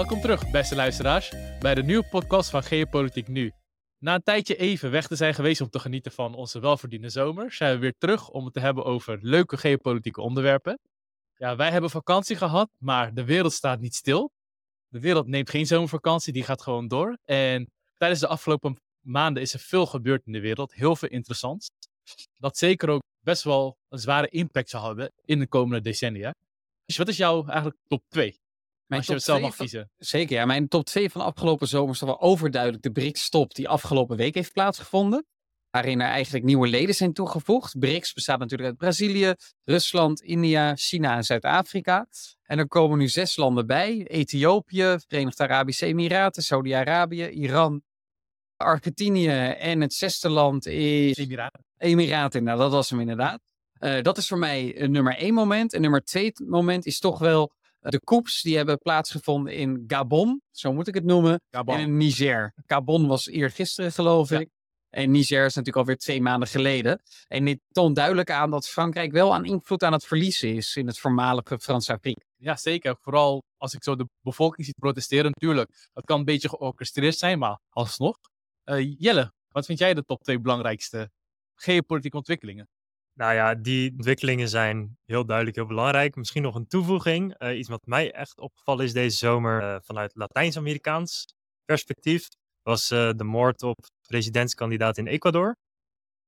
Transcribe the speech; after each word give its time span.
Welkom 0.00 0.20
terug, 0.20 0.50
beste 0.50 0.74
luisteraars, 0.74 1.32
bij 1.58 1.74
de 1.74 1.82
nieuwe 1.82 2.08
podcast 2.08 2.50
van 2.50 2.62
Geopolitiek 2.62 3.28
Nu. 3.28 3.52
Na 3.98 4.14
een 4.14 4.22
tijdje 4.22 4.56
even 4.56 4.90
weg 4.90 5.06
te 5.06 5.16
zijn 5.16 5.34
geweest 5.34 5.60
om 5.60 5.70
te 5.70 5.78
genieten 5.78 6.12
van 6.12 6.34
onze 6.34 6.60
welverdiende 6.60 7.08
zomer, 7.08 7.52
zijn 7.52 7.74
we 7.74 7.80
weer 7.80 7.94
terug 7.98 8.28
om 8.30 8.44
het 8.44 8.54
te 8.54 8.60
hebben 8.60 8.84
over 8.84 9.18
leuke 9.22 9.56
geopolitieke 9.56 10.20
onderwerpen. 10.20 10.78
Ja, 11.34 11.56
wij 11.56 11.70
hebben 11.70 11.90
vakantie 11.90 12.36
gehad, 12.36 12.70
maar 12.78 13.14
de 13.14 13.24
wereld 13.24 13.52
staat 13.52 13.80
niet 13.80 13.94
stil. 13.94 14.30
De 14.88 15.00
wereld 15.00 15.26
neemt 15.26 15.50
geen 15.50 15.66
zomervakantie, 15.66 16.32
die 16.32 16.44
gaat 16.44 16.62
gewoon 16.62 16.88
door. 16.88 17.18
En 17.24 17.70
tijdens 17.96 18.20
de 18.20 18.26
afgelopen 18.26 18.76
maanden 19.06 19.42
is 19.42 19.52
er 19.52 19.60
veel 19.60 19.86
gebeurd 19.86 20.26
in 20.26 20.32
de 20.32 20.40
wereld, 20.40 20.74
heel 20.74 20.96
veel 20.96 21.08
interessants. 21.08 21.68
Dat 22.38 22.56
zeker 22.56 22.88
ook 22.88 23.02
best 23.24 23.42
wel 23.42 23.76
een 23.88 23.98
zware 23.98 24.28
impact 24.28 24.68
zal 24.68 24.86
hebben 24.86 25.12
in 25.24 25.38
de 25.38 25.48
komende 25.48 25.80
decennia. 25.80 26.34
Dus 26.84 26.96
wat 26.96 27.08
is 27.08 27.16
jouw 27.16 27.46
eigenlijk 27.46 27.78
top 27.86 28.02
2? 28.08 28.40
Mijn 28.90 29.02
Als 29.02 29.10
je 29.10 29.16
top 29.16 29.22
het 29.22 29.24
zelf 29.24 29.40
mag 29.40 29.56
van- 29.56 29.66
kiezen. 29.66 29.90
Zeker, 29.98 30.36
ja. 30.36 30.44
Mijn 30.44 30.68
top 30.68 30.84
2 30.84 31.10
van 31.10 31.20
de 31.20 31.26
afgelopen 31.26 31.68
zomer 31.68 31.94
is 31.94 32.00
wel 32.00 32.20
overduidelijk 32.20 32.82
de 32.82 32.90
BRICS-top 32.90 33.54
die 33.54 33.68
afgelopen 33.68 34.16
week 34.16 34.34
heeft 34.34 34.52
plaatsgevonden. 34.52 35.26
Waarin 35.70 36.00
er 36.00 36.08
eigenlijk 36.08 36.44
nieuwe 36.44 36.68
leden 36.68 36.94
zijn 36.94 37.12
toegevoegd. 37.12 37.78
BRICS 37.78 38.12
bestaat 38.12 38.38
natuurlijk 38.38 38.68
uit 38.68 38.78
Brazilië, 38.78 39.34
Rusland, 39.64 40.20
India, 40.20 40.76
China 40.76 41.16
en 41.16 41.22
Zuid-Afrika. 41.24 42.06
En 42.42 42.58
er 42.58 42.66
komen 42.68 42.98
nu 42.98 43.08
zes 43.08 43.36
landen 43.36 43.66
bij. 43.66 44.06
Ethiopië, 44.06 44.96
Verenigde 45.08 45.42
Arabische 45.42 45.86
Emiraten, 45.86 46.42
Saudi-Arabië, 46.42 47.28
Iran, 47.28 47.82
Argentinië 48.56 49.28
en 49.58 49.80
het 49.80 49.92
zesde 49.94 50.28
land 50.28 50.66
is 50.66 51.16
Emiraten. 51.16 51.64
Emiraten, 51.76 52.44
nou 52.44 52.58
dat 52.58 52.70
was 52.70 52.90
hem 52.90 53.00
inderdaad. 53.00 53.40
Eh, 53.72 54.02
dat 54.02 54.18
is 54.18 54.28
voor 54.28 54.38
mij 54.38 54.80
een 54.80 54.90
nummer 54.90 55.16
één 55.16 55.34
moment. 55.34 55.72
En 55.72 55.80
nummer 55.80 56.04
twee 56.04 56.32
moment 56.46 56.86
is 56.86 56.98
toch 56.98 57.18
wel 57.18 57.42
eh, 57.42 57.59
de 57.80 58.00
coups 58.00 58.42
die 58.42 58.56
hebben 58.56 58.78
plaatsgevonden 58.78 59.54
in 59.54 59.84
Gabon, 59.86 60.42
zo 60.50 60.72
moet 60.72 60.88
ik 60.88 60.94
het 60.94 61.04
noemen, 61.04 61.40
Gabon. 61.50 61.74
en 61.74 61.80
in 61.80 61.96
Niger. 61.96 62.52
Gabon 62.66 63.06
was 63.06 63.26
eergisteren 63.26 63.92
geloof 63.92 64.28
Ja. 64.28 64.38
ik. 64.38 64.48
En 64.90 65.10
Niger 65.10 65.44
is 65.44 65.54
natuurlijk 65.54 65.76
alweer 65.76 65.96
twee 65.96 66.22
maanden 66.22 66.48
geleden. 66.48 67.02
En 67.28 67.44
dit 67.44 67.60
toont 67.68 67.96
duidelijk 67.96 68.30
aan 68.30 68.50
dat 68.50 68.68
Frankrijk 68.68 69.12
wel 69.12 69.34
aan 69.34 69.44
invloed 69.44 69.82
aan 69.82 69.92
het 69.92 70.04
verliezen 70.06 70.54
is 70.54 70.76
in 70.76 70.86
het 70.86 70.98
voormalige 70.98 71.58
Frans-Afrika. 71.60 72.24
Ja, 72.36 72.56
zeker. 72.56 72.96
Vooral 73.00 73.42
als 73.56 73.74
ik 73.74 73.82
zo 73.82 73.96
de 73.96 74.08
bevolking 74.20 74.64
zie 74.66 74.74
protesteren, 74.78 75.30
natuurlijk. 75.30 75.88
Dat 75.92 76.04
kan 76.04 76.18
een 76.18 76.24
beetje 76.24 76.48
georchestreerd 76.48 77.16
zijn, 77.18 77.38
maar 77.38 77.60
alsnog. 77.68 78.16
Eh, 78.64 78.94
Jelle, 78.98 79.32
wat 79.48 79.66
vind 79.66 79.78
jij 79.78 79.94
de 79.94 80.04
top 80.04 80.22
2 80.22 80.40
belangrijkste 80.40 81.10
geopolitieke 81.54 82.16
ontwikkelingen? 82.16 82.68
Nou 83.20 83.34
ja, 83.34 83.54
die 83.54 83.90
ontwikkelingen 83.90 84.48
zijn 84.48 84.98
heel 85.04 85.26
duidelijk 85.26 85.56
heel 85.56 85.66
belangrijk. 85.66 86.16
Misschien 86.16 86.42
nog 86.42 86.54
een 86.54 86.66
toevoeging. 86.66 87.34
eh, 87.34 87.58
iets 87.58 87.68
wat 87.68 87.86
mij 87.86 88.12
echt 88.12 88.38
opgevallen 88.38 88.84
is 88.84 88.92
deze 88.92 89.16
zomer 89.16 89.62
eh, 89.62 89.76
vanuit 89.82 90.14
Latijns-Amerikaans 90.14 91.24
perspectief. 91.64 92.28
Was 92.62 92.90
eh, 92.90 93.10
de 93.10 93.24
moord 93.24 93.62
op 93.62 93.86
presidentskandidaat 94.06 94.98
in 94.98 95.06
Ecuador. 95.06 95.56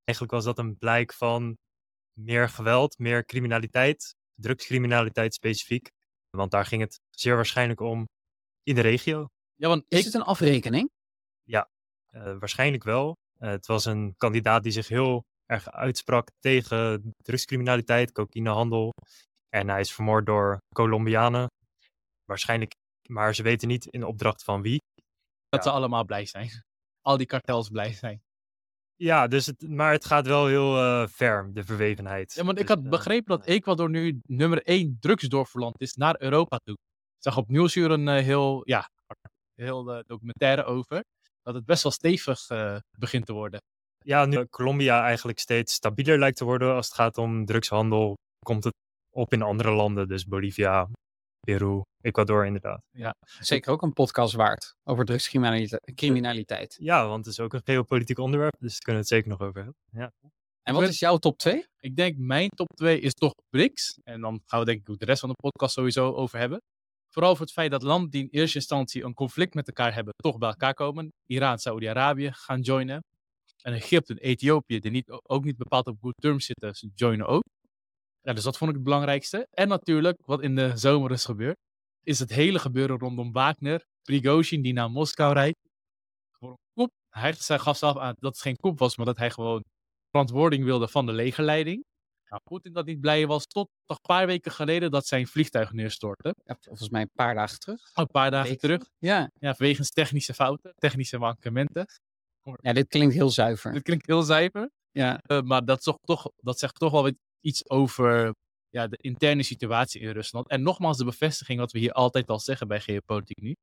Eigenlijk 0.03 0.35
was 0.35 0.43
dat 0.43 0.57
een 0.57 0.77
blijk 0.77 1.13
van 1.13 1.57
meer 2.19 2.49
geweld, 2.49 2.97
meer 2.97 3.25
criminaliteit. 3.25 4.15
Drugscriminaliteit 4.35 5.33
specifiek. 5.33 5.91
Want 6.29 6.51
daar 6.51 6.65
ging 6.65 6.81
het 6.81 6.99
zeer 7.09 7.35
waarschijnlijk 7.35 7.79
om 7.79 8.07
in 8.63 8.75
de 8.75 8.81
regio. 8.81 9.27
Ja, 9.55 9.67
want 9.67 9.85
Is 9.87 9.99
ik, 9.99 10.05
het 10.05 10.13
een 10.13 10.21
afrekening? 10.21 10.89
Eh, 12.13 12.37
waarschijnlijk 12.39 12.83
wel. 12.83 13.17
Eh, 13.37 13.49
het 13.49 13.65
was 13.65 13.85
een 13.85 14.13
kandidaat 14.17 14.63
die 14.63 14.71
zich 14.71 14.87
heel 14.87 15.25
erg 15.53 15.71
uitsprak 15.71 16.27
tegen 16.39 17.11
drugscriminaliteit, 17.23 18.11
cocaïnehandel. 18.11 18.93
En 19.49 19.69
hij 19.69 19.79
is 19.79 19.93
vermoord 19.93 20.25
door 20.25 20.57
Colombianen. 20.75 21.47
Waarschijnlijk, 22.25 22.73
maar 23.09 23.35
ze 23.35 23.43
weten 23.43 23.67
niet 23.67 23.85
in 23.85 24.05
opdracht 24.05 24.43
van 24.43 24.61
wie. 24.61 24.81
dat 25.49 25.63
ze 25.63 25.69
allemaal 25.69 26.05
blij 26.05 26.25
zijn. 26.25 26.49
Al 27.07 27.17
die 27.17 27.27
kartels 27.27 27.69
blij 27.69 27.93
zijn. 27.93 28.21
Ja, 28.95 29.27
dus 29.27 29.45
het, 29.45 29.69
maar 29.69 29.91
het 29.91 30.05
gaat 30.05 30.27
wel 30.27 30.47
heel 30.47 30.77
eh, 30.77 31.07
ver, 31.07 31.53
de 31.53 31.63
verwevenheid. 31.63 32.33
Ja, 32.33 32.43
want 32.43 32.59
ik 32.59 32.67
Dus, 32.67 32.75
had 32.75 32.83
eh, 32.85 32.89
begrepen 32.89 33.37
dat 33.37 33.45
Ecuador 33.45 33.89
nu 33.89 34.19
nummer 34.27 34.61
1 34.63 34.97
drugsdorverland 34.99 35.81
is 35.81 35.93
naar 35.93 36.21
Europa 36.21 36.57
toe. 36.57 36.75
Ik 37.15 37.23
zag 37.23 37.37
op 37.37 37.49
Nieuwsuur 37.49 37.91
een 37.91 38.07
eh, 38.07 38.23
heel, 38.23 38.61
ja, 38.69 38.89
heel 39.55 40.03
documentaire 40.05 40.63
over. 40.63 41.03
Dat 41.41 41.53
het 41.55 41.65
best 41.65 41.83
wel 41.83 41.91
stevig 41.91 42.47
begint 42.97 43.25
te 43.25 43.33
worden. 43.33 43.61
Ja, 44.03 44.25
nu 44.25 44.45
Colombia 44.45 45.03
eigenlijk 45.03 45.39
steeds 45.39 45.73
stabieler 45.73 46.19
lijkt 46.19 46.37
te 46.37 46.45
worden 46.45 46.73
als 46.75 46.85
het 46.85 46.95
gaat 46.95 47.17
om 47.17 47.45
drugshandel, 47.45 48.13
komt 48.45 48.63
het 48.63 48.73
op 49.15 49.33
in 49.33 49.41
andere 49.41 49.71
landen. 49.71 50.07
Dus 50.07 50.25
Bolivia, 50.25 50.89
Peru, 51.39 51.81
Ecuador 52.01 52.45
inderdaad. 52.45 52.81
Zeker 53.39 53.71
ook 53.71 53.81
een 53.81 53.93
podcast 53.93 54.33
waard 54.33 54.73
over 54.83 55.05
drugscriminaliteit. 55.05 56.75
Ja, 56.79 57.07
want 57.07 57.25
het 57.25 57.33
is 57.33 57.39
ook 57.39 57.53
een 57.53 57.61
geopolitiek 57.63 58.17
onderwerp, 58.17 58.55
dus 58.59 58.71
daar 58.71 58.79
kunnen 58.79 59.03
we 59.03 59.07
het 59.07 59.23
zeker 59.23 59.29
nog 59.29 59.47
over 59.47 59.63
hebben. 59.63 59.75
Ja. 59.91 60.11
En 60.63 60.73
wat 60.73 60.83
is 60.83 60.99
jouw 60.99 61.17
top 61.17 61.37
2? 61.37 61.65
Ik 61.79 61.95
denk 61.95 62.17
mijn 62.17 62.49
top 62.49 62.67
2 62.75 62.99
is 62.99 63.13
toch 63.13 63.33
BRICS. 63.49 63.99
En 64.03 64.21
dan 64.21 64.41
gaan 64.45 64.59
we 64.59 64.65
denk 64.65 64.79
ik 64.79 64.89
ook 64.89 64.99
de 64.99 65.05
rest 65.05 65.19
van 65.19 65.29
de 65.29 65.35
podcast 65.35 65.73
sowieso 65.73 66.13
over 66.13 66.39
hebben. 66.39 66.57
Vooral 67.13 67.35
voor 67.35 67.45
het 67.45 67.53
feit 67.53 67.71
dat 67.71 67.83
landen 67.83 68.09
die 68.09 68.21
in 68.21 68.27
eerste 68.31 68.57
instantie 68.57 69.03
een 69.03 69.13
conflict 69.13 69.53
met 69.53 69.67
elkaar 69.67 69.93
hebben, 69.93 70.13
toch 70.15 70.37
bij 70.37 70.49
elkaar 70.49 70.73
komen. 70.73 71.09
Iran, 71.25 71.59
Saudi-Arabië 71.59 72.31
gaan 72.33 72.61
joinen. 72.61 72.99
En 73.63 73.73
Egypte 73.73 74.13
en 74.13 74.19
Ethiopië, 74.19 74.79
die 74.79 74.91
niet, 74.91 75.09
ook 75.09 75.43
niet 75.43 75.57
bepaald 75.57 75.87
op 75.87 75.97
good 76.01 76.15
terms 76.17 76.45
zitten, 76.45 76.75
ze 76.75 76.89
joinen 76.95 77.27
ook. 77.27 77.43
Ja, 78.21 78.33
dus 78.33 78.43
dat 78.43 78.57
vond 78.57 78.69
ik 78.69 78.75
het 78.75 78.85
belangrijkste. 78.85 79.47
En 79.49 79.67
natuurlijk, 79.67 80.17
wat 80.25 80.41
in 80.41 80.55
de 80.55 80.77
zomer 80.77 81.11
is 81.11 81.25
gebeurd, 81.25 81.57
is 82.03 82.19
het 82.19 82.29
hele 82.29 82.59
gebeuren 82.59 82.99
rondom 82.99 83.31
Wagner. 83.31 83.85
Prigozhin 84.01 84.61
die 84.61 84.73
naar 84.73 84.89
Moskou 84.89 85.33
rijdt. 85.33 85.57
Voor 86.31 86.49
een 86.49 86.57
kop. 86.73 86.91
Hij 87.09 87.33
gaf 87.33 87.77
zelf 87.77 87.97
aan 87.97 88.13
dat 88.19 88.31
het 88.31 88.41
geen 88.41 88.55
kop 88.55 88.79
was, 88.79 88.97
maar 88.97 89.05
dat 89.05 89.17
hij 89.17 89.31
gewoon 89.31 89.63
verantwoording 90.09 90.63
wilde 90.63 90.87
van 90.87 91.05
de 91.05 91.11
legerleiding. 91.11 91.83
Nou, 92.29 92.41
Poetin 92.43 92.73
dat 92.73 92.85
niet 92.85 92.99
blij 92.99 93.27
was, 93.27 93.45
tot 93.45 93.69
toch 93.85 93.97
een 93.97 94.07
paar 94.15 94.25
weken 94.27 94.51
geleden 94.51 94.91
dat 94.91 95.05
zijn 95.05 95.27
vliegtuig 95.27 95.71
neerstortte. 95.71 96.35
Ja, 96.43 96.57
volgens 96.59 96.89
mij 96.89 97.01
een 97.01 97.09
paar 97.13 97.33
dagen 97.35 97.59
terug. 97.59 97.91
Een 97.93 98.07
paar 98.07 98.31
dagen 98.31 98.49
Week 98.49 98.59
terug. 98.59 98.89
Ja, 98.97 99.29
Ja, 99.39 99.55
wegens 99.57 99.89
technische 99.89 100.33
fouten, 100.33 100.73
technische 100.75 101.17
mankementen. 101.17 101.85
Ja 102.61 102.73
dit 102.73 102.87
klinkt 102.87 103.13
heel 103.13 103.29
zuiver. 103.29 103.73
Dit 103.73 103.83
klinkt 103.83 104.07
heel 104.07 104.23
zuiver. 104.23 104.71
Ja, 104.91 105.19
eh, 105.21 105.41
maar 105.41 105.65
dat, 105.65 105.83
zegt 105.83 105.97
toch, 106.01 106.31
dat 106.35 106.59
zegt 106.59 106.75
toch 106.75 106.91
wel 106.91 107.11
iets 107.41 107.69
over 107.69 108.35
ja, 108.69 108.87
de 108.87 108.97
interne 108.97 109.43
situatie 109.43 110.01
in 110.01 110.09
Rusland. 110.09 110.49
En 110.49 110.61
nogmaals 110.61 110.97
de 110.97 111.05
bevestiging 111.05 111.59
wat 111.59 111.71
we 111.71 111.79
hier 111.79 111.91
altijd 111.91 112.27
al 112.29 112.39
zeggen 112.39 112.67
bij 112.67 112.79
Geopolitiek 112.79 113.41
nu. 113.41 113.55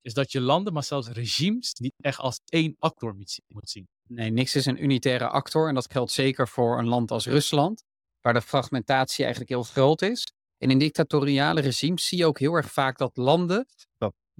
Is 0.00 0.14
dat 0.14 0.32
je 0.32 0.40
landen, 0.40 0.72
maar 0.72 0.84
zelfs 0.84 1.08
regimes, 1.08 1.74
niet 1.74 1.94
echt 1.96 2.18
als 2.18 2.40
één 2.44 2.74
actor 2.78 3.14
moet 3.14 3.40
zien- 3.70 3.88
nee, 4.08 4.30
niks 4.30 4.54
is 4.54 4.66
een 4.66 4.82
unitaire 4.82 5.28
actor. 5.28 5.68
En 5.68 5.74
dat 5.74 5.90
geldt 5.92 6.10
zeker 6.10 6.48
voor 6.48 6.78
een 6.78 6.88
land 6.88 7.10
als 7.10 7.26
Rusland, 7.26 7.82
waar 8.20 8.32
de 8.32 8.42
fragmentatie 8.42 9.24
eigenlijk 9.24 9.52
heel 9.52 9.62
groot 9.62 10.02
is. 10.02 10.32
En 10.58 10.70
in 10.70 10.78
dictatoriale 10.78 11.60
regimes 11.60 12.06
zie 12.06 12.18
je 12.18 12.26
ook 12.26 12.38
heel 12.38 12.54
erg 12.54 12.72
vaak 12.72 12.98
dat 12.98 13.16
landen, 13.16 13.66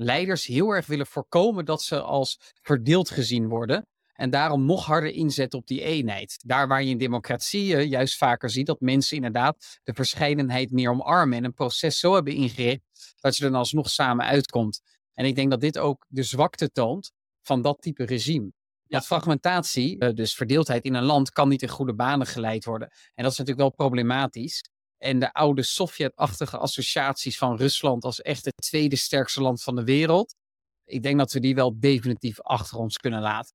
leiders 0.02 0.46
heel 0.46 0.70
erg 0.70 0.86
willen 0.86 1.06
voorkomen 1.06 1.64
dat 1.64 1.82
ze 1.82 2.00
als 2.00 2.38
verdeeld 2.62 3.10
gezien 3.10 3.48
worden. 3.48 3.86
En 4.12 4.30
daarom 4.30 4.64
nog 4.64 4.86
harder 4.86 5.10
inzetten 5.10 5.58
op 5.58 5.66
die 5.66 5.82
eenheid. 5.82 6.38
Daar 6.44 6.68
waar 6.68 6.82
je 6.82 6.90
in 6.90 6.98
democratieën 6.98 7.88
juist 7.88 8.16
vaker 8.16 8.50
ziet 8.50 8.66
dat 8.66 8.80
mensen 8.80 9.16
inderdaad 9.16 9.80
de 9.82 9.94
verscheidenheid 9.94 10.70
meer 10.70 10.90
omarmen. 10.90 11.38
En 11.38 11.44
een 11.44 11.54
proces 11.54 11.98
zo 11.98 12.14
hebben 12.14 12.34
ingericht 12.34 12.80
dat 13.20 13.36
je 13.36 13.44
er 13.44 13.50
dan 13.50 13.58
alsnog 13.58 13.90
samen 13.90 14.24
uitkomt. 14.24 14.80
En 15.12 15.24
ik 15.24 15.34
denk 15.34 15.50
dat 15.50 15.60
dit 15.60 15.78
ook 15.78 16.06
de 16.08 16.22
zwakte 16.22 16.70
toont 16.70 17.12
van 17.42 17.62
dat 17.62 17.80
type 17.80 18.04
regime. 18.04 18.52
Want 18.86 19.06
fragmentatie, 19.06 19.98
eh, 19.98 20.14
dus 20.14 20.34
verdeeldheid 20.34 20.84
in 20.84 20.94
een 20.94 21.04
land, 21.04 21.30
kan 21.30 21.48
niet 21.48 21.62
in 21.62 21.68
goede 21.68 21.94
banen 21.94 22.26
geleid 22.26 22.64
worden. 22.64 22.88
En 23.14 23.22
dat 23.22 23.32
is 23.32 23.38
natuurlijk 23.38 23.76
wel 23.76 23.86
problematisch. 23.86 24.62
En 25.00 25.18
de 25.18 25.32
oude 25.32 25.62
Sovjet-achtige 25.62 26.58
associaties 26.58 27.38
van 27.38 27.56
Rusland 27.56 28.04
als 28.04 28.20
echt 28.20 28.44
het 28.44 28.56
tweede 28.56 28.96
sterkste 28.96 29.40
land 29.40 29.62
van 29.62 29.76
de 29.76 29.84
wereld. 29.84 30.34
Ik 30.84 31.02
denk 31.02 31.18
dat 31.18 31.32
we 31.32 31.40
die 31.40 31.54
wel 31.54 31.80
definitief 31.80 32.40
achter 32.40 32.78
ons 32.78 32.96
kunnen 32.96 33.20
laten. 33.20 33.54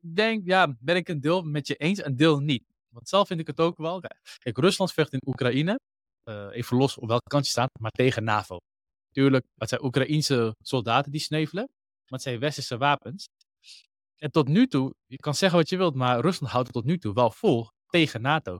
Ik 0.00 0.16
denk, 0.16 0.46
ja, 0.46 0.76
ben 0.78 0.96
ik 0.96 1.08
een 1.08 1.20
deel 1.20 1.42
met 1.42 1.66
je 1.66 1.74
eens, 1.74 2.04
een 2.04 2.16
deel 2.16 2.38
niet. 2.38 2.64
Want 2.88 3.08
zelf 3.08 3.26
vind 3.26 3.40
ik 3.40 3.46
het 3.46 3.60
ook 3.60 3.76
wel. 3.76 4.00
Kijk, 4.38 4.58
Rusland 4.58 4.92
vecht 4.92 5.12
in 5.12 5.22
Oekraïne. 5.26 5.78
eh, 6.24 6.46
even 6.50 6.76
los 6.76 6.98
op 6.98 7.08
welk 7.08 7.22
kant 7.28 7.44
je 7.44 7.50
staat, 7.50 7.70
maar 7.80 7.90
tegen 7.90 8.24
NAVO. 8.24 8.58
Tuurlijk, 9.10 9.46
het 9.54 9.68
zijn 9.68 9.84
Oekraïense 9.84 10.54
soldaten 10.62 11.12
die 11.12 11.20
snevelen, 11.20 11.64
maar 11.72 12.18
het 12.18 12.22
zijn 12.22 12.38
westerse 12.38 12.76
wapens. 12.76 13.26
En 14.16 14.30
tot 14.30 14.48
nu 14.48 14.66
toe, 14.66 14.94
je 15.06 15.16
kan 15.16 15.34
zeggen 15.34 15.58
wat 15.58 15.68
je 15.68 15.76
wilt, 15.76 15.94
maar 15.94 16.20
Rusland 16.20 16.52
houdt 16.52 16.66
het 16.66 16.76
tot 16.76 16.84
nu 16.84 16.98
toe 16.98 17.14
wel 17.14 17.30
vol 17.30 17.68
tegen 17.94 18.22
NATO. 18.22 18.58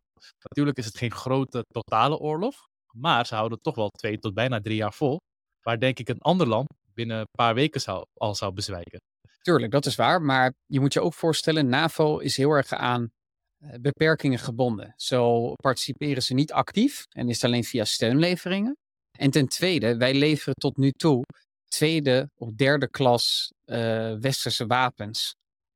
Natuurlijk 0.48 0.78
is 0.78 0.84
het 0.84 0.96
geen 0.96 1.12
grote 1.12 1.64
totale 1.69 2.19
oorlog, 2.19 2.54
maar 2.92 3.26
ze 3.26 3.34
houden 3.34 3.60
toch 3.60 3.75
wel 3.75 3.88
twee 3.88 4.19
tot 4.19 4.34
bijna 4.34 4.60
drie 4.60 4.76
jaar 4.76 4.92
vol. 4.92 5.20
Waar 5.60 5.78
denk 5.78 5.98
ik 5.98 6.08
een 6.08 6.20
ander 6.20 6.46
land 6.46 6.69
binnen 6.94 7.19
een 7.19 7.31
paar 7.31 7.54
weken 7.54 8.06
al 8.14 8.34
zou 8.34 8.52
bezwijken. 8.52 9.00
Tuurlijk, 9.42 9.72
dat 9.72 9.86
is 9.86 9.94
waar. 9.94 10.22
Maar 10.22 10.54
je 10.66 10.81
moet 10.81 10.92
je 10.92 11.00
ook 11.00 11.14
voorstellen, 11.14 11.69
NAVO 11.69 12.19
is 12.19 12.36
heel 12.36 12.50
erg 12.50 12.72
aan 12.72 13.10
eh, 13.58 13.81
beperkingen 13.81 14.38
gebonden. 14.38 14.94
Zo 14.96 15.52
participeren 15.54 16.22
ze 16.22 16.34
niet 16.34 16.52
actief 16.52 17.04
en 17.08 17.28
is 17.28 17.34
het 17.34 17.44
alleen 17.44 17.64
via 17.64 17.84
steunleveringen. 17.84 18.76
En 19.19 19.30
ten 19.30 19.48
tweede, 19.48 19.96
wij 19.96 20.14
leveren 20.14 20.54
tot 20.54 20.76
nu 20.76 20.90
toe 20.90 21.25
tweede 21.64 22.30
of 22.34 22.52
derde 22.52 22.90
klas 22.90 23.52
uh, 23.66 24.14
westerse 24.20 24.66
wapens. 24.66 25.34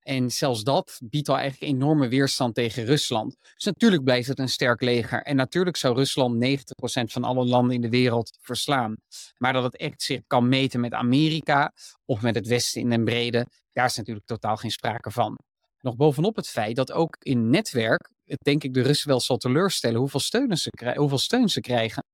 En 0.08 0.30
zelfs 0.30 0.62
dat 0.62 1.00
biedt 1.04 1.28
al 1.28 1.36
eigenlijk 1.36 1.72
enorme 1.72 2.08
weerstand 2.08 2.54
tegen 2.54 2.84
Rusland. 2.84 3.36
Dus 3.54 3.64
natuurlijk 3.64 4.04
blijft 4.04 4.28
het 4.28 4.38
een 4.38 4.48
sterk 4.48 4.80
leger. 4.80 5.22
En 5.22 5.36
natuurlijk 5.36 5.76
zou 5.76 5.94
Rusland 5.94 6.44
90% 6.44 6.60
van 7.04 7.24
alle 7.24 7.44
landen 7.44 7.74
in 7.74 7.80
de 7.80 7.88
wereld 7.88 8.38
verslaan. 8.40 8.96
Maar 9.36 9.52
dat 9.52 9.62
het 9.62 9.76
echt 9.76 10.02
zich 10.02 10.20
kan 10.26 10.48
meten 10.48 10.80
met 10.80 10.92
Amerika 10.92 11.72
of 12.04 12.22
met 12.22 12.34
het 12.34 12.46
Westen 12.46 12.80
in 12.80 12.90
den 12.90 13.04
brede, 13.04 13.46
daar 13.72 13.84
is 13.84 13.96
natuurlijk 13.96 14.26
totaal 14.26 14.56
geen 14.56 14.70
sprake 14.70 15.10
van. 15.10 15.38
Nog 15.80 15.96
bovenop 15.96 16.36
het 16.36 16.48
feit 16.48 16.76
dat 16.76 16.92
ook 16.92 17.16
in 17.18 17.50
netwerk, 17.50 18.10
het 18.24 18.44
denk 18.44 18.64
ik 18.64 18.74
de 18.74 18.82
Russen 18.82 19.08
wel 19.08 19.20
zal 19.20 19.36
teleurstellen 19.36 19.98
hoeveel 19.98 20.20
steun 20.20 20.56
ze, 20.56 20.94
hoeveel 20.96 21.18
steun 21.18 21.48
ze 21.48 21.60
krijgen. 21.60 22.04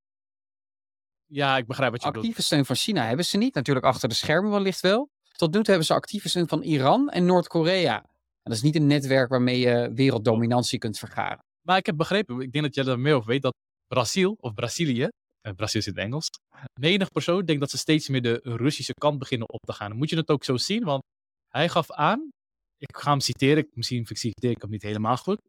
Ja, 1.27 1.57
ik 1.57 1.67
begrijp 1.67 1.93
wat 1.93 2.03
je 2.03 2.09
Actieve 2.09 2.43
steun 2.43 2.65
van 2.65 2.77
China 2.77 3.07
hebben 3.07 3.25
ze 3.25 3.37
niet. 3.37 3.55
Natuurlijk 3.55 3.87
achter 3.87 4.09
de 4.09 4.15
schermen 4.15 4.51
wellicht 4.51 4.81
wel. 4.81 5.13
Tot 5.39 5.53
nu 5.53 5.59
toe 5.59 5.69
hebben 5.69 5.85
ze 5.87 5.95
actieve 5.95 6.29
steun 6.29 6.49
van 6.49 6.63
Iran 6.63 7.11
en 7.11 7.25
Noord-Korea. 7.25 8.05
Dat 8.43 8.53
is 8.53 8.63
niet 8.63 8.75
een 8.75 8.87
netwerk 8.87 9.29
waarmee 9.29 9.59
je 9.59 9.91
werelddominantie 9.95 10.79
kunt 10.79 10.99
vergaren. 10.99 11.39
Maar 11.67 11.77
ik 11.77 11.87
heb 11.87 11.97
begrepen, 11.97 12.41
ik 12.41 12.53
denk 12.53 12.65
dat 12.65 12.75
jij 12.75 12.85
er 12.85 13.01
meer 13.01 13.15
over 13.15 13.29
weet, 13.29 13.43
dat 13.43 13.55
Brazil, 13.87 14.37
of 14.41 14.55
Brazilië, 14.55 15.09
eh, 15.41 15.53
Brazil 15.53 15.81
is 15.81 15.87
in 15.87 15.93
het 15.93 16.03
Engels, 16.03 16.29
menig 16.81 17.11
persoon 17.11 17.45
denkt 17.45 17.61
dat 17.61 17.71
ze 17.71 17.79
steeds 17.79 18.09
meer 18.09 18.23
de 18.23 18.41
Russische 18.43 18.95
kant 18.95 19.19
beginnen 19.19 19.49
op 19.49 19.61
te 19.61 19.73
gaan. 19.73 19.97
Moet 19.97 20.11
je 20.11 20.17
het 20.17 20.29
ook 20.29 20.45
zo 20.45 20.57
zien? 20.57 20.85
Want 20.85 21.03
hij 21.49 21.69
gaf 21.69 21.91
aan, 21.91 22.29
ik 22.79 22.97
ga 22.97 23.11
hem 23.11 23.21
citeren, 23.21 23.69
misschien 23.73 24.07
citeer 24.07 24.51
ik 24.51 24.61
hem 24.61 24.71
niet 24.71 24.83
helemaal 24.83 25.17
goed, 25.17 25.41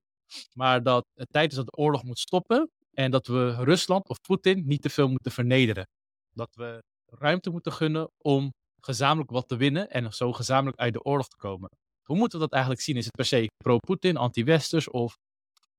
maar 0.54 0.84
dat 0.84 1.06
het 1.14 1.30
tijd 1.30 1.52
is 1.52 1.58
dat 1.58 1.66
de 1.66 1.78
oorlog 1.78 2.04
moet 2.04 2.20
stoppen 2.20 2.70
en 2.94 3.12
dat 3.12 3.28
we 3.28 3.64
Rusland 3.64 4.08
of 4.10 4.22
Poetin 4.22 4.64
niet 4.66 4.82
te 4.82 4.90
veel 4.90 5.08
moeten 5.08 5.32
vernederen. 5.32 5.86
Dat 6.32 6.56
we 6.56 6.80
ruimte 7.06 7.50
moeten 7.50 7.72
gunnen 7.72 8.10
om 8.18 8.52
gezamenlijk 8.86 9.32
wat 9.32 9.48
te 9.48 9.56
winnen 9.56 9.90
en 9.90 10.14
zo 10.14 10.34
gezamenlijk 10.34 10.80
uit 10.80 10.94
de 10.94 11.04
oorlog 11.04 11.28
te 11.28 11.38
komen. 11.38 11.70
Hoe 12.04 12.18
moeten 12.18 12.40
we 12.40 12.46
dat 12.46 12.54
eigenlijk 12.54 12.84
zien? 12.84 12.96
Is 12.96 13.06
het 13.06 13.16
per 13.16 13.26
se 13.26 13.48
pro-Poetin, 13.64 14.18
anti-Westers 14.18 14.90
of 14.90 15.18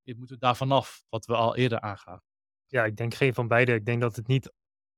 moeten 0.05 0.35
we 0.35 0.41
daar 0.41 0.56
vanaf, 0.56 1.03
wat 1.08 1.26
we 1.26 1.35
al 1.35 1.56
eerder 1.56 1.81
aangaven? 1.81 2.23
Ja, 2.67 2.85
ik 2.85 2.97
denk 2.97 3.14
geen 3.14 3.35
van 3.35 3.49
beide. 3.49 3.75
Ik 3.75 3.85
denk 3.85 4.00
dat 4.00 4.17
het 4.17 4.26
niet 4.26 4.53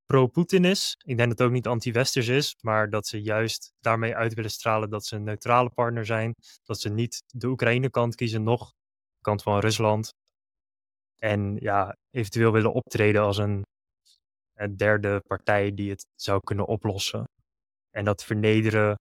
pro-Poetin 0.05 0.65
is. 0.65 0.95
Ik 1.05 1.17
denk 1.17 1.29
dat 1.29 1.37
het 1.37 1.47
ook 1.47 1.53
niet 1.53 1.67
anti-Westers 1.67 2.27
is, 2.27 2.55
maar 2.61 2.89
dat 2.89 3.07
ze 3.07 3.21
juist 3.21 3.71
daarmee 3.79 4.15
uit 4.15 4.33
willen 4.33 4.51
stralen 4.51 4.89
dat 4.89 5.05
ze 5.05 5.15
een 5.15 5.23
neutrale 5.23 5.69
partner 5.69 6.05
zijn. 6.05 6.33
Dat 6.63 6.79
ze 6.79 6.89
niet 6.89 7.23
de 7.27 7.47
Oekraïne-kant 7.47 8.15
kiezen, 8.15 8.43
nog 8.43 8.69
de 8.69 9.21
kant 9.21 9.43
van 9.43 9.59
Rusland. 9.59 10.13
En 11.15 11.55
ja, 11.59 11.95
eventueel 12.09 12.51
willen 12.51 12.73
optreden 12.73 13.21
als 13.21 13.37
een 13.37 13.65
derde 14.75 15.21
partij 15.27 15.73
die 15.73 15.89
het 15.89 16.05
zou 16.15 16.39
kunnen 16.39 16.65
oplossen. 16.65 17.23
En 17.89 18.05
dat 18.05 18.23
vernederen, 18.23 18.95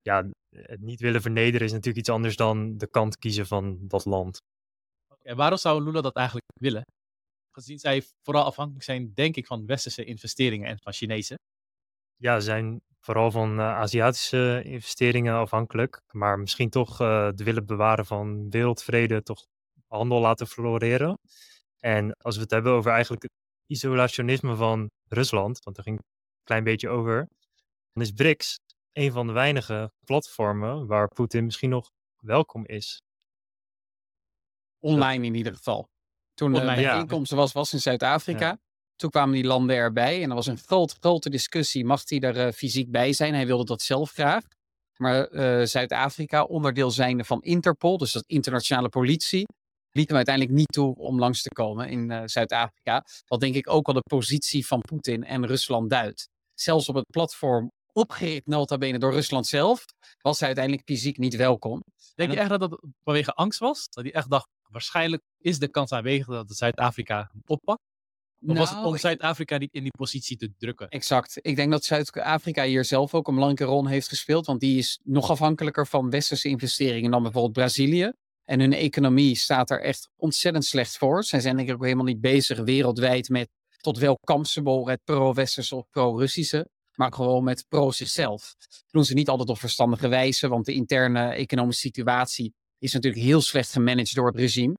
ja, 0.00 0.28
het 0.56 0.80
niet 0.80 1.00
willen 1.00 1.22
vernederen 1.22 1.66
is 1.66 1.72
natuurlijk 1.72 1.98
iets 1.98 2.14
anders 2.14 2.36
dan 2.36 2.76
de 2.78 2.90
kant 2.90 3.18
kiezen 3.18 3.46
van 3.46 3.78
dat 3.80 4.04
land. 4.04 4.38
En 5.22 5.36
waarom 5.36 5.58
zou 5.58 5.82
Lula 5.82 6.00
dat 6.00 6.16
eigenlijk 6.16 6.46
willen? 6.60 6.82
Gezien 7.50 7.78
zij 7.78 8.02
vooral 8.22 8.44
afhankelijk 8.44 8.84
zijn, 8.84 9.14
denk 9.14 9.36
ik, 9.36 9.46
van 9.46 9.66
westerse 9.66 10.04
investeringen 10.04 10.68
en 10.68 10.78
van 10.82 10.92
Chinese. 10.92 11.34
Ja, 12.16 12.38
ze 12.38 12.44
zijn 12.44 12.80
vooral 13.00 13.30
van 13.30 13.58
uh, 13.58 13.76
Aziatische 13.76 14.62
investeringen 14.64 15.34
afhankelijk. 15.34 16.00
Maar 16.12 16.38
misschien 16.38 16.70
toch 16.70 17.00
uh, 17.00 17.30
de 17.34 17.44
willen 17.44 17.66
bewaren 17.66 18.06
van 18.06 18.50
wereldvrede, 18.50 19.22
toch 19.22 19.44
handel 19.86 20.20
laten 20.20 20.46
floreren. 20.46 21.18
En 21.78 22.12
als 22.12 22.36
we 22.36 22.42
het 22.42 22.50
hebben 22.50 22.72
over 22.72 22.90
eigenlijk 22.90 23.22
het 23.22 23.32
isolationisme 23.66 24.56
van 24.56 24.90
Rusland, 25.08 25.64
want 25.64 25.76
daar 25.76 25.84
ging 25.84 25.98
een 25.98 26.04
klein 26.44 26.64
beetje 26.64 26.88
over, 26.88 27.28
dan 27.94 28.02
is 28.02 28.12
BRICS 28.12 28.58
een 28.92 29.12
van 29.12 29.26
de 29.26 29.32
weinige 29.32 29.92
platformen 30.04 30.86
waar 30.86 31.08
Poetin 31.08 31.44
misschien 31.44 31.70
nog 31.70 31.90
welkom 32.16 32.66
is. 32.66 33.02
Online 34.78 35.26
in 35.26 35.34
ieder 35.34 35.54
geval. 35.54 35.88
Toen 36.34 36.52
de 36.52 36.60
bijeenkomst 36.60 37.32
was, 37.32 37.52
was 37.52 37.72
in 37.72 37.80
Zuid-Afrika. 37.80 38.58
Toen 38.96 39.10
kwamen 39.10 39.34
die 39.34 39.44
landen 39.44 39.76
erbij 39.76 40.22
en 40.22 40.28
er 40.28 40.34
was 40.34 40.46
een 40.46 40.58
groot, 40.58 40.96
grote 41.00 41.30
discussie. 41.30 41.84
Mag 41.84 42.08
hij 42.08 42.20
er 42.20 42.46
uh, 42.46 42.52
fysiek 42.52 42.90
bij 42.90 43.12
zijn? 43.12 43.34
Hij 43.34 43.46
wilde 43.46 43.64
dat 43.64 43.82
zelf 43.82 44.10
graag. 44.10 44.44
Maar 44.96 45.30
uh, 45.30 45.64
Zuid-Afrika, 45.64 46.44
onderdeel 46.44 46.90
zijnde 46.90 47.24
van 47.24 47.42
Interpol, 47.42 47.98
dus 47.98 48.12
dat 48.12 48.24
internationale 48.26 48.88
politie, 48.88 49.46
liet 49.90 50.08
hem 50.08 50.16
uiteindelijk 50.16 50.56
niet 50.56 50.72
toe 50.72 50.94
om 50.94 51.18
langs 51.18 51.42
te 51.42 51.48
komen 51.48 51.88
in 51.88 52.10
uh, 52.10 52.22
Zuid-Afrika. 52.24 53.04
Wat 53.26 53.40
denk 53.40 53.54
ik 53.54 53.70
ook 53.70 53.86
al 53.86 53.94
de 53.94 54.00
positie 54.00 54.66
van 54.66 54.80
Poetin 54.80 55.24
en 55.24 55.46
Rusland 55.46 55.90
duidt. 55.90 56.28
Zelfs 56.54 56.88
op 56.88 56.94
het 56.94 57.10
platform 57.10 57.70
opgericht 57.94 58.46
nota 58.46 58.78
bene 58.78 58.98
door 58.98 59.12
Rusland 59.12 59.46
zelf, 59.46 59.84
was 60.20 60.38
hij 60.38 60.46
uiteindelijk 60.46 60.86
fysiek 60.86 61.18
niet 61.18 61.36
welkom. 61.36 61.82
Denk 62.14 62.30
je 62.32 62.38
echt 62.38 62.48
dat 62.48 62.60
dat 62.60 62.80
vanwege 63.04 63.32
angst 63.32 63.58
was? 63.58 63.88
Dat 63.88 64.04
hij 64.04 64.12
echt 64.12 64.30
dacht, 64.30 64.48
waarschijnlijk 64.70 65.22
is 65.38 65.58
de 65.58 65.68
kans 65.68 65.92
aanwezig 65.92 66.26
dat 66.26 66.56
Zuid-Afrika 66.56 67.30
oppakt? 67.46 67.82
Of 68.40 68.50
nou, 68.50 68.58
was 68.58 68.68
het 68.68 68.78
nou, 68.78 68.90
om 68.90 68.98
Zuid-Afrika 68.98 69.58
niet 69.58 69.72
in 69.72 69.82
die 69.82 69.96
positie 69.96 70.36
te 70.36 70.52
drukken? 70.58 70.88
Exact. 70.88 71.38
Ik 71.40 71.56
denk 71.56 71.70
dat 71.70 71.84
Zuid-Afrika 71.84 72.64
hier 72.64 72.84
zelf 72.84 73.14
ook 73.14 73.28
een 73.28 73.34
belangrijke 73.34 73.72
rol 73.72 73.86
heeft 73.86 74.08
gespeeld. 74.08 74.46
Want 74.46 74.60
die 74.60 74.78
is 74.78 75.00
nog 75.02 75.30
afhankelijker 75.30 75.86
van 75.86 76.10
westerse 76.10 76.48
investeringen 76.48 77.10
dan 77.10 77.22
bijvoorbeeld 77.22 77.52
Brazilië. 77.52 78.12
En 78.44 78.60
hun 78.60 78.72
economie 78.72 79.36
staat 79.36 79.70
er 79.70 79.82
echt 79.82 80.08
ontzettend 80.16 80.64
slecht 80.64 80.96
voor. 80.96 81.24
Zij 81.24 81.40
zijn 81.40 81.56
denk 81.56 81.68
ik 81.68 81.74
ook 81.74 81.82
helemaal 81.82 82.04
niet 82.04 82.20
bezig 82.20 82.58
wereldwijd 82.58 83.28
met 83.28 83.48
tot 83.80 83.98
welk 83.98 84.18
kampsymbool 84.20 84.88
het 84.88 85.00
pro-westerse 85.04 85.76
of 85.76 85.88
pro-Russische 85.90 86.68
maar 86.94 87.12
gewoon 87.12 87.44
met 87.44 87.64
pro 87.68 87.90
zichzelf. 87.90 88.54
Dat 88.58 88.84
doen 88.90 89.04
ze 89.04 89.14
niet 89.14 89.28
altijd 89.28 89.48
op 89.48 89.58
verstandige 89.58 90.08
wijze, 90.08 90.48
want 90.48 90.64
de 90.64 90.72
interne 90.72 91.32
economische 91.32 91.80
situatie 91.80 92.54
is 92.78 92.92
natuurlijk 92.92 93.24
heel 93.24 93.40
slecht 93.40 93.72
gemanaged 93.72 94.14
door 94.14 94.26
het 94.26 94.36
regime. 94.36 94.74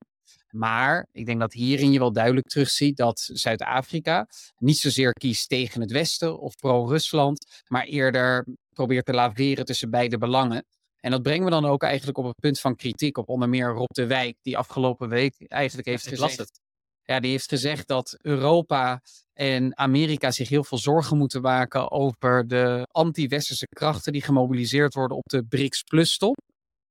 Maar 0.49 1.07
ik 1.11 1.25
denk 1.25 1.39
dat 1.39 1.53
hierin 1.53 1.91
je 1.91 1.99
wel 1.99 2.11
duidelijk 2.13 2.47
terugziet 2.47 2.97
dat 2.97 3.29
Zuid-Afrika 3.33 4.27
niet 4.57 4.77
zozeer 4.77 5.11
kiest 5.11 5.49
tegen 5.49 5.81
het 5.81 5.91
Westen 5.91 6.39
of 6.39 6.55
pro-Rusland, 6.55 7.63
maar 7.67 7.83
eerder 7.83 8.47
probeert 8.69 9.05
te 9.05 9.13
laveren 9.13 9.65
tussen 9.65 9.89
beide 9.89 10.17
belangen. 10.17 10.65
En 10.99 11.11
dat 11.11 11.21
brengen 11.21 11.43
we 11.43 11.49
dan 11.49 11.65
ook 11.65 11.83
eigenlijk 11.83 12.17
op 12.17 12.25
het 12.25 12.39
punt 12.39 12.59
van 12.59 12.75
kritiek 12.75 13.17
op 13.17 13.29
onder 13.29 13.49
meer 13.49 13.67
Rob 13.69 13.93
de 13.93 14.05
Wijk, 14.05 14.37
die 14.41 14.57
afgelopen 14.57 15.09
week 15.09 15.35
eigenlijk 15.47 15.87
heeft 15.87 16.07
gezegd 16.07 16.63
ja, 17.05 17.19
die 17.19 17.31
heeft 17.31 17.49
gezegd 17.49 17.87
dat 17.87 18.17
Europa 18.21 19.01
en 19.33 19.77
Amerika 19.77 20.31
zich 20.31 20.49
heel 20.49 20.63
veel 20.63 20.77
zorgen 20.77 21.17
moeten 21.17 21.41
maken 21.41 21.91
over 21.91 22.47
de 22.47 22.87
anti-westerse 22.91 23.67
krachten 23.67 24.11
die 24.11 24.21
gemobiliseerd 24.21 24.93
worden 24.93 25.17
op 25.17 25.29
de 25.29 25.43
BRICS 25.43 25.83
Plus 25.83 26.17
top. 26.17 26.37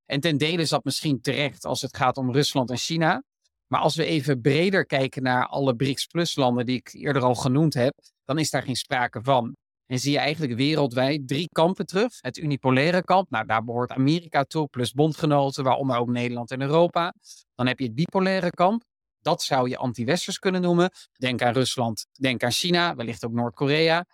En 0.07 0.21
ten 0.21 0.37
dele 0.37 0.63
is 0.63 0.69
dat 0.69 0.85
misschien 0.85 1.21
terecht 1.21 1.65
als 1.65 1.81
het 1.81 1.97
gaat 1.97 2.17
om 2.17 2.33
Rusland 2.33 2.71
en 2.71 2.77
China. 2.77 3.23
Maar 3.67 3.81
als 3.81 3.97
we 3.97 4.05
even 4.05 4.41
breder 4.41 4.87
kijken 4.87 5.23
naar 5.23 5.47
alle 5.47 5.77
BRICS 5.77 6.07
Plus 6.07 6.37
landen 6.37 6.67
die 6.67 6.77
ik 6.77 6.93
eerder 6.93 7.23
al 7.23 7.35
genoemd 7.35 7.75
heb, 7.75 7.93
dan 8.25 8.39
is 8.39 8.51
daar 8.51 8.63
geen 8.63 8.77
sprake 8.77 9.23
van. 9.23 9.53
En 9.87 9.99
zie 9.99 10.13
je 10.13 10.19
eigenlijk 10.19 10.55
wereldwijd 10.55 11.29
drie 11.29 11.49
kampen 11.49 11.87
terug. 11.87 12.13
Het 12.21 12.37
unipolaire 12.37 13.03
kamp, 13.03 13.31
nou 13.31 13.47
daar 13.47 13.65
behoort 13.65 13.91
Amerika 13.91 14.45
toe, 14.45 14.67
plus 14.67 14.93
bondgenoten, 14.93 15.65
waaronder 15.65 15.97
ook 15.97 16.09
Nederland 16.09 16.51
en 16.51 16.61
Europa. 16.61 17.15
Dan 17.55 17.67
heb 17.67 17.79
je 17.79 17.85
het 17.85 17.95
bipolaire 17.95 18.51
kamp, 18.51 18.83
dat 19.25 19.43
zou 19.43 19.69
je 19.69 19.77
anti-westers 19.77 20.39
kunnen 20.39 20.61
noemen. 20.61 20.91
Denk 21.13 21.43
aan 21.43 21.53
Rusland, 21.53 22.07
denk 22.13 22.43
aan 22.43 22.51
China, 22.51 22.95
wellicht 22.95 23.25
ook 23.25 23.33
Noord-Korea. 23.33 24.07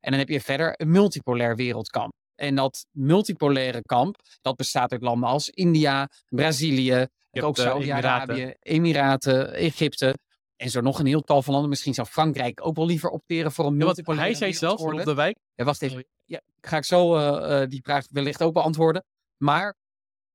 En 0.00 0.10
dan 0.10 0.18
heb 0.18 0.28
je 0.28 0.40
verder 0.40 0.74
een 0.76 0.90
multipolair 0.90 1.56
wereldkamp. 1.56 2.12
En 2.34 2.54
dat 2.54 2.86
multipolaire 2.90 3.82
kamp, 3.82 4.16
dat 4.40 4.56
bestaat 4.56 4.92
uit 4.92 5.02
landen 5.02 5.28
als 5.28 5.48
India, 5.50 6.08
Brazilië, 6.28 7.06
ook 7.30 7.56
Saudi-Arabië, 7.56 8.54
Emiraten, 8.60 9.52
Egypte. 9.52 10.14
En 10.56 10.70
zo 10.70 10.80
nog 10.80 10.98
een 10.98 11.06
heel 11.06 11.20
tal 11.20 11.42
van 11.42 11.52
landen. 11.52 11.70
Misschien 11.70 11.94
zou 11.94 12.06
Frankrijk 12.06 12.66
ook 12.66 12.76
wel 12.76 12.86
liever 12.86 13.10
opteren 13.10 13.52
voor 13.52 13.66
een 13.66 13.76
multipolaire 13.76 14.32
ja, 14.32 14.38
Hij 14.38 14.52
zei 14.52 14.68
zelf 14.68 14.80
op 14.80 15.04
de 15.04 15.14
wijk. 15.14 15.38
Ja, 15.54 15.64
wacht 15.64 15.82
even. 15.82 16.06
Ja, 16.24 16.40
ga 16.60 16.76
ik 16.76 16.84
zo 16.84 17.16
uh, 17.16 17.60
uh, 17.60 17.68
die 17.68 17.82
vraag 17.82 18.06
wellicht 18.10 18.42
ook 18.42 18.52
beantwoorden. 18.52 19.04
Maar, 19.36 19.74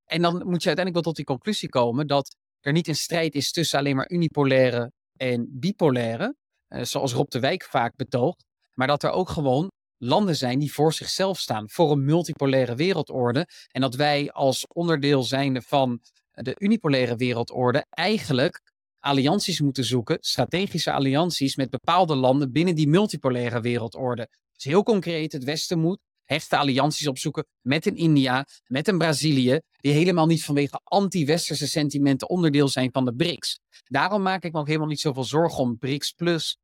en 0.05 0.21
dan 0.21 0.33
moet 0.33 0.63
je 0.63 0.67
uiteindelijk 0.67 0.93
wel 0.93 1.01
tot 1.01 1.15
die 1.15 1.25
conclusie 1.25 1.69
komen 1.69 2.07
dat 2.07 2.35
er 2.61 2.71
niet 2.71 2.87
een 2.87 2.95
strijd 2.95 3.35
is 3.35 3.51
tussen 3.51 3.79
alleen 3.79 3.95
maar 3.95 4.11
unipolaire 4.11 4.91
en 5.17 5.47
bipolaire, 5.51 6.35
uh, 6.69 6.83
zoals 6.83 7.13
Rob 7.13 7.29
de 7.29 7.39
Wijk 7.39 7.63
vaak 7.63 7.95
betoogt, 7.95 8.45
maar 8.73 8.87
dat 8.87 9.03
er 9.03 9.11
ook 9.11 9.29
gewoon 9.29 9.71
landen 9.97 10.35
zijn 10.35 10.59
die 10.59 10.73
voor 10.73 10.93
zichzelf 10.93 11.39
staan, 11.39 11.69
voor 11.69 11.91
een 11.91 12.05
multipolaire 12.05 12.75
wereldorde. 12.75 13.47
En 13.71 13.81
dat 13.81 13.95
wij 13.95 14.31
als 14.31 14.67
onderdeel 14.67 15.23
zijnde 15.23 15.61
van 15.61 15.99
de 16.31 16.55
unipolaire 16.57 17.15
wereldorde 17.15 17.85
eigenlijk 17.89 18.61
allianties 18.99 19.61
moeten 19.61 19.83
zoeken, 19.83 20.17
strategische 20.19 20.91
allianties 20.91 21.55
met 21.55 21.69
bepaalde 21.69 22.15
landen 22.15 22.51
binnen 22.51 22.75
die 22.75 22.87
multipolaire 22.87 23.61
wereldorde. 23.61 24.29
Dus 24.53 24.63
heel 24.63 24.83
concreet, 24.83 25.31
het 25.31 25.43
Westen 25.43 25.79
moet 25.79 25.99
hechte 26.31 26.57
allianties 26.57 27.07
opzoeken 27.07 27.45
met 27.61 27.85
een 27.85 27.95
India, 27.95 28.45
met 28.67 28.87
een 28.87 28.97
Brazilië, 28.97 29.59
die 29.77 29.93
helemaal 29.93 30.25
niet 30.25 30.43
vanwege 30.43 30.81
anti-westerse 30.83 31.67
sentimenten 31.67 32.29
onderdeel 32.29 32.67
zijn 32.67 32.91
van 32.91 33.05
de 33.05 33.13
BRICS. 33.13 33.59
Daarom 33.83 34.21
maak 34.21 34.43
ik 34.43 34.53
me 34.53 34.59
ook 34.59 34.67
helemaal 34.67 34.87
niet 34.87 34.99
zoveel 34.99 35.23
zorgen 35.23 35.59
om 35.59 35.77
BRICS 35.77 36.11
plus 36.11 36.57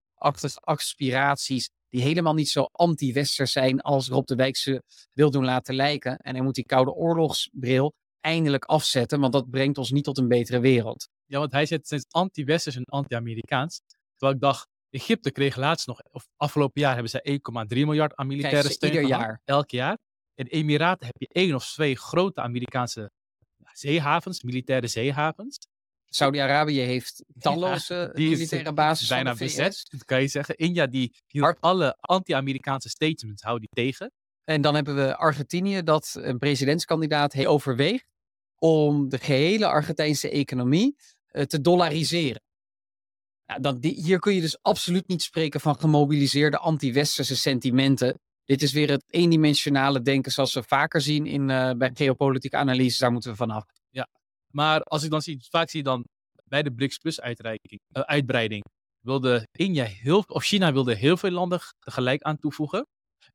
aspiraties 0.62 1.70
die 1.90 2.02
helemaal 2.02 2.34
niet 2.34 2.50
zo 2.50 2.68
anti-westers 2.72 3.52
zijn 3.52 3.82
als 3.82 4.08
Rob 4.08 4.26
de 4.26 4.36
Wijk 4.36 4.58
ze 4.58 4.84
wil 5.14 5.32
doen 5.32 5.46
laten 5.46 5.76
lijken. 5.76 6.18
En 6.18 6.36
hij 6.36 6.44
moet 6.44 6.56
die 6.56 6.66
koude 6.66 6.92
oorlogsbril 6.92 7.94
eindelijk 8.20 8.66
afzetten, 8.66 9.20
want 9.20 9.34
dat 9.34 9.50
brengt 9.50 9.78
ons 9.78 9.92
niet 9.92 10.04
tot 10.04 10.18
een 10.18 10.28
betere 10.28 10.60
wereld. 10.60 11.10
Ja, 11.26 11.40
want 11.40 11.52
hij 11.52 11.66
zet 11.66 11.86
steeds 11.86 12.06
anti-westers 12.10 12.76
en 12.76 12.84
anti-Amerikaans. 12.84 13.82
Terwijl 14.12 14.34
ik 14.34 14.42
dacht, 14.42 14.68
Egypte 14.98 15.32
kreeg 15.32 15.56
laatst 15.56 15.88
nog, 15.88 16.01
of 16.12 16.27
afgelopen 16.36 16.82
jaar 16.82 16.94
hebben 16.94 17.12
ze 17.12 17.39
1,3 17.75 17.77
miljard 17.77 18.16
aan 18.16 18.27
militaire 18.27 18.70
steun 18.70 18.92
ieder 18.92 19.08
gehad, 19.08 19.22
jaar. 19.22 19.42
Elk 19.46 19.70
jaar. 19.70 19.98
In 20.36 20.46
Emiraten 20.46 21.06
heb 21.06 21.16
je 21.18 21.27
één 21.32 21.56
of 21.56 21.66
twee 21.66 21.96
grote 21.96 22.42
Amerikaanse 22.42 23.12
zeehavens, 23.74 24.44
militaire 24.44 24.88
zeehavens. 24.88 25.58
Saudi-Arabië 26.06 26.80
heeft 26.80 27.24
talloze 27.39 28.12
die 28.13 28.30
militaire 28.30 28.74
bases 28.74 29.08
bijna 29.08 29.36
bezet, 29.36 29.86
dat 29.89 30.06
kan 30.06 30.22
je 30.22 30.27
zeggen. 30.27 30.56
India 30.56 30.88
die 30.88 31.16
hield 31.25 31.58
alle 31.60 31.98
anti-Amerikaanse 32.00 32.89
statements, 32.89 33.42
houdt 33.42 33.60
die 33.60 33.70
tegen. 33.86 34.12
En 34.44 34.62
dan 34.62 34.75
hebben 34.75 34.96
we 34.96 35.16
Argentinië 35.16 35.84
dat 35.84 36.16
een 36.20 36.38
presidentskandidaat 36.38 37.34
heeft 37.34 37.48
overweegt 37.48 38.06
om 38.60 39.10
de 39.10 39.18
gehele 39.18 39.68
Argentijnse 39.68 40.30
economie 40.30 40.96
eh, 41.27 41.44
te 41.44 41.62
dollariseren. 41.62 42.42
Dan 43.62 43.77
hier 43.82 44.20
kun 44.20 44.34
je 44.34 44.42
dus 44.42 44.62
absoluut 44.62 45.08
niet 45.08 45.22
spreken 45.22 45.60
van 45.60 45.80
gemobiliseerde 45.80 46.58
anti-westerse 46.58 47.36
sentimenten. 47.36 48.20
Dit 48.46 48.62
is 48.62 48.72
weer 48.72 48.89
het 48.89 49.04
eendimensionale 49.08 50.01
denken 50.01 50.32
zoals 50.32 50.54
we 50.54 50.63
vaker 50.63 51.01
zien 51.01 51.25
in, 51.25 51.50
eh, 51.50 51.72
bij 51.72 51.92
geopolitieke 51.94 52.58
analyses. 52.58 52.98
Daar 52.98 53.12
moeten 53.12 53.32
we 53.32 53.38
vanaf. 53.38 53.63
Maar 54.48 54.82
als 54.82 55.04
ik 55.04 55.10
dan 55.10 55.22
zie, 55.22 55.46
vaak 55.50 55.70
zie 55.70 55.80
je 55.80 55.86
dan 55.86 56.06
bij 56.44 56.63
de 56.63 56.72
BRICS 56.72 56.98
Plus 56.98 57.20
eh, 57.20 57.34
uitbreiding, 57.92 58.63
wilde 59.00 59.48
India 59.51 59.89
of 60.27 60.44
China 60.44 60.74
wilde 60.74 60.96
heel 60.96 61.18
veel 61.18 61.32
landen 61.32 61.60
tegelijk 61.80 62.22
aan 62.22 62.38
toevoegen. 62.38 62.88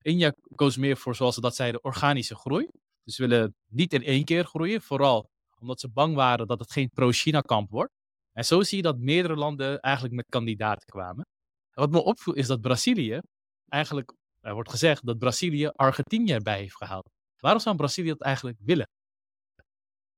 India 0.03 0.35
koos 0.55 0.77
meer 0.77 0.97
voor, 0.97 1.15
zoals 1.15 1.35
ze 1.35 1.41
dat 1.41 1.55
zeiden, 1.55 1.85
organische 1.85 2.35
groei. 2.35 2.69
Dus 3.05 3.15
ze 3.15 3.27
willen 3.27 3.55
niet 3.69 3.93
in 3.93 4.03
één 4.03 4.25
keer 4.25 4.45
groeien, 4.45 4.83
vooral 4.83 5.31
omdat 5.61 5.81
ze 5.81 5.89
bang 5.89 6.15
waren 6.15 6.47
dat 6.47 6.59
het 6.59 6.73
geen 6.73 6.91
pro-China-kamp 6.91 7.71
wordt. 7.71 7.93
En 8.33 8.45
zo 8.45 8.63
zie 8.63 8.77
je 8.77 8.83
dat 8.83 8.99
meerdere 8.99 9.37
landen 9.37 9.81
eigenlijk 9.81 10.15
met 10.15 10.27
kandidaten 10.29 10.89
kwamen. 10.89 11.27
En 11.71 11.83
wat 11.83 11.91
me 11.91 12.03
opviel 12.03 12.35
is 12.35 12.47
dat 12.47 12.61
Brazilië, 12.61 13.21
eigenlijk, 13.69 14.13
er 14.41 14.55
wordt 14.55 14.71
gezegd 14.71 15.07
dat 15.07 15.19
Brazilië 15.19 15.67
Argentinië 15.67 16.33
erbij 16.33 16.59
heeft 16.59 16.77
gehaald. 16.77 17.11
Waarom 17.39 17.61
zou 17.61 17.77
Brazilië 17.77 18.09
dat 18.09 18.21
eigenlijk 18.21 18.59
willen? 18.61 18.89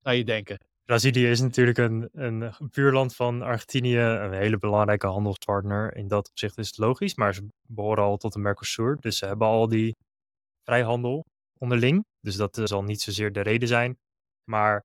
Zou 0.00 0.16
je 0.16 0.24
denken. 0.24 0.58
Brazilië 0.84 1.26
is 1.26 1.40
natuurlijk 1.40 1.78
een, 1.78 2.08
een 2.12 2.52
buurland 2.70 3.14
van 3.14 3.42
Argentinië, 3.42 3.98
een 3.98 4.32
hele 4.32 4.58
belangrijke 4.58 5.06
handelspartner. 5.06 5.96
In 5.96 6.08
dat 6.08 6.28
opzicht 6.28 6.58
is 6.58 6.66
het 6.66 6.78
logisch, 6.78 7.14
maar 7.14 7.34
ze 7.34 7.48
behoren 7.68 8.04
al 8.04 8.16
tot 8.16 8.32
de 8.32 8.38
Mercosur. 8.38 8.96
Dus 9.00 9.18
ze 9.18 9.26
hebben 9.26 9.46
al 9.46 9.68
die 9.68 9.96
vrijhandel 10.62 11.24
onderling. 11.58 12.04
Dus 12.20 12.36
dat 12.36 12.60
zal 12.64 12.82
niet 12.82 13.00
zozeer 13.00 13.32
de 13.32 13.40
reden 13.40 13.68
zijn. 13.68 13.98
Maar 14.44 14.84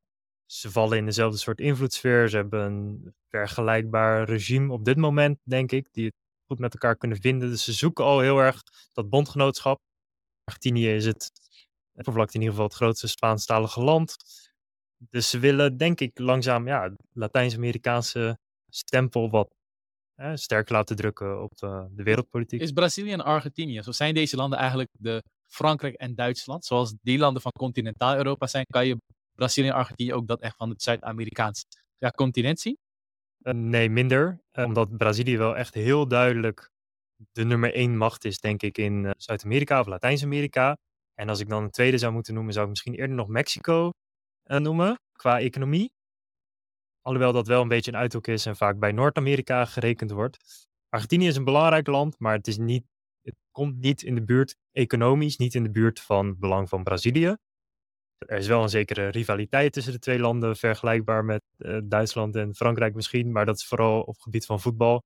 ze 0.51 0.71
vallen 0.71 0.97
in 0.97 1.05
dezelfde 1.05 1.37
soort 1.37 1.59
invloedssfeer. 1.59 2.29
Ze 2.29 2.35
hebben 2.35 2.65
een 2.65 3.13
vergelijkbaar 3.27 4.23
regime 4.23 4.73
op 4.73 4.85
dit 4.85 4.97
moment, 4.97 5.39
denk 5.43 5.71
ik, 5.71 5.87
die 5.91 6.05
het 6.05 6.13
goed 6.45 6.59
met 6.59 6.73
elkaar 6.73 6.95
kunnen 6.95 7.21
vinden. 7.21 7.49
Dus 7.49 7.63
ze 7.63 7.73
zoeken 7.73 8.05
al 8.05 8.19
heel 8.19 8.39
erg 8.39 8.61
dat 8.93 9.09
bondgenootschap. 9.09 9.79
Argentinië 10.43 10.89
is 10.93 11.05
het, 11.05 11.31
oppervlakte 11.93 12.33
in 12.33 12.39
ieder 12.39 12.55
geval, 12.55 12.69
het 12.69 12.77
grootste 12.77 13.07
Spaanstalige 13.07 13.81
land. 13.81 14.15
Dus 15.09 15.29
ze 15.29 15.39
willen, 15.39 15.77
denk 15.77 15.99
ik, 15.99 16.19
langzaam 16.19 16.67
ja, 16.67 16.95
Latijns-Amerikaanse 17.13 18.37
stempel 18.69 19.29
wat 19.29 19.53
hè, 20.15 20.37
sterk 20.37 20.69
laten 20.69 20.95
drukken 20.95 21.43
op 21.43 21.51
eh, 21.59 21.85
de 21.89 22.03
wereldpolitiek. 22.03 22.61
Is 22.61 22.71
Brazilië 22.71 23.11
en 23.11 23.23
Argentinië, 23.23 23.83
zo 23.83 23.91
zijn 23.91 24.13
deze 24.13 24.35
landen 24.35 24.59
eigenlijk 24.59 24.89
de 24.99 25.23
Frankrijk 25.47 25.95
en 25.95 26.15
Duitsland. 26.15 26.65
Zoals 26.65 26.93
die 27.01 27.17
landen 27.17 27.41
van 27.41 27.51
continentaal 27.51 28.15
Europa 28.15 28.47
zijn, 28.47 28.65
kan 28.65 28.87
je 28.87 28.97
Brazilië 29.39 29.67
en 29.67 29.73
Argentinië 29.73 30.13
ook 30.13 30.27
dat 30.27 30.41
echt 30.41 30.55
van 30.55 30.69
het 30.69 30.81
Zuid-Amerikaans 30.81 31.65
ja, 31.97 32.09
continent 32.09 32.59
zien. 32.59 32.77
Eh, 33.41 33.53
nee, 33.53 33.89
minder. 33.89 34.41
eh, 34.51 34.65
omdat 34.65 34.97
Brazilië 34.97 35.37
wel 35.37 35.55
echt 35.55 35.73
heel 35.73 36.07
duidelijk 36.07 36.71
de 37.31 37.45
nummer 37.45 37.73
één 37.73 37.97
macht 37.97 38.25
is, 38.25 38.39
denk 38.39 38.61
ik, 38.61 38.77
in 38.77 39.05
eh, 39.05 39.11
Zuid-Amerika 39.17 39.79
of 39.79 39.87
Latijns-Amerika. 39.87 40.77
En 41.13 41.29
als 41.29 41.39
ik 41.39 41.49
dan 41.49 41.63
een 41.63 41.69
tweede 41.69 41.97
zou 41.97 42.13
moeten 42.13 42.33
noemen, 42.33 42.53
zou 42.53 42.63
ik 42.65 42.71
misschien 42.71 42.93
eerder 42.93 43.15
nog 43.15 43.27
Mexico 43.27 43.91
noemen, 44.43 44.99
qua 45.11 45.39
economie. 45.39 45.91
Alhoewel 47.01 47.33
dat 47.33 47.47
wel 47.47 47.61
een 47.61 47.67
beetje 47.67 47.91
een 47.91 47.97
uithoek 47.97 48.27
is 48.27 48.45
en 48.45 48.55
vaak 48.55 48.79
bij 48.79 48.91
Noord-Amerika 48.91 49.65
gerekend 49.65 50.11
wordt. 50.11 50.67
Argentinië 50.89 51.27
is 51.27 51.35
een 51.35 51.43
belangrijk 51.43 51.87
land, 51.87 52.19
maar 52.19 52.33
het, 52.33 52.47
is 52.47 52.57
niet, 52.57 52.85
het 53.21 53.35
komt 53.51 53.77
niet 53.77 54.03
in 54.03 54.15
de 54.15 54.23
buurt, 54.23 54.55
economisch, 54.71 55.37
niet 55.37 55.55
in 55.55 55.63
de 55.63 55.71
buurt 55.71 55.99
van 55.99 56.39
belang 56.39 56.69
van 56.69 56.83
Brazilië. 56.83 57.35
Er 58.25 58.37
is 58.37 58.47
wel 58.47 58.63
een 58.63 58.69
zekere 58.69 59.07
rivaliteit 59.07 59.73
tussen 59.73 59.93
de 59.93 59.99
twee 59.99 60.19
landen, 60.19 60.55
vergelijkbaar 60.55 61.25
met 61.25 61.41
eh, 61.57 61.77
Duitsland 61.83 62.35
en 62.35 62.55
Frankrijk 62.55 62.95
misschien, 62.95 63.31
maar 63.31 63.45
dat 63.45 63.57
is 63.57 63.65
vooral 63.65 64.01
op 64.01 64.13
het 64.13 64.21
gebied 64.21 64.45
van 64.45 64.59
voetbal. 64.59 65.03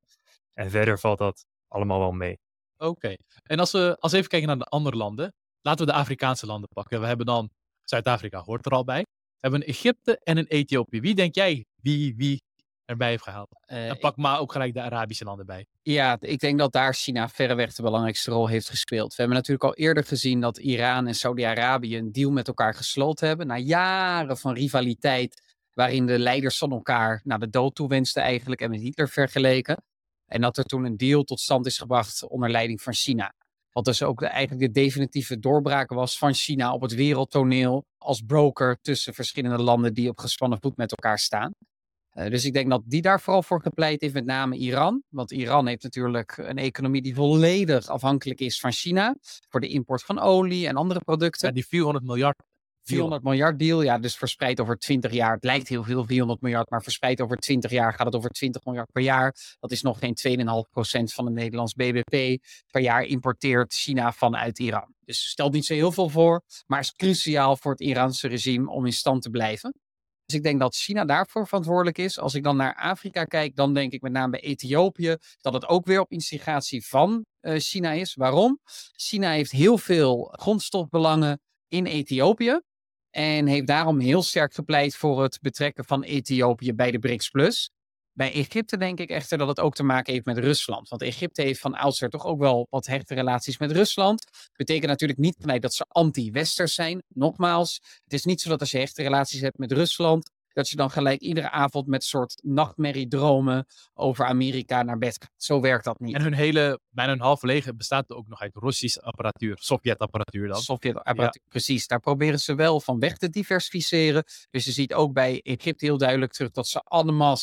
En 0.53 0.69
verder 0.69 0.99
valt 0.99 1.17
dat 1.17 1.45
allemaal 1.67 1.99
wel 1.99 2.11
mee. 2.11 2.39
Oké. 2.77 3.15
En 3.43 3.59
als 3.59 3.71
we, 3.71 3.95
als 3.99 4.11
even 4.11 4.29
kijken 4.29 4.47
naar 4.47 4.57
de 4.57 4.65
andere 4.65 4.97
landen, 4.97 5.33
laten 5.61 5.85
we 5.85 5.91
de 5.91 5.97
Afrikaanse 5.97 6.45
landen 6.45 6.69
pakken. 6.69 6.99
We 6.99 7.07
hebben 7.07 7.25
dan 7.25 7.49
Zuid-Afrika, 7.83 8.41
hoort 8.41 8.65
er 8.65 8.71
al 8.71 8.83
bij. 8.83 9.01
We 9.01 9.49
hebben 9.49 9.63
Egypte 9.63 10.19
en 10.19 10.37
een 10.37 10.47
Ethiopië. 10.47 11.01
Wie 11.01 11.15
denk 11.15 11.35
jij 11.35 11.65
wie 11.81 12.15
wie 12.15 12.43
erbij 12.85 13.09
heeft 13.09 13.23
gehaald? 13.23 13.49
Eh, 13.65 13.89
En 13.89 13.97
pak 13.99 14.17
maar 14.17 14.39
ook 14.39 14.51
gelijk 14.51 14.73
de 14.73 14.81
Arabische 14.81 15.23
landen 15.23 15.45
bij. 15.45 15.65
Ja, 15.81 16.17
ik 16.19 16.39
denk 16.39 16.59
dat 16.59 16.71
daar 16.71 16.93
China 16.93 17.29
verreweg 17.29 17.73
de 17.73 17.81
belangrijkste 17.81 18.31
rol 18.31 18.47
heeft 18.47 18.69
gespeeld. 18.69 19.09
We 19.09 19.15
hebben 19.17 19.35
natuurlijk 19.35 19.63
al 19.63 19.75
eerder 19.75 20.03
gezien 20.03 20.39
dat 20.39 20.57
Iran 20.57 21.07
en 21.07 21.15
Saudi-Arabië 21.15 21.97
een 21.97 22.11
deal 22.11 22.31
met 22.31 22.47
elkaar 22.47 22.73
gesloten 22.73 23.27
hebben. 23.27 23.47
Na 23.47 23.57
jaren 23.57 24.37
van 24.37 24.53
rivaliteit, 24.53 25.41
waarin 25.73 26.05
de 26.05 26.19
leiders 26.19 26.57
van 26.57 26.71
elkaar 26.71 27.21
naar 27.23 27.39
de 27.39 27.49
dood 27.49 27.75
toewensten 27.75 28.21
eigenlijk 28.23 28.61
en 28.61 28.69
met 28.69 28.81
Hitler 28.81 29.09
vergeleken. 29.09 29.83
En 30.25 30.41
dat 30.41 30.57
er 30.57 30.63
toen 30.63 30.85
een 30.85 30.97
deal 30.97 31.23
tot 31.23 31.39
stand 31.39 31.65
is 31.65 31.77
gebracht 31.77 32.27
onder 32.27 32.49
leiding 32.49 32.81
van 32.81 32.93
China. 32.93 33.33
Wat 33.71 33.85
dus 33.85 34.03
ook 34.03 34.19
de, 34.19 34.27
eigenlijk 34.27 34.73
de 34.73 34.81
definitieve 34.81 35.39
doorbraak 35.39 35.89
was 35.89 36.17
van 36.17 36.33
China 36.33 36.73
op 36.73 36.81
het 36.81 36.93
wereldtoneel 36.93 37.85
als 37.97 38.21
broker 38.21 38.77
tussen 38.81 39.13
verschillende 39.13 39.63
landen 39.63 39.93
die 39.93 40.09
op 40.09 40.19
gespannen 40.19 40.59
voet 40.61 40.77
met 40.77 40.91
elkaar 40.91 41.19
staan. 41.19 41.53
Uh, 42.13 42.29
dus 42.29 42.45
ik 42.45 42.53
denk 42.53 42.69
dat 42.69 42.81
die 42.85 43.01
daar 43.01 43.21
vooral 43.21 43.43
voor 43.43 43.61
gepleit 43.61 44.01
heeft, 44.01 44.13
met 44.13 44.25
name 44.25 44.55
Iran. 44.55 45.03
Want 45.09 45.31
Iran 45.31 45.67
heeft 45.67 45.83
natuurlijk 45.83 46.37
een 46.37 46.57
economie 46.57 47.01
die 47.01 47.15
volledig 47.15 47.87
afhankelijk 47.87 48.39
is 48.39 48.59
van 48.59 48.71
China. 48.71 49.15
Voor 49.49 49.59
de 49.59 49.67
import 49.67 50.03
van 50.03 50.19
olie 50.19 50.67
en 50.67 50.75
andere 50.75 50.99
producten. 50.99 51.47
Ja, 51.47 51.53
die 51.53 51.65
400 51.65 52.05
miljard. 52.05 52.37
deal. 52.37 52.51
400 52.83 53.23
miljard 53.23 53.59
deal, 53.59 53.81
ja, 53.81 53.97
dus 53.97 54.15
verspreid 54.15 54.59
over 54.59 54.77
20 54.77 55.11
jaar. 55.11 55.33
Het 55.33 55.43
lijkt 55.43 55.67
heel 55.67 55.83
veel, 55.83 56.05
400 56.05 56.41
miljard, 56.41 56.69
maar 56.69 56.83
verspreid 56.83 57.21
over 57.21 57.37
20 57.37 57.71
jaar 57.71 57.93
gaat 57.93 58.05
het 58.05 58.15
over 58.15 58.29
20 58.29 58.65
miljard 58.65 58.91
per 58.91 59.01
jaar. 59.01 59.35
Dat 59.59 59.71
is 59.71 59.81
nog 59.81 59.99
geen 59.99 60.15
2,5% 60.15 61.13
van 61.13 61.25
het 61.25 61.33
Nederlands 61.33 61.73
BBP. 61.73 62.43
Per 62.71 62.81
jaar 62.81 63.03
importeert 63.03 63.73
China 63.73 64.11
vanuit 64.11 64.59
Iran. 64.59 64.93
Dus 65.05 65.29
stelt 65.29 65.53
niet 65.53 65.65
zo 65.65 65.73
heel 65.73 65.91
veel 65.91 66.09
voor, 66.09 66.41
maar 66.65 66.79
is 66.79 66.93
cruciaal 66.95 67.57
voor 67.57 67.71
het 67.71 67.81
Iraanse 67.81 68.27
regime 68.27 68.69
om 68.69 68.85
in 68.85 68.93
stand 68.93 69.21
te 69.21 69.29
blijven. 69.29 69.73
Dus 70.25 70.35
ik 70.35 70.43
denk 70.43 70.59
dat 70.59 70.75
China 70.75 71.05
daarvoor 71.05 71.47
verantwoordelijk 71.47 71.97
is. 71.97 72.19
Als 72.19 72.33
ik 72.33 72.43
dan 72.43 72.55
naar 72.55 72.75
Afrika 72.75 73.23
kijk, 73.23 73.55
dan 73.55 73.73
denk 73.73 73.91
ik 73.91 74.01
met 74.01 74.11
name 74.11 74.31
bij 74.31 74.39
Ethiopië 74.39 75.17
dat 75.41 75.53
het 75.53 75.67
ook 75.67 75.85
weer 75.85 75.99
op 75.99 76.11
instigatie 76.11 76.85
van 76.85 77.25
uh, 77.41 77.59
China 77.59 77.91
is. 77.91 78.15
Waarom? 78.15 78.59
China 78.95 79.31
heeft 79.31 79.51
heel 79.51 79.77
veel 79.77 80.33
grondstofbelangen 80.39 81.41
in 81.67 81.85
Ethiopië. 81.85 82.59
En 83.09 83.47
heeft 83.47 83.67
daarom 83.67 83.99
heel 83.99 84.21
sterk 84.21 84.53
gepleit 84.53 84.95
voor 84.95 85.23
het 85.23 85.39
betrekken 85.41 85.85
van 85.85 86.03
Ethiopië 86.03 86.73
bij 86.73 86.91
de 86.91 86.99
BRICS 86.99 87.29
Plus. 87.29 87.71
Bij 88.15 88.33
Egypte 88.33 88.77
denk 88.77 88.99
ik 88.99 89.09
echter 89.09 89.37
dat 89.37 89.47
het 89.47 89.59
ook 89.59 89.75
te 89.75 89.83
maken 89.83 90.13
heeft 90.13 90.25
met 90.25 90.37
Rusland. 90.37 90.89
Want 90.89 91.01
Egypte 91.01 91.41
heeft 91.41 91.59
van 91.59 91.75
oudsher 91.75 92.09
toch 92.09 92.25
ook 92.25 92.39
wel 92.39 92.67
wat 92.69 92.85
hechte 92.85 93.13
relaties 93.13 93.57
met 93.57 93.71
Rusland. 93.71 94.25
Betekent 94.55 94.87
natuurlijk 94.87 95.19
niet 95.19 95.61
dat 95.61 95.73
ze 95.73 95.85
anti-westers 95.87 96.73
zijn. 96.73 97.03
Nogmaals, 97.07 97.81
het 98.03 98.13
is 98.13 98.23
niet 98.23 98.41
zo 98.41 98.49
dat 98.49 98.59
als 98.59 98.71
je 98.71 98.77
hechte 98.77 99.01
relaties 99.01 99.41
hebt 99.41 99.57
met 99.57 99.71
Rusland, 99.71 100.31
dat 100.53 100.69
je 100.69 100.75
dan 100.75 100.89
gelijk 100.89 101.21
iedere 101.21 101.49
avond 101.49 101.87
met 101.87 102.03
soort 102.03 102.39
nachtmerriedromen 102.43 103.65
over 103.93 104.25
Amerika 104.25 104.83
naar 104.83 104.97
bed 104.97 105.17
gaat. 105.19 105.31
Zo 105.37 105.61
werkt 105.61 105.83
dat 105.83 105.99
niet. 105.99 106.15
En 106.15 106.21
hun 106.21 106.33
hele, 106.33 106.79
bijna 106.89 107.11
een 107.11 107.21
half 107.21 107.41
leger 107.41 107.75
bestaat 107.75 108.09
ook 108.09 108.27
nog 108.27 108.41
uit 108.41 108.55
Russische 108.55 109.01
apparatuur, 109.01 109.57
Sovjet-apparatuur 109.59 110.47
dan. 110.47 110.61
Sovjet-apparatuur, 110.61 111.41
ja. 111.43 111.49
precies. 111.49 111.87
Daar 111.87 111.99
proberen 111.99 112.39
ze 112.39 112.55
wel 112.55 112.81
van 112.81 112.99
weg 112.99 113.17
te 113.17 113.29
diversificeren. 113.29 114.23
Dus 114.49 114.65
je 114.65 114.71
ziet 114.71 114.93
ook 114.93 115.13
bij 115.13 115.41
Egypte 115.41 115.85
heel 115.85 115.97
duidelijk 115.97 116.31
terug 116.31 116.51
dat 116.51 116.67
ze 116.67 116.79
allemaal 116.79 117.37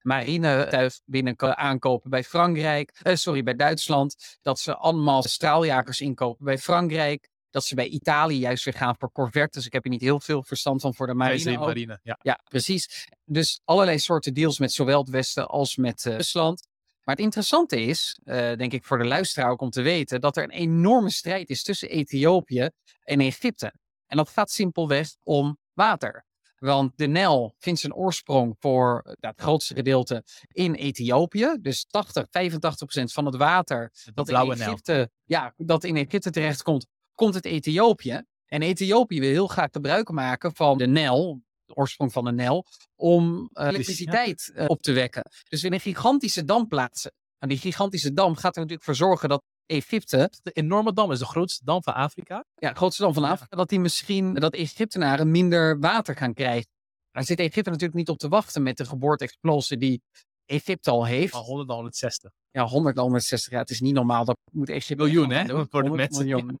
marinetuig 0.00 1.00
binnen 1.04 1.56
aankopen 1.56 2.10
bij 2.10 2.24
Frankrijk. 2.24 3.00
Eh, 3.02 3.14
sorry, 3.14 3.42
bij 3.42 3.54
Duitsland. 3.54 4.38
Dat 4.42 4.58
ze 4.58 4.76
allemaal 4.76 5.22
straaljagers 5.22 6.00
inkopen 6.00 6.44
bij 6.44 6.58
Frankrijk 6.58 7.32
dat 7.54 7.64
ze 7.64 7.74
bij 7.74 7.88
Italië 7.88 8.38
juist 8.38 8.64
weer 8.64 8.74
gaan 8.74 8.96
voor 8.98 9.12
corvettes. 9.12 9.66
Ik 9.66 9.72
heb 9.72 9.82
hier 9.82 9.92
niet 9.92 10.00
heel 10.00 10.20
veel 10.20 10.42
verstand 10.42 10.80
van 10.80 10.94
voor 10.94 11.06
de 11.06 11.14
marine. 11.14 11.58
marine 11.58 12.00
ja. 12.02 12.18
ja, 12.22 12.40
precies. 12.48 13.08
Dus 13.24 13.60
allerlei 13.64 13.98
soorten 13.98 14.34
deals 14.34 14.58
met 14.58 14.72
zowel 14.72 15.00
het 15.00 15.08
Westen 15.08 15.48
als 15.48 15.76
met 15.76 16.04
uh, 16.04 16.16
Rusland. 16.16 16.66
Maar 17.04 17.14
het 17.14 17.24
interessante 17.24 17.80
is, 17.80 18.18
uh, 18.24 18.34
denk 18.34 18.72
ik 18.72 18.84
voor 18.84 18.98
de 18.98 19.04
luisteraar 19.04 19.50
ook 19.50 19.60
om 19.60 19.70
te 19.70 19.82
weten, 19.82 20.20
dat 20.20 20.36
er 20.36 20.42
een 20.42 20.50
enorme 20.50 21.10
strijd 21.10 21.50
is 21.50 21.62
tussen 21.62 21.88
Ethiopië 21.88 22.70
en 23.02 23.20
Egypte. 23.20 23.74
En 24.06 24.16
dat 24.16 24.28
gaat 24.28 24.50
simpelweg 24.50 25.08
om 25.22 25.58
water. 25.72 26.24
Want 26.58 26.92
de 26.96 27.06
Nijl 27.06 27.54
vindt 27.58 27.80
zijn 27.80 27.94
oorsprong 27.94 28.56
voor 28.58 29.00
nou, 29.04 29.16
het 29.34 29.40
grootste 29.40 29.74
gedeelte 29.74 30.24
in 30.48 30.74
Ethiopië. 30.74 31.56
Dus 31.60 31.84
80, 31.84 32.26
85 32.30 32.86
procent 32.88 33.12
van 33.12 33.26
het 33.26 33.36
water 33.36 33.92
dat 34.14 34.28
in, 34.28 34.36
Egypte, 34.36 35.10
ja, 35.24 35.54
dat 35.56 35.84
in 35.84 35.96
Egypte 35.96 36.30
terechtkomt, 36.30 36.86
komt 37.14 37.34
uit 37.34 37.44
Ethiopië. 37.44 38.22
En 38.46 38.62
Ethiopië 38.62 39.20
wil 39.20 39.30
heel 39.30 39.46
graag 39.46 39.68
gebruik 39.70 40.10
maken 40.10 40.54
van 40.54 40.78
de 40.78 40.86
Nijl, 40.86 41.42
de 41.64 41.74
oorsprong 41.74 42.12
van 42.12 42.24
de 42.24 42.32
Nijl, 42.32 42.66
om 42.96 43.50
uh, 43.52 43.66
elektriciteit 43.66 44.52
uh, 44.54 44.64
op 44.66 44.82
te 44.82 44.92
wekken. 44.92 45.22
Dus 45.48 45.64
in 45.64 45.72
een 45.72 45.80
gigantische 45.80 46.44
dam 46.44 46.68
plaatsen. 46.68 47.12
En 47.38 47.48
die 47.48 47.58
gigantische 47.58 48.12
dam 48.12 48.36
gaat 48.36 48.54
er 48.54 48.60
natuurlijk 48.60 48.84
voor 48.84 48.94
zorgen 48.94 49.28
dat 49.28 49.42
Egypte. 49.66 50.32
De 50.42 50.50
enorme 50.50 50.92
dam 50.92 51.12
is 51.12 51.18
de 51.18 51.24
grootste 51.24 51.64
dam 51.64 51.82
van 51.82 51.94
Afrika. 51.94 52.44
Ja, 52.54 52.68
de 52.68 52.76
grootste 52.76 53.02
dam 53.02 53.14
van 53.14 53.24
Afrika. 53.24 53.56
Dat 53.56 53.68
die 53.68 53.80
misschien, 53.80 54.34
dat 54.34 54.54
Egyptenaren 54.54 55.30
minder 55.30 55.78
water 55.78 56.16
gaan 56.16 56.34
krijgen. 56.34 56.68
Daar 57.10 57.24
zit 57.24 57.38
Egypte 57.38 57.70
natuurlijk 57.70 57.94
niet 57.94 58.08
op 58.08 58.18
te 58.18 58.28
wachten 58.28 58.62
met 58.62 58.76
de 58.76 58.84
geboorte-explosie 58.84 59.76
die 59.76 60.02
Egypte 60.46 60.90
al 60.90 61.06
heeft. 61.06 61.34
Al 61.34 61.44
100 61.44 61.70
160. 61.70 62.30
Ja, 62.50 62.64
100 62.64 62.98
160. 62.98 63.52
Ja, 63.52 63.58
het 63.58 63.70
is 63.70 63.80
niet 63.80 63.94
normaal. 63.94 64.24
Dat 64.24 64.36
moet 64.52 64.68
Egypte. 64.68 65.04
Miljoen, 65.04 65.30
hè? 65.30 65.66
Voor 65.70 65.82
de 65.82 65.90
mensen. 65.90 66.26
Miljoen. 66.26 66.58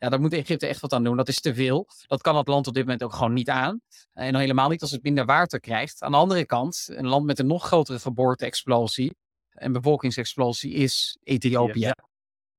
Ja, 0.00 0.08
daar 0.08 0.20
moet 0.20 0.32
Egypte 0.32 0.66
echt 0.66 0.80
wat 0.80 0.92
aan 0.92 1.04
doen. 1.04 1.16
Dat 1.16 1.28
is 1.28 1.40
te 1.40 1.54
veel. 1.54 1.88
Dat 2.06 2.20
kan 2.20 2.36
het 2.36 2.48
land 2.48 2.66
op 2.66 2.74
dit 2.74 2.82
moment 2.82 3.02
ook 3.02 3.12
gewoon 3.12 3.32
niet 3.32 3.48
aan. 3.48 3.80
En 4.12 4.32
dan 4.32 4.40
helemaal 4.40 4.68
niet 4.68 4.82
als 4.82 4.90
het 4.90 5.02
minder 5.02 5.24
water 5.24 5.60
krijgt. 5.60 6.02
Aan 6.02 6.10
de 6.10 6.16
andere 6.16 6.46
kant, 6.46 6.88
een 6.90 7.06
land 7.06 7.26
met 7.26 7.38
een 7.38 7.46
nog 7.46 7.66
grotere 7.66 7.98
geboorte-explosie 7.98 9.14
en 9.50 9.72
bevolkingsexplosie 9.72 10.72
is 10.72 11.18
Ethiopië. 11.22 11.80
Ja, 11.80 11.96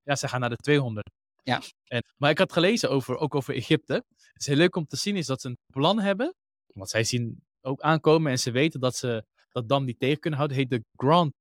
ja, 0.04 0.16
ze 0.16 0.28
gaan 0.28 0.40
naar 0.40 0.50
de 0.50 0.56
200. 0.56 1.10
Ja. 1.44 1.62
En, 1.84 2.04
maar 2.18 2.30
ik 2.30 2.38
had 2.38 2.54
gelezen 2.54 2.90
over, 2.90 3.18
ook 3.18 3.36
over 3.36 3.56
Egypte. 3.56 3.94
Het 3.94 4.42
is 4.42 4.46
heel 4.46 4.56
leuk 4.56 4.76
om 4.76 4.86
te 4.86 4.96
zien 4.96 5.16
is 5.16 5.26
dat 5.26 5.42
ze 5.42 5.48
een 5.48 5.58
plan 5.74 6.00
hebben. 6.00 6.36
Want 6.66 6.90
zij 6.90 7.04
zien 7.04 7.44
ook 7.62 7.82
aankomen 7.82 8.32
en 8.32 8.40
ze 8.40 8.52
weten 8.52 8.80
dat 8.80 8.96
ze 8.96 9.26
dat 9.50 9.70
dam 9.70 9.86
niet 9.86 10.00
tegen 10.00 10.20
kunnen 10.20 10.40
houden. 10.40 10.58
Het 10.60 10.70
heet 10.70 10.80
de 10.80 10.88
Grand, 10.96 11.34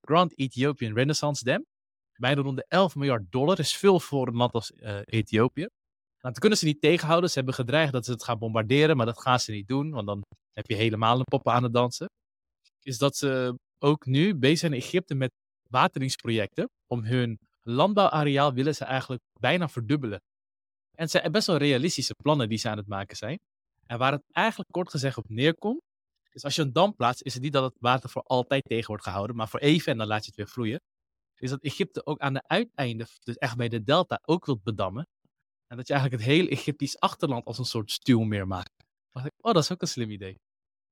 Grand 0.00 0.38
Ethiopian 0.38 0.94
Renaissance 0.94 1.44
Dam. 1.44 1.64
Bijna 2.16 2.42
rond 2.42 2.56
de 2.56 2.64
11 2.68 2.94
miljard 2.94 3.24
dollar. 3.30 3.58
is 3.58 3.76
veel 3.76 4.00
voor 4.00 4.26
een 4.26 4.36
land 4.36 4.52
als 4.52 4.72
uh, 4.76 4.98
Ethiopië. 5.04 5.60
Nou, 5.60 6.34
dat 6.34 6.38
kunnen 6.38 6.58
ze 6.58 6.64
niet 6.64 6.80
tegenhouden. 6.80 7.30
Ze 7.30 7.36
hebben 7.36 7.54
gedreigd 7.54 7.92
dat 7.92 8.04
ze 8.04 8.10
het 8.10 8.24
gaan 8.24 8.38
bombarderen, 8.38 8.96
maar 8.96 9.06
dat 9.06 9.20
gaan 9.20 9.40
ze 9.40 9.52
niet 9.52 9.68
doen. 9.68 9.90
Want 9.90 10.06
dan 10.06 10.22
heb 10.52 10.66
je 10.66 10.74
helemaal 10.74 11.18
een 11.18 11.24
poppen 11.24 11.52
aan 11.52 11.62
het 11.62 11.72
dansen. 11.72 12.10
Is 12.82 12.98
dat 12.98 13.16
ze 13.16 13.58
ook 13.78 14.06
nu 14.06 14.34
bezig 14.34 14.58
zijn 14.58 14.72
in 14.72 14.78
Egypte 14.78 15.14
met 15.14 15.30
wateringsprojecten. 15.70 16.68
Om 16.86 17.04
hun 17.04 17.38
landbouwareaal 17.62 18.52
willen 18.52 18.74
ze 18.74 18.84
eigenlijk 18.84 19.22
bijna 19.40 19.68
verdubbelen. 19.68 20.20
En 20.94 21.02
het 21.02 21.10
zijn 21.10 21.32
best 21.32 21.46
wel 21.46 21.56
realistische 21.56 22.14
plannen 22.14 22.48
die 22.48 22.58
ze 22.58 22.68
aan 22.68 22.76
het 22.76 22.86
maken 22.86 23.16
zijn. 23.16 23.38
En 23.86 23.98
waar 23.98 24.12
het 24.12 24.22
eigenlijk 24.32 24.70
kort 24.70 24.90
gezegd 24.90 25.16
op 25.16 25.28
neerkomt, 25.28 25.80
is 26.32 26.44
als 26.44 26.54
je 26.54 26.62
een 26.62 26.72
dam 26.72 26.94
plaatst, 26.94 27.22
is 27.22 27.34
het 27.34 27.42
niet 27.42 27.52
dat 27.52 27.64
het 27.64 27.80
water 27.80 28.10
voor 28.10 28.22
altijd 28.22 28.64
tegen 28.64 28.86
wordt 28.86 29.02
gehouden, 29.02 29.36
maar 29.36 29.48
voor 29.48 29.60
even 29.60 29.92
en 29.92 29.98
dan 29.98 30.06
laat 30.06 30.20
je 30.20 30.26
het 30.26 30.36
weer 30.36 30.48
vloeien. 30.48 30.80
Is 31.38 31.50
dat 31.50 31.62
Egypte 31.62 32.06
ook 32.06 32.18
aan 32.18 32.32
de 32.32 32.42
uiteinde, 32.46 33.06
dus 33.20 33.36
echt 33.36 33.56
bij 33.56 33.68
de 33.68 33.82
delta, 33.82 34.20
ook 34.24 34.46
wilt 34.46 34.62
bedammen. 34.62 35.08
En 35.66 35.76
dat 35.76 35.86
je 35.86 35.92
eigenlijk 35.92 36.22
het 36.22 36.32
hele 36.32 36.48
Egyptisch 36.48 37.00
achterland 37.00 37.44
als 37.44 37.58
een 37.58 37.64
soort 37.64 37.90
stuwmeer 37.90 38.46
maakt. 38.46 38.72
dacht 39.12 39.26
ik, 39.26 39.32
oh, 39.40 39.52
dat 39.52 39.62
is 39.62 39.72
ook 39.72 39.82
een 39.82 39.88
slim 39.88 40.10
idee. 40.10 40.38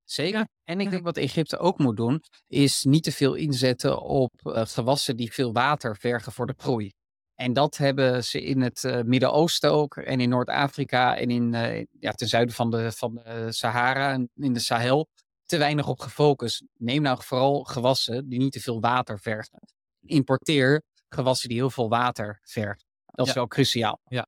Zeker. 0.04 0.48
En 0.64 0.80
ik 0.80 0.90
denk 0.90 1.04
wat 1.04 1.16
Egypte 1.16 1.58
ook 1.58 1.78
moet 1.78 1.96
doen, 1.96 2.22
is 2.46 2.82
niet 2.82 3.02
te 3.02 3.12
veel 3.12 3.34
inzetten 3.34 4.02
op 4.02 4.32
uh, 4.42 4.66
gewassen 4.66 5.16
die 5.16 5.32
veel 5.32 5.52
water 5.52 5.96
vergen 5.96 6.32
voor 6.32 6.46
de 6.46 6.54
groei. 6.56 6.92
En 7.34 7.52
dat 7.52 7.76
hebben 7.76 8.24
ze 8.24 8.42
in 8.42 8.60
het 8.60 8.82
uh, 8.82 9.02
Midden-Oosten 9.02 9.72
ook 9.72 9.96
en 9.96 10.20
in 10.20 10.28
Noord-Afrika 10.28 11.16
en 11.16 11.30
in, 11.30 11.52
uh, 11.52 11.84
ja, 12.00 12.12
ten 12.12 12.28
zuiden 12.28 12.54
van 12.54 12.70
de, 12.70 12.92
van 12.92 13.14
de 13.14 13.46
Sahara 13.52 14.12
en 14.12 14.30
in 14.34 14.52
de 14.52 14.60
Sahel 14.60 15.08
te 15.46 15.56
weinig 15.58 15.88
op 15.88 16.00
gefocust. 16.00 16.64
Neem 16.78 17.02
nou 17.02 17.22
vooral 17.22 17.64
gewassen 17.64 18.28
die 18.28 18.38
niet 18.38 18.52
te 18.52 18.60
veel 18.60 18.80
water 18.80 19.20
vergen. 19.20 19.60
Importeer 20.06 20.82
gewassen 21.08 21.48
die 21.48 21.58
heel 21.58 21.70
veel 21.70 21.88
water 21.88 22.40
vergen. 22.42 22.84
Dat 23.06 23.26
is 23.26 23.32
wel 23.32 23.46
cruciaal. 23.46 24.00
Ja. 24.04 24.26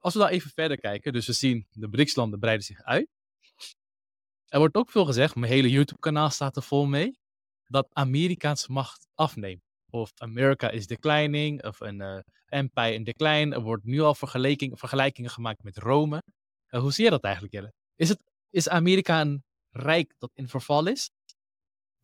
als 0.00 0.14
we 0.14 0.20
daar 0.20 0.30
even 0.30 0.50
verder 0.50 0.78
kijken, 0.78 1.12
dus 1.12 1.26
we 1.26 1.32
zien 1.32 1.66
de 1.70 1.88
BRICS-landen 1.88 2.38
breiden 2.38 2.64
zich 2.64 2.82
uit. 2.82 3.08
Er 4.46 4.58
wordt 4.58 4.74
ook 4.74 4.90
veel 4.90 5.04
gezegd, 5.04 5.34
mijn 5.34 5.52
hele 5.52 5.70
YouTube-kanaal 5.70 6.30
staat 6.30 6.56
er 6.56 6.62
vol 6.62 6.86
mee, 6.86 7.18
dat 7.66 7.88
Amerikaanse 7.92 8.72
macht 8.72 9.06
afneemt. 9.14 9.62
Of 9.90 10.12
America 10.16 10.70
is 10.70 10.86
declining, 10.86 11.64
of 11.64 11.80
een 11.80 12.00
uh, 12.00 12.18
empire 12.46 12.94
in 12.94 13.04
decline. 13.04 13.54
Er 13.54 13.62
wordt 13.62 13.84
nu 13.84 14.00
al 14.00 14.14
vergelijkingen 14.14 15.30
gemaakt 15.30 15.62
met 15.62 15.78
Rome. 15.78 16.22
Uh, 16.70 16.80
hoe 16.80 16.92
zie 16.92 17.04
je 17.04 17.10
dat 17.10 17.24
eigenlijk, 17.24 17.54
Jelle? 17.54 17.72
Is, 17.94 18.08
het, 18.08 18.20
is 18.50 18.68
Amerika 18.68 19.20
een 19.20 19.44
rijk 19.70 20.14
dat 20.18 20.30
in 20.34 20.48
verval 20.48 20.86
is? 20.86 21.10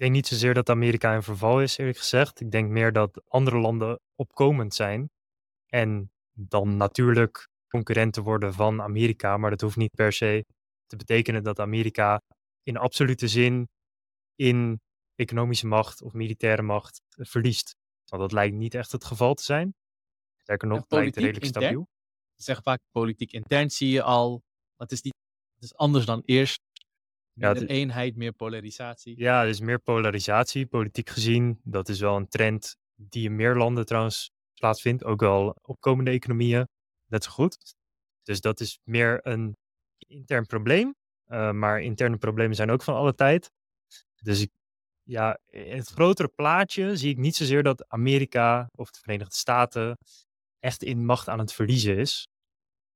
Ik 0.02 0.08
denk 0.08 0.20
niet 0.20 0.32
zozeer 0.32 0.54
dat 0.54 0.68
Amerika 0.68 1.14
in 1.14 1.22
verval 1.22 1.62
is, 1.62 1.78
eerlijk 1.78 1.98
gezegd. 1.98 2.40
Ik 2.40 2.50
denk 2.50 2.70
meer 2.70 2.92
dat 2.92 3.22
andere 3.28 3.58
landen 3.58 4.00
opkomend 4.14 4.74
zijn. 4.74 5.10
En 5.66 6.10
dan 6.32 6.76
natuurlijk 6.76 7.48
concurrenten 7.68 8.22
worden 8.22 8.54
van 8.54 8.82
Amerika. 8.82 9.36
Maar 9.36 9.50
dat 9.50 9.60
hoeft 9.60 9.76
niet 9.76 9.94
per 9.94 10.12
se 10.12 10.44
te 10.86 10.96
betekenen 10.96 11.42
dat 11.42 11.58
Amerika 11.58 12.20
in 12.62 12.76
absolute 12.76 13.28
zin 13.28 13.68
in 14.34 14.80
economische 15.14 15.66
macht 15.66 16.02
of 16.02 16.12
militaire 16.12 16.62
macht 16.62 17.00
verliest. 17.08 17.76
Want 18.08 18.22
dat 18.22 18.32
lijkt 18.32 18.54
niet 18.54 18.74
echt 18.74 18.92
het 18.92 19.04
geval 19.04 19.34
te 19.34 19.42
zijn. 19.42 19.74
Sterker 20.36 20.68
nog, 20.68 20.78
het 20.78 20.92
lijkt 20.92 21.16
redelijk 21.16 21.44
stabiel. 21.44 21.86
Zeg 22.36 22.62
vaak 22.62 22.80
politiek 22.90 23.32
intern 23.32 23.70
zie 23.70 23.90
je 23.90 24.02
al, 24.02 24.42
het 24.76 24.92
is, 24.92 25.02
niet, 25.02 25.14
het 25.54 25.64
is 25.64 25.74
anders 25.74 26.04
dan 26.04 26.22
eerst. 26.24 26.60
Ja, 27.34 27.52
meer 27.52 27.66
eenheid, 27.66 28.16
meer 28.16 28.32
polarisatie. 28.32 29.18
Ja, 29.18 29.42
er 29.42 29.48
is 29.48 29.60
meer 29.60 29.78
polarisatie, 29.78 30.66
politiek 30.66 31.08
gezien. 31.08 31.60
Dat 31.62 31.88
is 31.88 32.00
wel 32.00 32.16
een 32.16 32.28
trend 32.28 32.76
die 32.94 33.24
in 33.24 33.36
meer 33.36 33.56
landen 33.56 33.86
trouwens 33.86 34.30
plaatsvindt. 34.54 35.04
Ook 35.04 35.20
wel 35.20 35.56
opkomende 35.62 36.10
economieën, 36.10 36.68
net 37.06 37.24
zo 37.24 37.30
goed. 37.30 37.74
Dus 38.22 38.40
dat 38.40 38.60
is 38.60 38.78
meer 38.84 39.20
een 39.22 39.56
intern 39.98 40.46
probleem. 40.46 40.94
Uh, 41.26 41.50
maar 41.50 41.80
interne 41.80 42.16
problemen 42.16 42.56
zijn 42.56 42.70
ook 42.70 42.82
van 42.82 42.94
alle 42.94 43.14
tijd. 43.14 43.50
Dus 44.22 44.40
ik, 44.40 44.50
ja, 45.02 45.38
in 45.46 45.76
het 45.76 45.88
grotere 45.88 46.28
plaatje 46.28 46.96
zie 46.96 47.10
ik 47.10 47.18
niet 47.18 47.36
zozeer 47.36 47.62
dat 47.62 47.88
Amerika 47.88 48.68
of 48.76 48.90
de 48.90 48.98
Verenigde 48.98 49.34
Staten 49.34 49.98
echt 50.58 50.82
in 50.82 51.04
macht 51.04 51.28
aan 51.28 51.38
het 51.38 51.52
verliezen 51.52 51.96
is. 51.96 52.26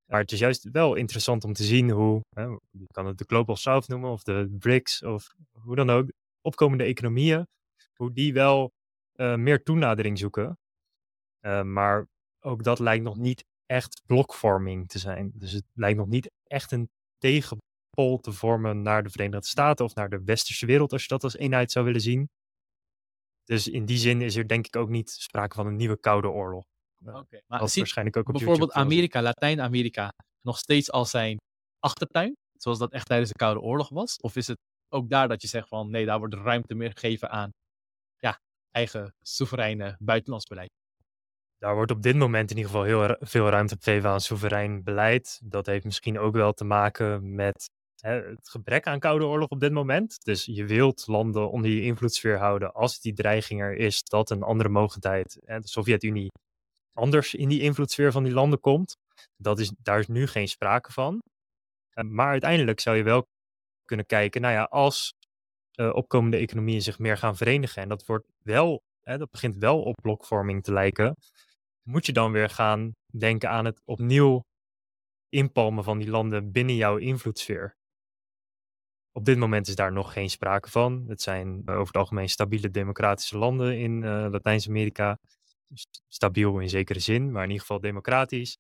Maar 0.07 0.21
het 0.21 0.33
is 0.33 0.39
juist 0.39 0.71
wel 0.71 0.95
interessant 0.95 1.45
om 1.45 1.53
te 1.53 1.65
zien 1.65 1.91
hoe, 1.91 2.21
hè, 2.35 2.43
je 2.71 2.87
kan 2.87 3.07
het 3.07 3.19
de 3.19 3.25
Global 3.27 3.57
South 3.57 3.89
noemen 3.89 4.11
of 4.11 4.23
de 4.23 4.57
BRICS 4.59 5.03
of 5.03 5.35
hoe 5.53 5.77
dan 5.77 5.91
ook, 5.91 6.11
opkomende 6.41 6.85
economieën, 6.85 7.47
hoe 7.95 8.13
die 8.13 8.33
wel 8.33 8.73
uh, 9.15 9.35
meer 9.35 9.63
toenadering 9.63 10.19
zoeken. 10.19 10.59
Uh, 11.41 11.63
maar 11.63 12.07
ook 12.41 12.63
dat 12.63 12.79
lijkt 12.79 13.05
nog 13.05 13.17
niet 13.17 13.45
echt 13.67 14.03
blokvorming 14.07 14.89
te 14.89 14.99
zijn. 14.99 15.33
Dus 15.35 15.53
het 15.53 15.65
lijkt 15.73 15.99
nog 15.99 16.09
niet 16.09 16.31
echt 16.45 16.73
een 16.73 16.91
tegenpol 17.19 18.19
te 18.21 18.33
vormen 18.33 18.83
naar 18.83 19.03
de 19.03 19.11
Verenigde 19.11 19.47
Staten 19.47 19.85
of 19.85 19.95
naar 19.95 20.09
de 20.09 20.25
westerse 20.25 20.67
wereld, 20.67 20.93
als 20.93 21.03
je 21.03 21.09
dat 21.09 21.25
als 21.25 21.37
eenheid 21.37 21.73
zou 21.73 21.85
willen 21.85 22.01
zien. 22.01 22.29
Dus 23.45 23.69
in 23.69 23.85
die 23.85 23.99
zin 23.99 24.21
is 24.21 24.37
er 24.37 24.49
denk 24.49 24.67
ik 24.67 24.77
ook 24.77 24.89
niet 24.89 25.11
sprake 25.11 25.55
van 25.55 25.67
een 25.67 25.77
nieuwe 25.77 26.01
koude 26.01 26.29
oorlog. 26.29 26.65
Okay, 27.09 27.43
maar 27.47 27.69
ziet 27.69 27.79
waarschijnlijk 27.79 28.17
ook 28.17 28.29
op 28.29 28.35
bijvoorbeeld 28.35 28.73
Amerika, 28.73 29.23
Latijns-Amerika 29.23 30.13
nog 30.41 30.59
steeds 30.59 30.91
als 30.91 31.11
zijn 31.11 31.37
achtertuin, 31.79 32.33
zoals 32.59 32.79
dat 32.79 32.93
echt 32.93 33.07
tijdens 33.07 33.31
de 33.31 33.39
Koude 33.39 33.61
Oorlog 33.61 33.89
was? 33.89 34.17
Of 34.17 34.37
is 34.37 34.47
het 34.47 34.59
ook 34.89 35.11
daar 35.11 35.29
dat 35.29 35.43
je 35.43 35.49
zegt 35.49 35.69
van 35.69 35.91
nee, 35.91 36.07
daar 36.07 36.19
wordt 36.19 36.35
ruimte 36.35 36.75
meer 36.75 36.91
gegeven 36.91 37.31
aan 37.31 37.51
ja, 38.19 38.39
eigen 38.71 39.15
soevereine 39.23 39.97
buitenlands 39.99 40.47
beleid? 40.47 40.71
Daar 41.59 41.75
wordt 41.75 41.91
op 41.91 42.03
dit 42.03 42.17
moment 42.17 42.51
in 42.51 42.57
ieder 42.57 42.71
geval 42.71 42.87
heel 42.87 43.17
veel 43.21 43.49
ruimte 43.49 43.77
gegeven 43.81 44.11
aan 44.11 44.21
soeverein 44.21 44.83
beleid. 44.83 45.41
Dat 45.45 45.67
heeft 45.67 45.85
misschien 45.85 46.19
ook 46.19 46.35
wel 46.35 46.53
te 46.53 46.65
maken 46.65 47.35
met 47.35 47.67
hè, 48.01 48.11
het 48.11 48.49
gebrek 48.49 48.87
aan 48.87 48.99
Koude 48.99 49.25
Oorlog 49.25 49.49
op 49.49 49.61
dit 49.61 49.73
moment. 49.73 50.25
Dus 50.25 50.45
je 50.45 50.65
wilt 50.65 51.07
landen 51.07 51.51
onder 51.51 51.71
je 51.71 51.83
invloedssfeer 51.83 52.39
houden 52.39 52.73
als 52.73 53.01
die 53.01 53.13
dreiging 53.13 53.61
er 53.61 53.77
is 53.77 54.03
dat 54.03 54.31
een 54.31 54.43
andere 54.43 54.69
mogelijkheid, 54.69 55.39
hè, 55.45 55.61
de 55.61 55.69
Sovjet-Unie, 55.69 56.31
anders 56.97 57.35
in 57.35 57.49
die 57.49 57.61
invloedssfeer 57.61 58.13
van 58.13 58.25
die 58.25 58.33
landen 58.33 58.61
komt. 58.61 58.97
Dat 59.37 59.59
is, 59.59 59.73
daar 59.79 59.99
is 59.99 60.07
nu 60.07 60.27
geen 60.27 60.49
sprake 60.49 60.93
van. 60.93 61.23
Uh, 61.95 62.05
maar 62.05 62.29
uiteindelijk 62.29 62.81
zou 62.81 62.97
je 62.97 63.03
wel 63.03 63.27
kunnen 63.85 64.07
kijken, 64.07 64.41
nou 64.41 64.55
ja, 64.55 64.63
als 64.63 65.13
uh, 65.81 65.95
opkomende 65.95 66.37
economieën 66.37 66.83
zich 66.83 66.99
meer 66.99 67.17
gaan 67.17 67.37
verenigen 67.37 67.83
en 67.83 67.89
dat 67.89 68.07
wordt 68.07 68.27
wel, 68.43 68.83
hè, 69.03 69.19
dat 69.19 69.31
begint 69.31 69.57
wel 69.57 69.83
op 69.83 69.95
blokvorming 70.03 70.63
te 70.63 70.73
lijken, 70.73 71.17
moet 71.83 72.07
je 72.07 72.13
dan 72.13 72.33
weer 72.33 72.49
gaan 72.49 72.93
denken 73.19 73.51
aan 73.51 73.65
het 73.65 73.81
opnieuw 73.85 74.41
inpalmen 75.29 75.85
van 75.85 75.99
die 75.99 76.11
landen 76.11 76.53
binnen 76.53 76.75
jouw 76.75 76.97
invloedssfeer. 76.97 77.75
Op 79.13 79.25
dit 79.25 79.39
moment 79.39 79.69
is 79.69 79.75
daar 79.75 79.93
nog 79.93 80.13
geen 80.13 80.31
sprake 80.31 80.71
van. 80.71 81.05
Het 81.09 81.23
zijn 81.23 81.69
over 81.69 81.87
het 81.87 81.97
algemeen 81.97 82.29
stabiele 82.29 82.71
democratische 82.71 83.39
landen 83.39 83.79
in 83.79 84.05
Latijns-Amerika. 84.31 85.19
Stabiel 86.09 86.59
in 86.59 86.69
zekere 86.69 87.01
zin, 87.01 87.33
maar 87.33 87.43
in 87.43 87.51
ieder 87.51 87.67
geval 87.67 87.81
democratisch. 87.81 88.57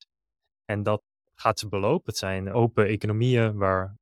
En 0.65 0.83
dat 0.83 1.03
gaat 1.35 1.59
ze 1.59 1.69
belopen. 1.69 2.05
Het 2.07 2.17
zijn 2.17 2.53
open 2.53 2.87
economieën 2.87 3.57
waar 3.57 3.97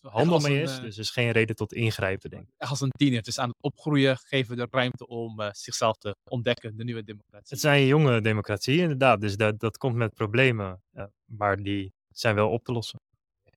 handel 0.00 0.38
mee 0.38 0.62
is. 0.62 0.80
dus 0.80 0.94
er 0.94 1.00
is 1.00 1.10
geen 1.10 1.30
reden 1.30 1.56
tot 1.56 1.72
ingrijpen, 1.72 2.30
denk 2.30 2.48
ik. 2.48 2.68
Als 2.68 2.80
een 2.80 2.90
tiener, 2.90 3.18
het 3.18 3.26
is 3.26 3.38
aan 3.38 3.48
het 3.48 3.56
opgroeien, 3.60 4.16
geven 4.16 4.56
we 4.56 4.62
de 4.62 4.68
ruimte 4.70 5.06
om 5.06 5.40
zichzelf 5.52 5.96
te 5.96 6.16
ontdekken, 6.30 6.76
de 6.76 6.84
nieuwe 6.84 7.04
democratie. 7.04 7.46
Het 7.48 7.60
zijn 7.60 7.86
jonge 7.86 8.20
democratieën, 8.20 8.82
inderdaad. 8.82 9.20
Dus 9.20 9.36
dat, 9.36 9.60
dat 9.60 9.76
komt 9.76 9.94
met 9.94 10.14
problemen, 10.14 10.82
maar 11.24 11.56
die 11.56 11.92
zijn 12.08 12.34
wel 12.34 12.50
op 12.50 12.64
te 12.64 12.72
lossen. 12.72 12.98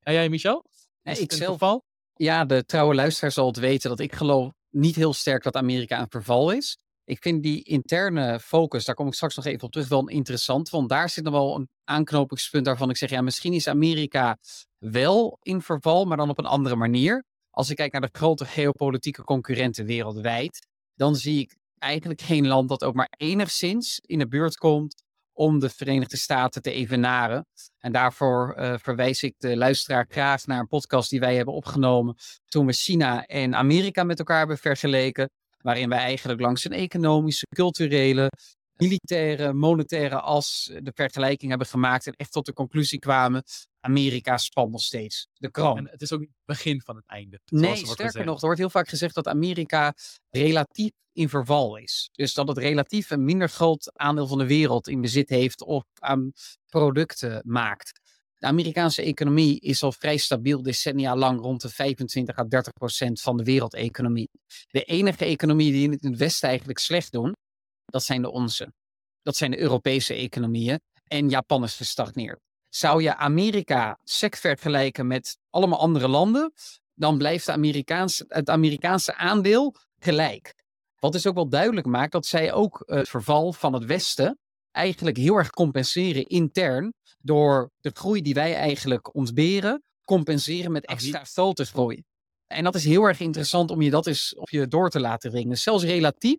En 0.04 0.14
jij, 0.14 0.30
Michel? 0.30 0.64
Ja, 1.02 1.12
ik 1.18 1.32
zelf, 1.32 1.80
ja, 2.14 2.46
de 2.46 2.66
trouwe 2.66 2.96
luisteraar 2.96 3.32
zal 3.32 3.48
het 3.48 3.58
weten 3.58 3.90
dat 3.90 4.00
ik 4.00 4.14
geloof 4.14 4.52
niet 4.70 4.96
heel 4.96 5.14
sterk 5.14 5.44
dat 5.44 5.56
Amerika 5.56 6.00
een 6.00 6.10
verval 6.10 6.52
is. 6.52 6.78
Ik 7.08 7.22
vind 7.22 7.44
die 7.44 7.64
interne 7.64 8.40
focus, 8.40 8.86
daar 8.86 8.96
kom 8.96 9.08
ik 9.08 9.14
straks 9.14 9.36
nog 9.36 9.46
even 9.46 9.64
op 9.64 9.72
terug, 9.72 9.88
wel 9.88 10.08
interessant. 10.08 10.70
Want 10.70 10.90
daar 10.90 11.10
zit 11.10 11.24
nog 11.24 11.34
wel 11.34 11.56
een 11.56 11.70
aanknopingspunt 11.84 12.66
waarvan 12.66 12.90
ik 12.90 12.98
zeg, 12.98 13.10
ja, 13.10 13.22
misschien 13.22 13.54
is 13.54 13.68
Amerika 13.68 14.38
wel 14.78 15.38
in 15.42 15.62
verval, 15.62 16.06
maar 16.06 16.18
dan 16.18 16.30
op 16.30 16.38
een 16.38 16.46
andere 16.46 16.76
manier. 16.76 17.24
Als 17.50 17.70
ik 17.70 17.76
kijk 17.76 17.92
naar 17.92 18.02
de 18.02 18.10
grote 18.12 18.46
geopolitieke 18.46 19.24
concurrenten 19.24 19.86
wereldwijd, 19.86 20.68
dan 20.96 21.16
zie 21.16 21.40
ik 21.40 21.56
eigenlijk 21.78 22.22
geen 22.22 22.48
land 22.48 22.70
dat 22.70 22.84
ook 22.84 22.96
maar 22.96 23.14
enigszins 23.18 24.00
in 24.00 24.20
de 24.20 24.28
buurt 24.28 24.58
komt 24.58 25.04
om 25.34 25.60
de 25.60 25.70
Verenigde 25.70 26.18
Staten 26.18 26.62
te 26.62 26.72
evenaren. 26.72 27.46
En 27.78 27.92
daarvoor 27.92 28.56
uh, 28.58 28.74
verwijs 28.78 29.24
ik 29.24 29.34
de 29.38 29.58
luisteraar 29.58 30.06
graag 30.10 30.46
naar 30.46 30.60
een 30.60 30.68
podcast 30.68 31.10
die 31.10 31.20
wij 31.20 31.36
hebben 31.36 31.54
opgenomen 31.54 32.16
toen 32.46 32.66
we 32.66 32.74
China 32.74 33.26
en 33.26 33.56
Amerika 33.56 34.04
met 34.04 34.20
elkaar 34.20 34.38
hebben 34.38 34.58
vergeleken. 34.58 35.30
Waarin 35.68 35.90
wij 35.90 35.98
eigenlijk 35.98 36.42
langs 36.42 36.66
een 36.66 36.72
economische, 36.72 37.46
culturele, 37.56 38.32
militaire, 38.76 39.54
monetaire 39.54 40.20
as 40.20 40.72
de 40.82 40.92
vergelijking 40.96 41.50
hebben 41.50 41.68
gemaakt 41.68 42.08
en 42.08 42.14
echt 42.14 42.32
tot 42.32 42.46
de 42.46 42.54
conclusie 42.54 43.00
kwamen, 43.00 43.44
Amerika 43.80 44.38
spant 44.38 44.72
nog 44.72 44.82
steeds 44.82 45.28
de 45.34 45.52
kroon. 45.52 45.78
En 45.78 45.88
het 45.90 46.02
is 46.02 46.14
ook 46.14 46.20
niet 46.20 46.30
het 46.30 46.46
begin 46.46 46.82
van 46.82 46.96
het 46.96 47.06
einde. 47.08 47.40
Nee, 47.46 47.86
sterker 47.86 48.26
nog, 48.26 48.36
er 48.36 48.46
wordt 48.46 48.60
heel 48.60 48.70
vaak 48.70 48.88
gezegd 48.88 49.16
dat 49.16 49.28
Amerika 49.28 49.94
relatief 50.30 50.92
in 51.14 51.30
verval 51.30 51.78
is. 51.78 52.10
Dus 52.12 52.34
dat 52.34 52.48
het 52.48 52.58
relatief 52.58 53.10
een 53.10 53.26
minder 53.26 53.50
groot 53.50 53.92
aandeel 53.94 54.28
van 54.28 54.38
de 54.38 54.48
wereld 54.48 54.88
in 54.88 55.02
bezit 55.02 55.30
heeft 55.30 55.62
of 55.62 55.84
aan 56.00 56.32
producten 56.66 57.42
maakt. 57.46 58.00
De 58.38 58.48
Amerikaanse 58.48 59.02
economie 59.02 59.60
is 59.60 59.84
al 59.84 59.92
vrij 59.92 60.18
stabiel 60.18 60.62
decennia 60.62 61.16
lang 61.16 61.40
rond 61.40 61.62
de 61.62 61.70
25 61.70 62.38
à 62.38 62.44
30 62.44 62.74
procent 62.74 63.22
van 63.22 63.38
de 63.38 63.44
wereldeconomie. 63.44 64.30
De 64.68 64.84
enige 64.84 65.26
economie 65.26 65.72
die 65.72 65.84
in 65.84 66.10
het 66.10 66.18
Westen 66.18 66.48
eigenlijk 66.48 66.80
slecht 66.80 67.12
doen, 67.12 67.36
dat 67.86 68.04
zijn 68.04 68.22
de 68.22 68.32
onze. 68.32 68.74
Dat 69.22 69.36
zijn 69.36 69.52
de 69.52 69.60
Europese 69.60 70.14
economieën. 70.14 70.80
En 71.04 71.30
Japan 71.30 71.64
is 71.64 71.76
gestagneerd. 71.76 72.40
Zou 72.70 73.04
je 73.04 73.16
Amerika 73.16 74.00
sec 74.04 74.36
vergelijken 74.36 75.08
met 75.08 75.38
allemaal 75.50 75.80
andere 75.80 76.08
landen, 76.08 76.54
dan 76.94 77.18
blijft 77.18 77.46
het 78.28 78.50
Amerikaanse 78.50 79.16
aandeel 79.16 79.76
gelijk. 80.00 80.54
Wat 81.00 81.12
dus 81.12 81.28
ook 81.28 81.36
wel 81.36 81.50
duidelijk 81.50 81.88
maakt 81.88 82.12
dat 82.12 82.26
zij 82.26 82.54
ook 82.54 82.84
het 82.86 83.10
verval 83.10 83.54
van 83.54 83.74
het 83.74 83.86
Westen 83.86 84.40
eigenlijk 84.72 85.18
heel 85.18 85.36
erg 85.36 85.50
compenseren 85.50 86.26
intern 86.26 86.94
door 87.18 87.70
de 87.80 87.92
groei 87.94 88.22
die 88.22 88.34
wij 88.34 88.56
eigenlijk 88.56 89.16
ontberen, 89.16 89.84
compenseren 90.04 90.72
met 90.72 90.86
extra 90.86 91.24
groei. 91.56 92.04
En 92.48 92.64
dat 92.64 92.76
is 92.76 92.86
heel 92.86 93.04
erg 93.04 93.20
interessant 93.20 93.72
om 93.72 93.82
je 93.82 93.90
dat 93.90 94.08
eens 94.08 94.36
op 94.36 94.50
je 94.50 94.68
door 94.68 94.90
te 94.90 95.00
laten 95.00 95.32
ringen. 95.32 95.58
Zelfs 95.58 95.84
relatief 95.84 96.38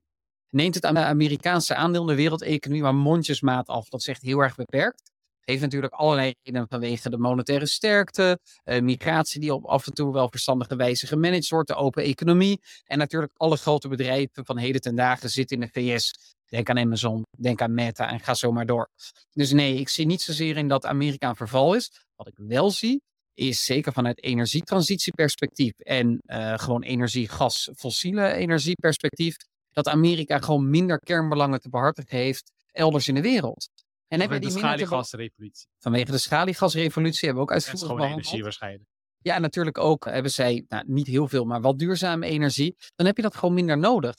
neemt 0.50 0.74
het 0.74 0.84
Amerikaanse 0.84 1.74
aandeel 1.74 2.00
in 2.00 2.06
de 2.06 2.14
wereldeconomie 2.14 2.82
maar 2.82 2.94
mondjesmaat 2.94 3.66
af. 3.66 3.88
Dat 3.88 4.00
is 4.00 4.06
echt 4.06 4.22
heel 4.22 4.38
erg 4.38 4.54
beperkt. 4.54 5.10
Heeft 5.40 5.60
natuurlijk 5.60 5.92
allerlei 5.92 6.34
redenen 6.42 6.68
vanwege 6.68 7.10
de 7.10 7.18
monetaire 7.18 7.66
sterkte, 7.66 8.38
eh, 8.64 8.80
migratie 8.80 9.40
die 9.40 9.54
op 9.54 9.64
af 9.64 9.86
en 9.86 9.92
toe 9.92 10.12
wel 10.12 10.30
verstandige 10.30 10.76
wijze 10.76 11.06
gemanaged 11.06 11.48
wordt, 11.48 11.68
de 11.68 11.74
open 11.74 12.02
economie. 12.02 12.60
En 12.84 12.98
natuurlijk 12.98 13.32
alle 13.36 13.56
grote 13.56 13.88
bedrijven 13.88 14.44
van 14.44 14.58
heden 14.58 14.80
ten 14.80 14.94
dagen 14.94 15.30
zitten 15.30 15.60
in 15.60 15.70
de 15.72 15.80
VS. 15.80 16.36
Denk 16.48 16.70
aan 16.70 16.78
Amazon, 16.78 17.22
denk 17.38 17.60
aan 17.60 17.74
Meta 17.74 18.10
en 18.10 18.20
ga 18.20 18.34
zo 18.34 18.52
maar 18.52 18.66
door. 18.66 18.88
Dus 19.30 19.52
nee, 19.52 19.78
ik 19.78 19.88
zie 19.88 20.06
niet 20.06 20.22
zozeer 20.22 20.56
in 20.56 20.68
dat 20.68 20.86
Amerika 20.86 21.28
een 21.28 21.36
verval 21.36 21.74
is. 21.74 21.90
Wat 22.16 22.26
ik 22.26 22.36
wel 22.36 22.70
zie, 22.70 23.02
is 23.34 23.64
zeker 23.64 23.92
vanuit 23.92 24.22
energietransitieperspectief 24.22 25.78
en 25.78 26.20
uh, 26.26 26.58
gewoon 26.58 26.82
energie, 26.82 27.28
gas, 27.28 27.70
fossiele 27.76 28.32
energieperspectief, 28.32 29.36
dat 29.70 29.88
Amerika 29.88 30.38
gewoon 30.38 30.70
minder 30.70 30.98
kernbelangen 30.98 31.60
te 31.60 31.68
behartigen 31.68 32.18
heeft 32.18 32.52
elders 32.72 33.08
in 33.08 33.14
de 33.14 33.20
wereld. 33.22 33.68
En 34.08 34.20
hebben 34.20 34.40
die 34.40 34.50
de 34.50 34.58
schaliegasrevolutie. 34.58 35.66
Vanwege 35.78 36.10
de 36.10 36.18
schaliegasrevolutie 36.18 37.28
hebben 37.28 37.44
we 37.44 37.50
ook 37.50 37.54
uitgevoerd 37.54 37.82
behandeld. 37.82 38.10
energie 38.10 38.42
waarschijnlijk. 38.42 38.90
Ja, 39.18 39.38
natuurlijk 39.38 39.78
ook 39.78 40.04
hebben 40.04 40.30
zij 40.30 40.64
nou, 40.68 40.84
niet 40.86 41.06
heel 41.06 41.28
veel, 41.28 41.44
maar 41.44 41.60
wat 41.60 41.78
duurzame 41.78 42.26
energie. 42.26 42.76
Dan 42.94 43.06
heb 43.06 43.16
je 43.16 43.22
dat 43.22 43.36
gewoon 43.36 43.54
minder 43.54 43.78
nodig. 43.78 44.14